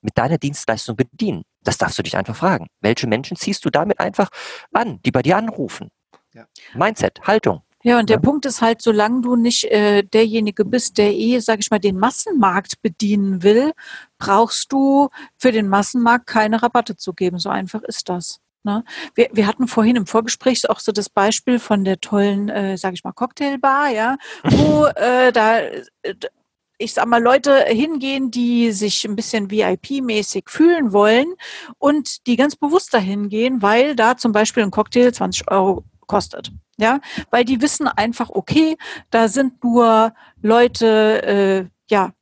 mit 0.00 0.16
deiner 0.16 0.38
Dienstleistung 0.38 0.96
bedienen? 0.96 1.42
Das 1.62 1.78
darfst 1.78 1.98
du 1.98 2.02
dich 2.02 2.16
einfach 2.16 2.36
fragen. 2.36 2.68
Welche 2.80 3.06
Menschen 3.06 3.36
ziehst 3.36 3.64
du 3.64 3.70
damit 3.70 4.00
einfach 4.00 4.28
an, 4.72 5.00
die 5.02 5.10
bei 5.10 5.22
dir 5.22 5.36
anrufen? 5.36 5.90
Ja. 6.32 6.46
Mindset, 6.74 7.20
Haltung. 7.26 7.62
Ja, 7.84 8.00
und 8.00 8.10
der 8.10 8.16
ja. 8.16 8.20
Punkt 8.20 8.44
ist 8.44 8.60
halt, 8.60 8.82
solange 8.82 9.20
du 9.20 9.36
nicht 9.36 9.64
äh, 9.64 10.02
derjenige 10.02 10.64
bist, 10.64 10.98
der 10.98 11.14
eh, 11.14 11.38
sag 11.38 11.60
ich 11.60 11.70
mal, 11.70 11.78
den 11.78 11.96
Massenmarkt 11.96 12.82
bedienen 12.82 13.42
will, 13.42 13.72
brauchst 14.18 14.72
du 14.72 15.10
für 15.36 15.52
den 15.52 15.68
Massenmarkt 15.68 16.26
keine 16.26 16.62
Rabatte 16.62 16.96
zu 16.96 17.12
geben. 17.12 17.38
So 17.38 17.50
einfach 17.50 17.82
ist 17.82 18.08
das. 18.08 18.40
Ne? 18.64 18.84
Wir, 19.14 19.28
wir 19.32 19.46
hatten 19.46 19.68
vorhin 19.68 19.96
im 19.96 20.06
Vorgespräch 20.06 20.68
auch 20.68 20.80
so 20.80 20.90
das 20.90 21.08
Beispiel 21.08 21.60
von 21.60 21.84
der 21.84 22.00
tollen, 22.00 22.48
äh, 22.48 22.76
sage 22.76 22.94
ich 22.94 23.04
mal, 23.04 23.12
Cocktailbar, 23.12 23.90
ja, 23.90 24.16
wo 24.42 24.86
äh, 24.96 25.32
da 25.32 25.60
äh, 25.60 25.82
ich 26.78 26.94
sag 26.94 27.06
mal, 27.06 27.22
Leute 27.22 27.64
hingehen, 27.66 28.30
die 28.30 28.72
sich 28.72 29.04
ein 29.04 29.16
bisschen 29.16 29.50
VIP-mäßig 29.50 30.48
fühlen 30.48 30.92
wollen 30.92 31.34
und 31.78 32.26
die 32.26 32.36
ganz 32.36 32.56
bewusst 32.56 32.94
dahin 32.94 33.28
gehen, 33.28 33.60
weil 33.62 33.96
da 33.96 34.16
zum 34.16 34.32
Beispiel 34.32 34.62
ein 34.62 34.70
Cocktail 34.70 35.12
20 35.12 35.50
Euro 35.50 35.84
kostet. 36.06 36.52
Ja, 36.78 37.00
weil 37.30 37.44
die 37.44 37.60
wissen 37.60 37.88
einfach, 37.88 38.30
okay, 38.30 38.76
da 39.10 39.26
sind 39.26 39.62
nur 39.64 40.14
Leute, 40.40 41.22
äh, 41.24 41.64
ja, 41.90 42.12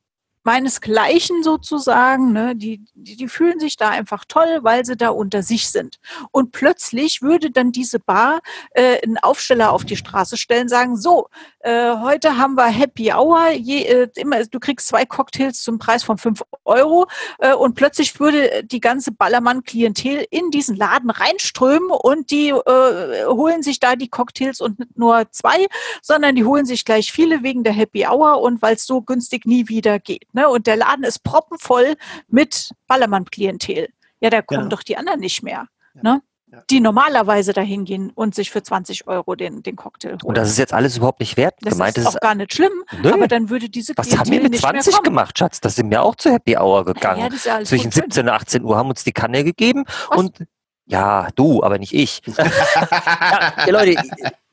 meinesgleichen 0.47 1.43
sozusagen, 1.43 2.31
ne, 2.31 2.55
die, 2.55 2.81
die, 2.95 3.17
die 3.17 3.27
fühlen 3.27 3.59
sich 3.59 3.75
da 3.75 3.89
einfach 3.89 4.23
toll, 4.25 4.59
weil 4.61 4.85
sie 4.85 4.95
da 4.95 5.09
unter 5.09 5.43
sich 5.43 5.69
sind. 5.69 5.99
Und 6.31 6.53
plötzlich 6.53 7.21
würde 7.21 7.51
dann 7.51 7.73
diese 7.73 7.99
Bar 7.99 8.39
äh, 8.71 9.01
einen 9.03 9.17
Aufsteller 9.17 9.73
auf 9.73 9.83
die 9.83 9.97
Straße 9.97 10.37
stellen, 10.37 10.69
sagen, 10.69 10.95
so, 10.95 11.27
äh, 11.59 11.97
heute 11.97 12.37
haben 12.37 12.55
wir 12.55 12.67
Happy 12.67 13.11
Hour, 13.11 13.49
je, 13.51 13.81
äh, 13.81 14.07
immer, 14.15 14.41
du 14.45 14.57
kriegst 14.61 14.87
zwei 14.87 15.05
Cocktails 15.05 15.61
zum 15.61 15.79
Preis 15.79 16.01
von 16.05 16.17
fünf 16.17 16.41
Euro 16.63 17.07
äh, 17.39 17.53
und 17.53 17.75
plötzlich 17.75 18.17
würde 18.17 18.63
die 18.63 18.79
ganze 18.79 19.11
Ballermann-Klientel 19.11 20.27
in 20.29 20.49
diesen 20.49 20.77
Laden 20.77 21.09
reinströmen 21.09 21.89
und 21.91 22.31
die 22.31 22.51
äh, 22.51 23.25
holen 23.25 23.63
sich 23.63 23.81
da 23.81 23.97
die 23.97 24.07
Cocktails 24.07 24.61
und 24.61 24.79
nicht 24.79 24.97
nur 24.97 25.29
zwei, 25.31 25.67
sondern 26.01 26.35
die 26.35 26.45
holen 26.45 26.65
sich 26.65 26.85
gleich 26.85 27.11
viele 27.11 27.43
wegen 27.43 27.65
der 27.65 27.73
Happy 27.73 28.07
Hour 28.07 28.39
und 28.39 28.61
weil 28.61 28.75
es 28.75 28.85
so 28.85 29.01
günstig 29.01 29.45
nie 29.45 29.67
wieder 29.67 29.99
geht. 29.99 30.27
Ne? 30.37 30.47
Und 30.47 30.67
der 30.67 30.75
Laden 30.75 31.03
ist 31.03 31.23
proppenvoll 31.23 31.95
mit 32.27 32.69
Ballermann-Klientel. 32.85 33.89
Ja, 34.19 34.29
da 34.29 34.43
kommen 34.43 34.61
genau. 34.61 34.75
doch 34.75 34.83
die 34.83 34.95
anderen 34.95 35.19
nicht 35.19 35.41
mehr. 35.41 35.65
Ja. 35.95 36.01
Ne? 36.03 36.21
Ja. 36.49 36.63
die 36.69 36.79
normalerweise 36.79 37.51
dahin 37.51 37.83
gehen 37.83 38.09
und 38.15 38.33
sich 38.33 38.51
für 38.51 38.63
20 38.63 39.05
Euro 39.07 39.35
den, 39.35 39.63
den 39.63 39.75
Cocktail 39.75 40.11
holen. 40.11 40.21
Und 40.21 40.37
das 40.37 40.47
ist 40.47 40.57
jetzt 40.57 40.73
alles 40.73 40.95
überhaupt 40.95 41.19
nicht 41.19 41.35
wert. 41.35 41.55
Das 41.59 41.73
Gemeint, 41.73 41.97
ist 41.97 42.07
auch 42.07 42.17
gar 42.21 42.35
nicht 42.35 42.53
schlimm, 42.53 42.71
nö. 43.01 43.11
aber 43.11 43.27
dann 43.27 43.49
würde 43.49 43.67
diese 43.67 43.91
Was 43.97 44.17
haben 44.17 44.31
wir 44.31 44.41
mit 44.41 44.57
20 44.57 45.01
gemacht, 45.01 45.37
Schatz? 45.37 45.59
Das 45.59 45.75
sind 45.75 45.89
wir 45.89 46.03
auch 46.03 46.15
zu 46.15 46.31
Happy 46.31 46.55
Hour 46.55 46.85
gegangen. 46.85 47.33
Ja, 47.43 47.57
ja 47.59 47.65
Zwischen 47.65 47.91
17 47.91 48.23
und 48.23 48.29
18 48.29 48.63
Uhr 48.63 48.77
haben 48.77 48.87
uns 48.87 49.03
die 49.03 49.11
Kanne 49.11 49.43
gegeben 49.43 49.83
Was? 50.07 50.17
und 50.17 50.45
ja, 50.85 51.27
du, 51.35 51.63
aber 51.63 51.79
nicht 51.79 51.93
ich. 51.93 52.21
ja, 52.37 53.65
Leute, 53.67 54.01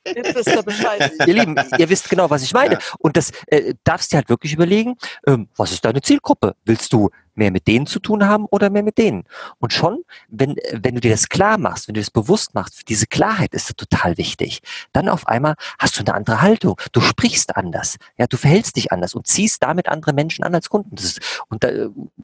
Jetzt 0.05 0.35
wisst 0.35 0.49
ihr 0.49 0.62
Bescheid. 0.62 1.12
ihr 1.27 1.35
Lieben, 1.35 1.57
ihr 1.79 1.88
wisst 1.88 2.09
genau, 2.09 2.29
was 2.31 2.43
ich 2.43 2.53
meine. 2.53 2.75
Ja. 2.75 2.81
Und 2.99 3.17
das 3.17 3.33
äh, 3.47 3.75
darfst 3.85 4.12
du 4.12 4.17
halt 4.17 4.29
wirklich 4.29 4.53
überlegen, 4.53 4.97
ähm, 5.27 5.49
was 5.57 5.73
ist 5.73 5.85
deine 5.85 6.03
Zielgruppe? 6.03 6.55
Willst 6.64 6.93
du 6.93 7.11
mehr 7.35 7.51
mit 7.51 7.67
denen 7.67 7.87
zu 7.87 7.99
tun 7.99 8.27
haben 8.27 8.47
oder 8.51 8.71
mehr 8.71 8.83
mit 8.83 8.99
denen? 8.99 9.25
Und 9.59 9.73
schon, 9.73 10.05
wenn, 10.29 10.57
wenn 10.73 10.95
du 10.95 11.01
dir 11.01 11.11
das 11.11 11.29
klar 11.29 11.59
machst, 11.59 11.88
wenn 11.88 11.95
du 11.95 12.01
das 12.01 12.11
bewusst 12.11 12.55
machst, 12.55 12.88
diese 12.88 13.07
Klarheit 13.07 13.55
ist 13.55 13.77
total 13.77 14.19
wichtig, 14.19 14.61
dann 14.93 15.09
auf 15.09 15.27
einmal 15.27 15.55
hast 15.79 15.97
du 15.99 16.01
eine 16.01 16.14
andere 16.14 16.43
Haltung. 16.43 16.81
Du 16.93 17.01
sprichst 17.01 17.57
anders, 17.57 17.97
ja, 18.19 18.27
du 18.27 18.37
verhältst 18.37 18.77
dich 18.77 18.93
anders 18.93 19.14
und 19.14 19.27
ziehst 19.27 19.62
damit 19.62 19.88
andere 19.88 20.12
Menschen 20.12 20.45
an 20.45 20.55
als 20.55 20.69
Kunden. 20.69 20.97
Ist, 20.97 21.21
und, 21.49 21.64
da, 21.64 21.69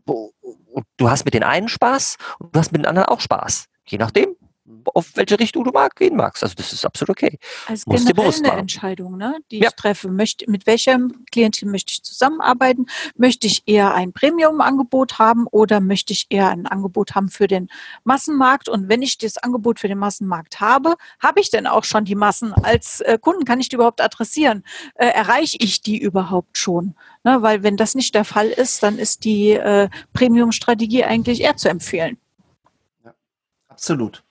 und 0.05 0.87
du 0.97 1.11
hast 1.11 1.25
mit 1.25 1.35
den 1.35 1.43
einen 1.43 1.69
Spaß 1.69 2.16
und 2.38 2.55
du 2.55 2.61
hast 2.61 2.73
mit 2.73 2.83
den 2.83 2.87
anderen 2.87 3.09
auch 3.09 3.21
Spaß. 3.21 3.66
Je 3.87 3.99
nachdem, 3.99 4.37
auf 4.94 5.11
welche 5.14 5.38
Richtung 5.38 5.64
du 5.64 5.70
mag, 5.70 5.96
gehen 5.96 6.16
magst. 6.16 6.42
Also 6.42 6.54
das 6.56 6.72
ist 6.72 6.85
absolut 6.85 7.11
okay. 7.11 7.38
Also 7.66 7.85
Musst 7.87 8.09
dir 8.09 8.14
bewusst 8.14 8.44
eine 8.44 8.56
Entscheidung, 8.59 9.16
ne, 9.16 9.37
die 9.50 9.59
ja. 9.59 9.68
ich 9.68 9.74
treffe. 9.74 10.09
Möchte, 10.11 10.50
mit 10.50 10.66
welchem 10.66 11.24
Klientel 11.30 11.68
möchte 11.68 11.92
ich 11.92 12.02
zusammenarbeiten? 12.02 12.87
Möchte 13.16 13.46
ich 13.46 13.62
eher 13.66 13.94
ein 13.94 14.12
Premium-Angebot 14.12 15.18
haben 15.18 15.46
oder 15.46 15.80
möchte 15.80 16.12
ich 16.12 16.26
eher 16.30 16.48
ein 16.48 16.66
Angebot 16.66 17.14
haben 17.14 17.28
für 17.28 17.46
den 17.46 17.68
Massenmarkt? 18.04 18.68
Und 18.68 18.88
wenn 18.88 19.02
ich 19.02 19.18
das 19.18 19.38
Angebot 19.38 19.80
für 19.80 19.88
den 19.88 19.98
Massenmarkt 19.98 20.61
habe, 20.61 20.94
habe 21.20 21.40
ich 21.40 21.50
denn 21.50 21.66
auch 21.66 21.85
schon 21.85 22.04
die 22.04 22.14
Massen 22.14 22.52
als 22.52 23.00
äh, 23.00 23.18
Kunden? 23.20 23.44
Kann 23.44 23.61
ich 23.61 23.68
die 23.68 23.76
überhaupt 23.76 24.00
adressieren? 24.00 24.64
Äh, 24.94 25.06
erreiche 25.06 25.56
ich 25.61 25.83
die 25.83 25.98
überhaupt 25.98 26.59
schon? 26.59 26.94
Ne, 27.22 27.42
weil 27.42 27.62
wenn 27.62 27.76
das 27.76 27.94
nicht 27.94 28.14
der 28.14 28.24
Fall 28.24 28.48
ist, 28.48 28.83
dann 28.83 28.98
ist 28.98 29.24
die 29.24 29.50
äh, 29.50 29.88
Premium-Strategie 30.12 31.04
eigentlich 31.04 31.42
eher 31.42 31.56
zu 31.56 31.68
empfehlen. 31.68 32.18
Absolut. 33.81 34.23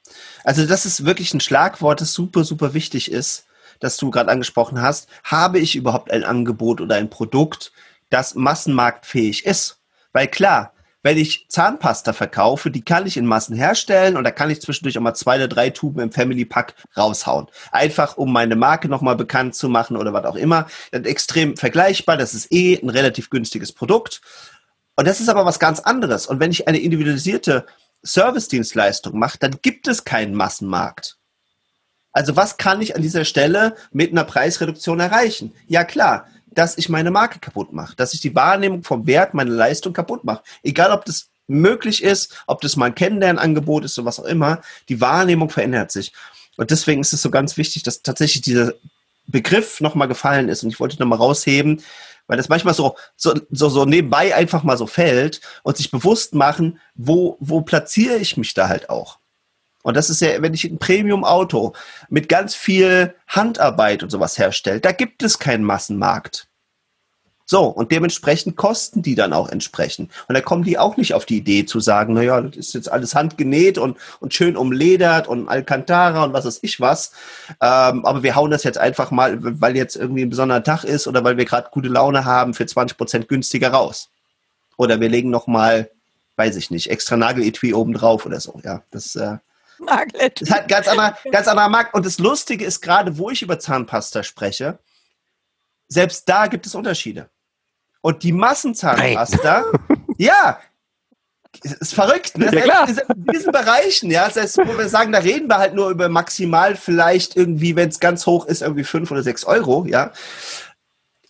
Also 0.43 0.67
das 0.67 0.85
ist 0.85 1.05
wirklich 1.05 1.33
ein 1.33 1.39
Schlagwort, 1.39 2.01
das 2.01 2.13
super, 2.13 2.43
super 2.43 2.75
wichtig 2.75 3.11
ist, 3.11 3.45
das 3.79 3.97
du 3.97 4.11
gerade 4.11 4.29
angesprochen 4.29 4.79
hast. 4.79 5.09
Habe 5.23 5.57
ich 5.57 5.75
überhaupt 5.75 6.11
ein 6.11 6.23
Angebot 6.23 6.81
oder 6.81 6.95
ein 6.95 7.09
Produkt, 7.09 7.71
das 8.11 8.35
massenmarktfähig 8.35 9.47
ist? 9.47 9.79
Weil 10.13 10.27
klar, 10.27 10.73
wenn 11.01 11.17
ich 11.17 11.47
Zahnpasta 11.49 12.13
verkaufe, 12.13 12.69
die 12.69 12.83
kann 12.83 13.07
ich 13.07 13.17
in 13.17 13.25
Massen 13.25 13.55
herstellen 13.55 14.17
und 14.17 14.23
da 14.23 14.29
kann 14.29 14.51
ich 14.51 14.61
zwischendurch 14.61 14.99
auch 14.99 15.01
mal 15.01 15.15
zwei 15.15 15.37
oder 15.37 15.47
drei 15.47 15.71
Tuben 15.71 15.99
im 15.99 16.11
Family 16.11 16.45
Pack 16.45 16.75
raushauen. 16.95 17.47
Einfach 17.71 18.17
um 18.17 18.31
meine 18.31 18.55
Marke 18.55 18.87
nochmal 18.87 19.15
bekannt 19.15 19.55
zu 19.55 19.67
machen 19.67 19.97
oder 19.97 20.13
was 20.13 20.25
auch 20.25 20.35
immer. 20.35 20.67
Extrem 20.91 21.57
vergleichbar, 21.57 22.17
das 22.17 22.35
ist 22.35 22.51
eh 22.51 22.77
ein 22.77 22.89
relativ 22.91 23.31
günstiges 23.31 23.71
Produkt. 23.71 24.21
Und 24.95 25.07
das 25.07 25.19
ist 25.19 25.29
aber 25.29 25.43
was 25.45 25.57
ganz 25.57 25.79
anderes. 25.79 26.27
Und 26.27 26.39
wenn 26.39 26.51
ich 26.51 26.67
eine 26.67 26.77
individualisierte 26.77 27.65
Service-Dienstleistung 28.05 29.17
macht, 29.17 29.43
dann 29.43 29.59
gibt 29.61 29.87
es 29.87 30.05
keinen 30.05 30.33
Massenmarkt. 30.33 31.17
Also 32.11 32.35
was 32.35 32.57
kann 32.57 32.81
ich 32.81 32.95
an 32.95 33.01
dieser 33.01 33.25
Stelle 33.25 33.75
mit 33.91 34.11
einer 34.11 34.23
Preisreduktion 34.23 34.99
erreichen? 34.99 35.53
Ja 35.67 35.83
klar, 35.83 36.27
dass 36.47 36.77
ich 36.77 36.89
meine 36.89 37.11
Marke 37.11 37.39
kaputt 37.39 37.73
mache, 37.73 37.95
dass 37.95 38.13
ich 38.13 38.19
die 38.19 38.35
Wahrnehmung 38.35 38.83
vom 38.83 39.05
Wert 39.05 39.33
meiner 39.33 39.51
Leistung 39.51 39.93
kaputt 39.93 40.23
mache. 40.23 40.43
Egal, 40.63 40.91
ob 40.91 41.05
das 41.05 41.27
möglich 41.47 42.03
ist, 42.03 42.43
ob 42.47 42.61
das 42.61 42.75
mal 42.75 42.87
ein 42.87 42.95
Kennenlernangebot 42.95 43.85
ist 43.85 43.97
oder 43.97 44.07
was 44.07 44.19
auch 44.19 44.25
immer, 44.25 44.61
die 44.87 45.01
Wahrnehmung 45.01 45.49
verändert 45.49 45.91
sich. 45.91 46.13
Und 46.57 46.71
deswegen 46.71 47.01
ist 47.01 47.13
es 47.13 47.21
so 47.21 47.29
ganz 47.29 47.57
wichtig, 47.57 47.83
dass 47.83 48.01
tatsächlich 48.01 48.41
dieser 48.41 48.73
Begriff 49.27 49.79
nochmal 49.79 50.07
gefallen 50.07 50.49
ist. 50.49 50.63
Und 50.63 50.69
ich 50.69 50.79
wollte 50.79 50.99
nochmal 50.99 51.19
rausheben, 51.19 51.81
weil 52.29 52.37
das 52.37 52.47
manchmal 52.47 52.75
so, 52.75 52.95
so, 53.17 53.33
so, 53.49 53.69
so 53.69 53.85
nebenbei 53.85 54.33
einfach 54.35 54.63
mal 54.63 54.77
so 54.77 54.87
fällt 54.87 55.41
und 55.63 55.75
sich 55.75 55.91
bewusst 55.91 56.35
machen, 56.35 56.79
wo, 56.93 57.35
wo 57.39 57.61
platziere 57.61 58.17
ich 58.17 58.37
mich 58.37 58.53
da 58.53 58.69
halt 58.69 58.89
auch. 58.89 59.17
Und 59.81 59.97
das 59.97 60.09
ist 60.09 60.21
ja, 60.21 60.41
wenn 60.41 60.53
ich 60.53 60.63
ein 60.65 60.77
Premium-Auto 60.77 61.73
mit 62.09 62.29
ganz 62.29 62.53
viel 62.53 63.15
Handarbeit 63.27 64.03
und 64.03 64.11
sowas 64.11 64.37
herstelle, 64.37 64.79
da 64.79 64.91
gibt 64.91 65.23
es 65.23 65.39
keinen 65.39 65.63
Massenmarkt. 65.63 66.48
So, 67.51 67.63
und 67.63 67.91
dementsprechend 67.91 68.57
kosten 68.57 69.01
die 69.01 69.15
dann 69.15 69.33
auch 69.33 69.49
entsprechend. 69.49 70.11
Und 70.27 70.35
da 70.35 70.41
kommen 70.41 70.63
die 70.63 70.77
auch 70.77 70.97
nicht 70.97 71.15
auf 71.15 71.25
die 71.25 71.37
Idee 71.37 71.65
zu 71.65 71.79
sagen, 71.79 72.13
naja, 72.13 72.39
das 72.41 72.55
ist 72.57 72.73
jetzt 72.75 72.91
alles 72.91 73.15
handgenäht 73.15 73.79
und, 73.79 73.97
und 74.19 74.35
schön 74.35 74.55
umledert 74.55 75.27
und 75.27 75.49
Alcantara 75.49 76.25
und 76.25 76.31
was 76.31 76.45
weiß 76.45 76.59
ich 76.61 76.79
was. 76.79 77.11
Ähm, 77.59 78.05
aber 78.05 78.21
wir 78.21 78.35
hauen 78.35 78.51
das 78.51 78.63
jetzt 78.63 78.77
einfach 78.77 79.09
mal, 79.09 79.39
weil 79.41 79.75
jetzt 79.75 79.95
irgendwie 79.95 80.21
ein 80.21 80.29
besonderer 80.29 80.63
Tag 80.63 80.83
ist 80.83 81.07
oder 81.07 81.23
weil 81.23 81.37
wir 81.37 81.45
gerade 81.45 81.69
gute 81.71 81.87
Laune 81.87 82.23
haben, 82.23 82.53
für 82.53 82.67
20 82.67 82.95
Prozent 82.95 83.27
günstiger 83.27 83.69
raus. 83.71 84.11
Oder 84.77 84.99
wir 84.99 85.09
legen 85.09 85.31
nochmal, 85.31 85.89
weiß 86.35 86.55
ich 86.55 86.69
nicht, 86.69 86.91
extra 86.91 87.17
Nageletui 87.17 87.73
oben 87.73 87.93
drauf 87.93 88.27
oder 88.27 88.39
so. 88.39 88.61
Ja, 88.63 88.83
das, 88.91 89.15
äh, 89.15 89.37
das 89.79 90.51
hat 90.51 90.67
ganz 90.67 90.87
anderer, 90.87 91.17
ganz 91.31 91.47
anderer 91.47 91.69
Markt. 91.69 91.95
Und 91.95 92.05
das 92.05 92.19
Lustige 92.19 92.63
ist 92.63 92.81
gerade, 92.81 93.17
wo 93.17 93.31
ich 93.31 93.41
über 93.41 93.57
Zahnpasta 93.57 94.21
spreche, 94.21 94.77
selbst 95.87 96.29
da 96.29 96.45
gibt 96.45 96.67
es 96.67 96.75
Unterschiede. 96.75 97.27
Und 98.01 98.23
die 98.23 98.31
Massenzahnpasta, 98.31 99.65
ja, 100.17 100.59
ist 101.61 101.93
verrückt, 101.93 102.37
ne? 102.37 102.65
Ja. 102.65 102.85
In 102.85 103.25
diesen 103.33 103.51
Bereichen, 103.51 104.11
ja, 104.11 104.27
das 104.27 104.37
heißt, 104.37 104.57
wo 104.59 104.77
wir 104.77 104.87
sagen, 104.87 105.11
da 105.11 105.19
reden 105.19 105.49
wir 105.49 105.57
halt 105.57 105.73
nur 105.73 105.89
über 105.89 106.07
maximal 106.07 106.75
vielleicht 106.75 107.35
irgendwie, 107.35 107.75
wenn 107.75 107.89
es 107.89 107.99
ganz 107.99 108.25
hoch 108.25 108.45
ist, 108.45 108.61
irgendwie 108.61 108.83
fünf 108.83 109.11
oder 109.11 109.23
sechs 109.23 109.43
Euro, 109.43 109.85
ja. 109.85 110.11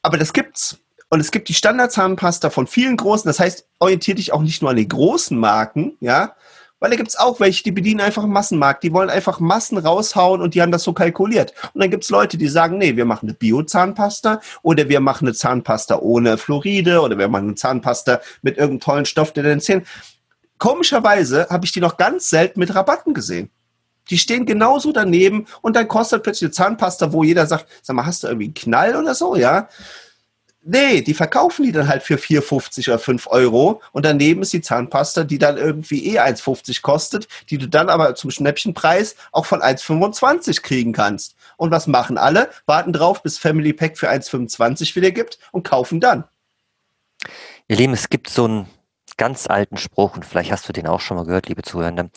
Aber 0.02 0.18
das 0.18 0.34
gibt's. 0.34 0.78
Und 1.10 1.20
es 1.20 1.32
gibt 1.32 1.50
die 1.50 1.56
Standardzahnpasta 1.56 2.52
von 2.52 2.68
vielen 2.68 2.98
großen, 2.98 3.28
das 3.28 3.40
heißt, 3.40 3.68
orientiert 3.80 4.20
dich 4.20 4.32
auch 4.32 4.42
nicht 4.42 4.62
nur 4.62 4.72
an 4.72 4.78
die 4.78 4.88
großen 4.88 5.38
Marken, 5.38 5.98
ja, 6.02 6.36
weil 6.80 6.92
da 6.92 6.96
gibt 6.96 7.10
es 7.10 7.18
auch 7.18 7.40
welche, 7.40 7.64
die 7.64 7.72
bedienen 7.72 8.02
einfach 8.02 8.24
einen 8.24 8.32
Massenmarkt. 8.32 8.84
Die 8.84 8.94
wollen 8.94 9.10
einfach 9.10 9.40
Massen 9.40 9.78
raushauen 9.78 10.42
und 10.42 10.56
die 10.56 10.62
haben 10.62 10.72
das 10.72 10.84
so 10.84 10.94
kalkuliert. 10.94 11.54
Und 11.74 11.82
dann 11.82 11.92
gibt 11.92 12.04
es 12.04 12.10
Leute, 12.10 12.38
die 12.38 12.48
sagen, 12.48 12.78
nee, 12.78 12.96
wir 12.96 13.06
machen 13.06 13.28
eine 13.28 13.34
Bio-Zahnpasta 13.34 14.42
oder 14.62 14.90
wir 14.90 15.00
machen 15.00 15.28
eine 15.28 15.36
Zahnpasta 15.36 16.00
ohne 16.00 16.38
Fluoride 16.38 17.02
oder 17.02 17.18
wir 17.18 17.28
machen 17.28 17.48
eine 17.48 17.56
Zahnpasta 17.56 18.22
mit 18.42 18.58
irgendeinem 18.58 18.80
tollen 18.80 19.06
Stoff, 19.06 19.34
der 19.34 19.44
den 19.44 19.62
Zähnen. 19.62 19.86
Komischerweise 20.58 21.48
habe 21.50 21.66
ich 21.66 21.72
die 21.72 21.82
noch 21.82 21.98
ganz 21.98 22.30
selten 22.30 22.60
mit 22.60 22.74
Rabatten 22.74 23.14
gesehen. 23.14 23.50
Die 24.10 24.18
stehen 24.18 24.46
genauso 24.46 24.92
daneben 24.92 25.46
und 25.62 25.76
dann 25.76 25.88
kostet 25.88 26.24
plötzlich 26.24 26.48
eine 26.48 26.52
Zahnpasta, 26.52 27.14
wo 27.14 27.24
jeder 27.24 27.46
sagt, 27.46 27.68
sag 27.82 27.96
mal, 27.96 28.06
hast 28.06 28.24
du 28.24 28.28
irgendwie 28.28 28.46
einen 28.46 28.54
Knall 28.56 28.96
oder 28.96 29.14
so, 29.14 29.36
ja? 29.36 29.70
Nee, 30.62 31.02
die 31.02 31.14
verkaufen 31.14 31.64
die 31.64 31.72
dann 31.72 31.88
halt 31.88 32.04
für 32.04 32.18
4,50 32.18 32.90
oder 32.90 33.00
5 33.00 33.28
Euro 33.28 33.82
und 33.94 34.04
daneben 34.06 34.42
ist 34.42 34.52
die 34.52 34.62
Zahnpasta, 34.62 35.24
die 35.24 35.38
dann 35.38 35.58
irgendwie 35.58 36.06
eh 36.08 36.20
1,50 36.20 36.82
kostet, 36.82 37.30
die 37.50 37.58
du 37.58 37.70
dann 37.70 37.90
aber 37.90 38.16
zum 38.16 38.30
Schnäppchenpreis 38.30 39.16
auch 39.32 39.46
von 39.46 39.62
1,25 39.62 40.62
kriegen 40.62 40.92
kannst. 40.92 41.36
Und 41.56 41.72
was 41.72 41.88
machen 41.88 42.18
alle? 42.18 42.50
Warten 42.66 42.92
drauf, 42.92 43.24
bis 43.24 43.38
Family 43.38 43.72
Pack 43.72 43.98
für 43.98 44.10
1,25 44.10 44.96
wieder 44.96 45.12
gibt 45.12 45.40
und 45.54 45.64
kaufen 45.64 46.02
dann. 46.02 46.26
Ihr 47.70 47.78
Lieben, 47.78 47.94
es 47.94 48.10
gibt 48.10 48.30
so 48.30 48.46
einen 48.46 48.68
ganz 49.16 49.48
alten 49.48 49.78
Spruch 49.78 50.16
und 50.16 50.26
vielleicht 50.26 50.52
hast 50.52 50.68
du 50.68 50.74
den 50.74 50.88
auch 50.88 51.00
schon 51.00 51.16
mal 51.16 51.26
gehört, 51.26 51.48
liebe 51.48 51.62
Zuhörende. 51.62 52.10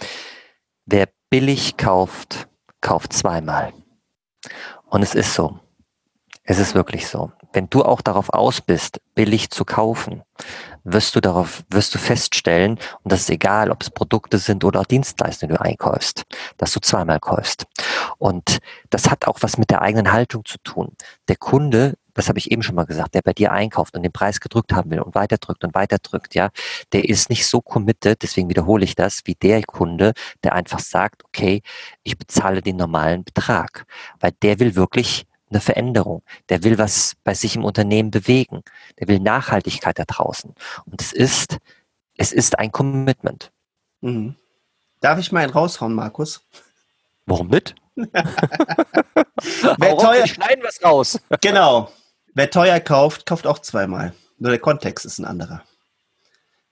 Wer 0.87 1.09
billig 1.31 1.77
kauft, 1.77 2.49
kauft 2.81 3.13
zweimal. 3.13 3.73
Und 4.87 5.03
es 5.03 5.15
ist 5.15 5.35
so. 5.35 5.61
Es 6.43 6.59
ist 6.59 6.75
wirklich 6.75 7.07
so. 7.07 7.31
Wenn 7.53 7.69
du 7.69 7.85
auch 7.85 8.01
darauf 8.01 8.31
aus 8.31 8.61
bist, 8.61 9.01
billig 9.15 9.51
zu 9.51 9.65
kaufen, 9.65 10.23
wirst 10.85 11.15
du 11.15 11.21
darauf, 11.21 11.65
wirst 11.71 11.95
du 11.95 11.99
feststellen, 11.99 12.79
und 13.03 13.13
das 13.13 13.21
ist 13.21 13.31
egal, 13.31 13.71
ob 13.71 13.83
es 13.83 13.91
Produkte 13.91 14.39
sind 14.39 14.65
oder 14.65 14.83
Dienstleistungen, 14.83 15.55
die 15.55 15.59
du 15.59 15.63
einkaufst, 15.63 16.25
dass 16.57 16.73
du 16.73 16.81
zweimal 16.81 17.21
kaufst. 17.21 17.67
Und 18.19 18.59
das 18.91 19.11
hat 19.11 19.27
auch 19.27 19.39
was 19.41 19.59
mit 19.59 19.71
der 19.71 19.83
eigenen 19.83 20.13
Haltung 20.13 20.45
zu 20.45 20.59
tun. 20.65 20.97
Der 21.29 21.37
Kunde, 21.37 21.95
das 22.15 22.29
habe 22.29 22.39
ich 22.39 22.51
eben 22.51 22.63
schon 22.63 22.75
mal 22.75 22.85
gesagt, 22.85 23.15
der 23.15 23.23
bei 23.23 23.33
dir 23.33 23.53
einkauft 23.53 23.95
und 23.95 24.03
den 24.03 24.13
Preis 24.13 24.41
gedrückt 24.41 24.73
haben 24.73 24.91
will 24.91 25.01
und 25.01 25.15
weiterdrückt 25.15 25.65
und 25.65 25.75
weiterdrückt, 25.75 26.35
ja, 26.35 26.51
der 26.93 27.09
ist 27.09 27.31
nicht 27.31 27.47
so 27.47 27.61
committed, 27.61 28.23
deswegen 28.23 28.49
wiederhole 28.49 28.85
ich 28.85 28.95
das, 28.95 29.21
wie 29.25 29.35
der 29.35 29.63
Kunde, 29.63 30.13
der 30.43 30.55
einfach 30.55 30.81
sagt, 30.81 31.25
okay, 31.25 31.63
ich 32.03 32.19
bezahle 32.19 32.63
den 32.63 32.77
normalen 32.77 33.25
Betrag, 33.25 33.87
weil 34.21 34.33
der 34.43 34.59
will 34.59 34.75
wirklich 34.75 35.27
eine 35.53 35.61
Veränderung. 35.61 36.23
Der 36.49 36.65
will 36.65 36.79
was 36.79 37.15
bei 37.25 37.35
sich 37.35 37.57
im 37.57 37.65
Unternehmen 37.65 38.11
bewegen. 38.11 38.63
Der 38.99 39.09
will 39.09 39.21
Nachhaltigkeit 39.21 39.99
da 39.99 40.05
draußen. 40.05 40.55
Und 40.87 41.01
es 41.01 41.13
ist, 41.13 41.59
es 42.17 42.33
ist 42.33 42.59
ein 42.59 42.73
Commitment. 42.73 43.53
Mhm. 44.01 44.37
Darf 45.01 45.19
ich 45.19 45.33
mal 45.33 45.41
einen 45.43 45.53
raushauen, 45.53 45.95
Markus? 45.95 46.47
Warum 47.27 47.49
mit? 47.49 47.75
Wer 47.95 48.13
teuer, 49.97 50.27
schneiden 50.27 50.65
was 50.65 50.83
raus. 50.83 51.21
genau. 51.41 51.93
Wer 52.35 52.51
teuer 52.51 52.81
kauft, 52.81 53.27
kauft 53.27 53.47
auch 53.47 53.59
zweimal. 53.59 54.15
Nur 54.39 54.51
der 54.51 54.61
Kontext 54.61 55.05
ist 55.05 55.19
ein 55.19 55.25
anderer. 55.25 55.63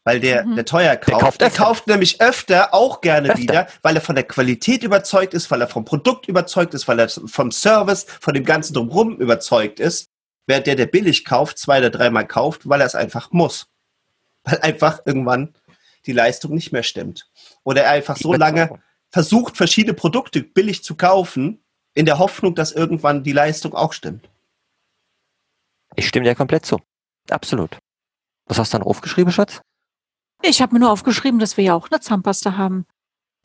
Weil 0.05 0.21
der, 0.21 0.47
mhm. 0.47 0.57
der 0.57 0.65
teuer 0.65 0.97
kauft, 0.97 1.09
der 1.09 1.19
kauft, 1.19 1.41
der 1.41 1.51
kauft 1.51 1.87
nämlich 1.87 2.21
öfter 2.21 2.73
auch 2.73 3.01
gerne 3.03 3.31
öfter. 3.31 3.43
wieder, 3.43 3.67
weil 3.83 3.97
er 3.97 4.01
von 4.01 4.15
der 4.15 4.25
Qualität 4.25 4.83
überzeugt 4.83 5.35
ist, 5.35 5.51
weil 5.51 5.61
er 5.61 5.69
vom 5.69 5.85
Produkt 5.85 6.27
überzeugt 6.27 6.73
ist, 6.73 6.89
weil 6.89 6.99
er 6.99 7.09
vom 7.09 7.51
Service, 7.51 8.07
von 8.21 8.33
dem 8.33 8.45
Ganzen 8.45 8.73
drumherum 8.73 9.17
überzeugt 9.19 9.79
ist. 9.79 10.09
Während 10.47 10.67
der, 10.67 10.75
der 10.75 10.87
billig 10.87 11.25
kauft, 11.25 11.59
zwei 11.59 11.79
oder 11.79 11.91
dreimal 11.91 12.27
kauft, 12.27 12.69
weil 12.69 12.81
er 12.81 12.87
es 12.87 12.95
einfach 12.95 13.31
muss. 13.31 13.67
Weil 14.45 14.59
einfach 14.61 15.01
irgendwann 15.05 15.55
die 16.07 16.13
Leistung 16.13 16.55
nicht 16.55 16.73
mehr 16.73 16.83
stimmt. 16.83 17.31
Oder 17.63 17.83
er 17.83 17.91
einfach 17.91 18.17
so 18.17 18.33
lange 18.33 18.81
versucht, 19.11 19.57
verschiedene 19.57 19.95
Produkte 19.95 20.43
billig 20.43 20.83
zu 20.83 20.97
kaufen, 20.97 21.63
in 21.95 22.07
der 22.07 22.19
Hoffnung, 22.19 22.55
dass 22.55 22.73
irgendwann 22.73 23.23
die 23.23 23.33
Leistung 23.33 23.75
auch 23.75 23.93
stimmt. 23.93 24.29
Ich 25.97 26.09
stimme 26.09 26.25
dir 26.25 26.35
komplett 26.35 26.65
zu. 26.65 26.81
Absolut. 27.29 27.79
Was 28.47 28.59
hast 28.59 28.73
du 28.73 28.79
dann 28.79 28.87
aufgeschrieben, 28.87 29.33
Schatz? 29.33 29.61
Ich 30.43 30.63
habe 30.63 30.73
mir 30.73 30.81
nur 30.81 30.91
aufgeschrieben, 30.91 31.39
dass 31.39 31.57
wir 31.57 31.65
ja 31.65 31.75
auch 31.75 31.89
eine 31.91 32.01
Zahnpasta 32.01 32.57
haben. 32.57 32.87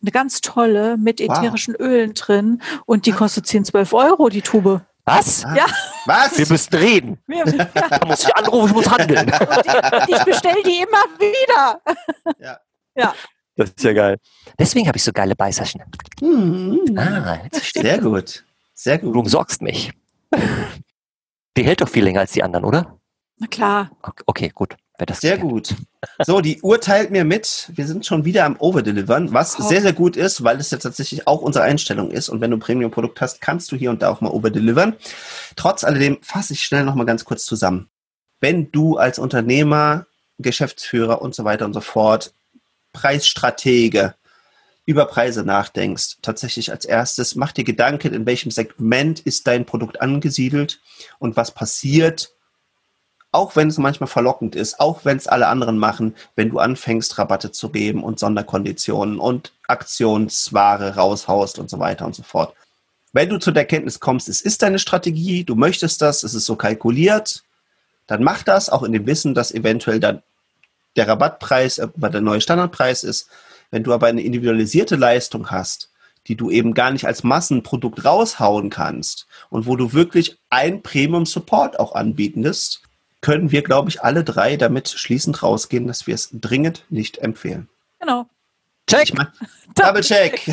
Eine 0.01 0.11
ganz 0.11 0.41
tolle 0.41 0.97
mit 0.97 1.19
ätherischen 1.19 1.73
wow. 1.73 1.87
Ölen 1.87 2.13
drin 2.13 2.61
und 2.85 3.05
die 3.05 3.11
kostet 3.11 3.47
10, 3.47 3.65
12 3.65 3.93
Euro, 3.93 4.29
die 4.29 4.41
Tube. 4.41 4.81
Was? 5.05 5.43
Ja. 5.43 5.65
Was? 6.05 6.37
Wir 6.37 6.47
müssen 6.47 6.75
reden. 6.75 7.19
Wir, 7.27 7.45
ja. 7.45 7.65
Da 7.99 8.05
muss 8.05 8.23
ich 8.23 8.35
anrufen, 8.35 8.69
ich 8.69 8.75
muss 8.75 8.89
handeln. 8.89 9.27
ich, 10.07 10.15
ich 10.15 10.23
bestelle 10.23 10.63
die 10.63 10.81
immer 10.81 11.03
wieder. 11.19 11.81
Ja. 12.39 12.59
ja. 12.95 13.13
Das 13.55 13.69
ist 13.69 13.83
ja 13.83 13.93
geil. 13.93 14.17
Deswegen 14.59 14.87
habe 14.87 14.97
ich 14.97 15.03
so 15.03 15.11
geile 15.13 15.35
Beißerchen. 15.35 15.81
Mhm. 16.21 16.97
Ah, 16.97 17.39
Sehr 17.51 17.99
gut. 17.99 18.43
Sehr 18.73 18.97
gut. 18.97 19.15
Du 19.15 19.19
umsorgst 19.19 19.61
mich. 19.61 19.91
Die 21.57 21.63
hält 21.63 21.81
doch 21.81 21.87
viel 21.87 22.03
länger 22.03 22.19
als 22.19 22.33
die 22.33 22.43
anderen, 22.43 22.65
oder? 22.65 22.99
Na 23.37 23.47
klar. 23.47 23.91
Okay, 24.25 24.51
gut. 24.53 24.75
Sehr 25.13 25.37
gut. 25.37 25.75
So, 26.23 26.39
die 26.39 26.61
Uhr 26.61 26.79
teilt 26.79 27.11
mir 27.11 27.25
mit, 27.25 27.71
wir 27.73 27.87
sind 27.87 28.05
schon 28.05 28.25
wieder 28.25 28.45
am 28.45 28.55
Overdelivern, 28.57 29.33
was 29.33 29.59
oh. 29.59 29.67
sehr, 29.67 29.81
sehr 29.81 29.93
gut 29.93 30.15
ist, 30.15 30.43
weil 30.43 30.59
es 30.59 30.71
ja 30.71 30.77
tatsächlich 30.77 31.27
auch 31.27 31.41
unsere 31.41 31.65
Einstellung 31.65 32.11
ist. 32.11 32.29
Und 32.29 32.41
wenn 32.41 32.51
du 32.51 32.57
ein 32.57 32.61
Premium-Produkt 32.61 33.19
hast, 33.21 33.41
kannst 33.41 33.71
du 33.71 33.75
hier 33.75 33.89
und 33.89 34.01
da 34.01 34.09
auch 34.09 34.21
mal 34.21 34.29
overdelivern. 34.29 34.95
Trotz 35.55 35.83
alledem 35.83 36.19
fasse 36.21 36.53
ich 36.53 36.63
schnell 36.63 36.83
nochmal 36.83 37.05
ganz 37.05 37.25
kurz 37.25 37.45
zusammen. 37.45 37.89
Wenn 38.39 38.71
du 38.71 38.97
als 38.97 39.19
Unternehmer, 39.19 40.05
Geschäftsführer 40.37 41.21
und 41.21 41.33
so 41.33 41.43
weiter 41.43 41.65
und 41.65 41.73
so 41.73 41.81
fort, 41.81 42.33
Preisstratege, 42.93 44.15
über 44.85 45.05
Preise 45.05 45.43
nachdenkst, 45.43 46.17
tatsächlich 46.21 46.71
als 46.71 46.85
erstes, 46.85 47.35
mach 47.35 47.51
dir 47.51 47.63
Gedanken, 47.63 48.13
in 48.13 48.25
welchem 48.25 48.51
Segment 48.51 49.19
ist 49.19 49.47
dein 49.47 49.65
Produkt 49.65 49.99
angesiedelt 49.99 50.79
und 51.17 51.35
was 51.35 51.51
passiert, 51.51 52.31
auch 53.35 53.55
wenn 53.55 53.67
es 53.67 53.77
manchmal 53.77 54.07
verlockend 54.07 54.55
ist, 54.55 54.79
auch 54.79 55.03
wenn 55.03 55.17
es 55.17 55.27
alle 55.27 55.47
anderen 55.47 55.77
machen, 55.77 56.15
wenn 56.35 56.49
du 56.49 56.59
anfängst, 56.59 57.17
Rabatte 57.17 57.51
zu 57.51 57.69
geben 57.69 58.03
und 58.03 58.17
Sonderkonditionen 58.17 59.19
und 59.19 59.51
Aktionsware 59.67 60.95
raushaust 60.95 61.59
und 61.59 61.69
so 61.69 61.77
weiter 61.79 62.05
und 62.05 62.15
so 62.15 62.23
fort. 62.23 62.55
Wenn 63.13 63.29
du 63.29 63.37
zu 63.37 63.51
der 63.51 63.65
Kenntnis 63.65 63.99
kommst, 63.99 64.29
es 64.29 64.41
ist 64.41 64.61
deine 64.61 64.79
Strategie, 64.79 65.43
du 65.43 65.55
möchtest 65.55 66.01
das, 66.01 66.23
es 66.23 66.33
ist 66.33 66.45
so 66.45 66.55
kalkuliert, 66.55 67.43
dann 68.07 68.23
mach 68.23 68.43
das, 68.43 68.69
auch 68.69 68.83
in 68.83 68.93
dem 68.93 69.05
Wissen, 69.05 69.33
dass 69.33 69.53
eventuell 69.53 69.99
dann 69.99 70.21
der 70.95 71.07
Rabattpreis 71.07 71.77
irgendwann 71.77 72.11
der 72.11 72.21
neue 72.21 72.41
Standardpreis 72.41 73.03
ist. 73.03 73.29
Wenn 73.71 73.83
du 73.83 73.93
aber 73.93 74.07
eine 74.07 74.21
individualisierte 74.21 74.95
Leistung 74.95 75.51
hast, 75.51 75.91
die 76.27 76.35
du 76.35 76.49
eben 76.49 76.73
gar 76.73 76.91
nicht 76.91 77.05
als 77.05 77.23
Massenprodukt 77.23 78.05
raushauen 78.05 78.69
kannst 78.69 79.27
und 79.49 79.65
wo 79.65 79.75
du 79.75 79.93
wirklich 79.93 80.37
ein 80.49 80.81
Premium 80.81 81.25
Support 81.25 81.79
auch 81.79 81.93
anbietest, 81.95 82.81
können 83.25 83.51
wir, 83.51 83.63
glaube 83.63 83.89
ich, 83.89 84.03
alle 84.03 84.23
drei 84.23 84.55
damit 84.55 84.87
schließend 84.87 85.41
rausgehen, 85.41 85.87
dass 85.87 86.05
wir 86.05 86.13
es 86.13 86.29
dringend 86.31 86.85
nicht 86.91 87.17
empfehlen. 87.17 87.67
Genau. 87.99 88.27
Check. 88.85 89.13
Double 89.75 90.03
check. 90.03 90.45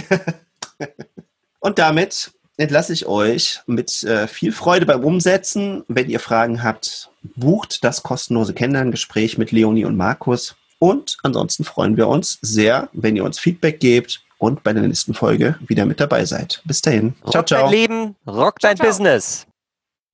Und 1.61 1.79
damit 1.79 2.33
entlasse 2.57 2.95
ich 2.95 3.05
euch 3.05 3.61
mit 3.67 4.03
äh, 4.05 4.27
viel 4.27 4.53
Freude 4.53 4.87
beim 4.87 5.05
Umsetzen. 5.05 5.85
Wenn 5.87 6.09
ihr 6.09 6.19
Fragen 6.19 6.63
habt, 6.63 7.11
bucht 7.37 7.85
das 7.85 8.03
kostenlose 8.03 8.55
Kennenlerngespräch 8.55 9.37
mit 9.37 9.53
Leonie 9.53 9.85
und 9.85 9.99
Markus. 9.99 10.57
Und 10.79 11.19
ansonsten 11.23 11.65
freuen 11.65 11.99
wir 11.99 12.09
uns 12.09 12.39
sehr, 12.41 12.89
wenn 12.95 13.17
ihr 13.17 13.25
uns 13.25 13.39
Feedback 13.39 13.81
gebt 13.81 14.23
und 14.39 14.63
bei 14.63 14.73
der 14.73 14.85
nächsten 14.85 15.13
Folge 15.13 15.57
wieder 15.61 15.85
mit 15.85 16.01
dabei 16.01 16.25
seid. 16.25 16.63
Bis 16.65 16.81
dahin. 16.81 17.17
Rock 17.23 17.33
ciao, 17.33 17.45
ciao. 17.45 17.63
Dein 17.65 17.71
Leben, 17.71 18.17
rock 18.27 18.61
dein 18.61 18.77
ciao, 18.77 18.89
Business. 18.89 19.47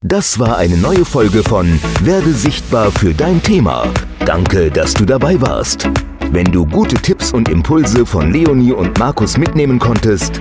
Das 0.05 0.39
war 0.39 0.59
eine 0.59 0.77
neue 0.77 1.05
Folge 1.05 1.43
von 1.43 1.81
Werde 2.05 2.33
sichtbar 2.33 2.93
für 2.93 3.13
dein 3.13 3.43
Thema. 3.43 3.85
Danke, 4.25 4.71
dass 4.71 4.95
du 4.95 5.05
dabei 5.05 5.41
warst. 5.41 5.91
Wenn 6.31 6.45
du 6.45 6.65
gute 6.65 6.95
Tipps 6.95 7.33
und 7.33 7.49
Impulse 7.49 8.07
von 8.07 8.33
Leonie 8.33 8.71
und 8.71 8.97
Markus 9.01 9.37
mitnehmen 9.37 9.81
konntest, 9.81 10.41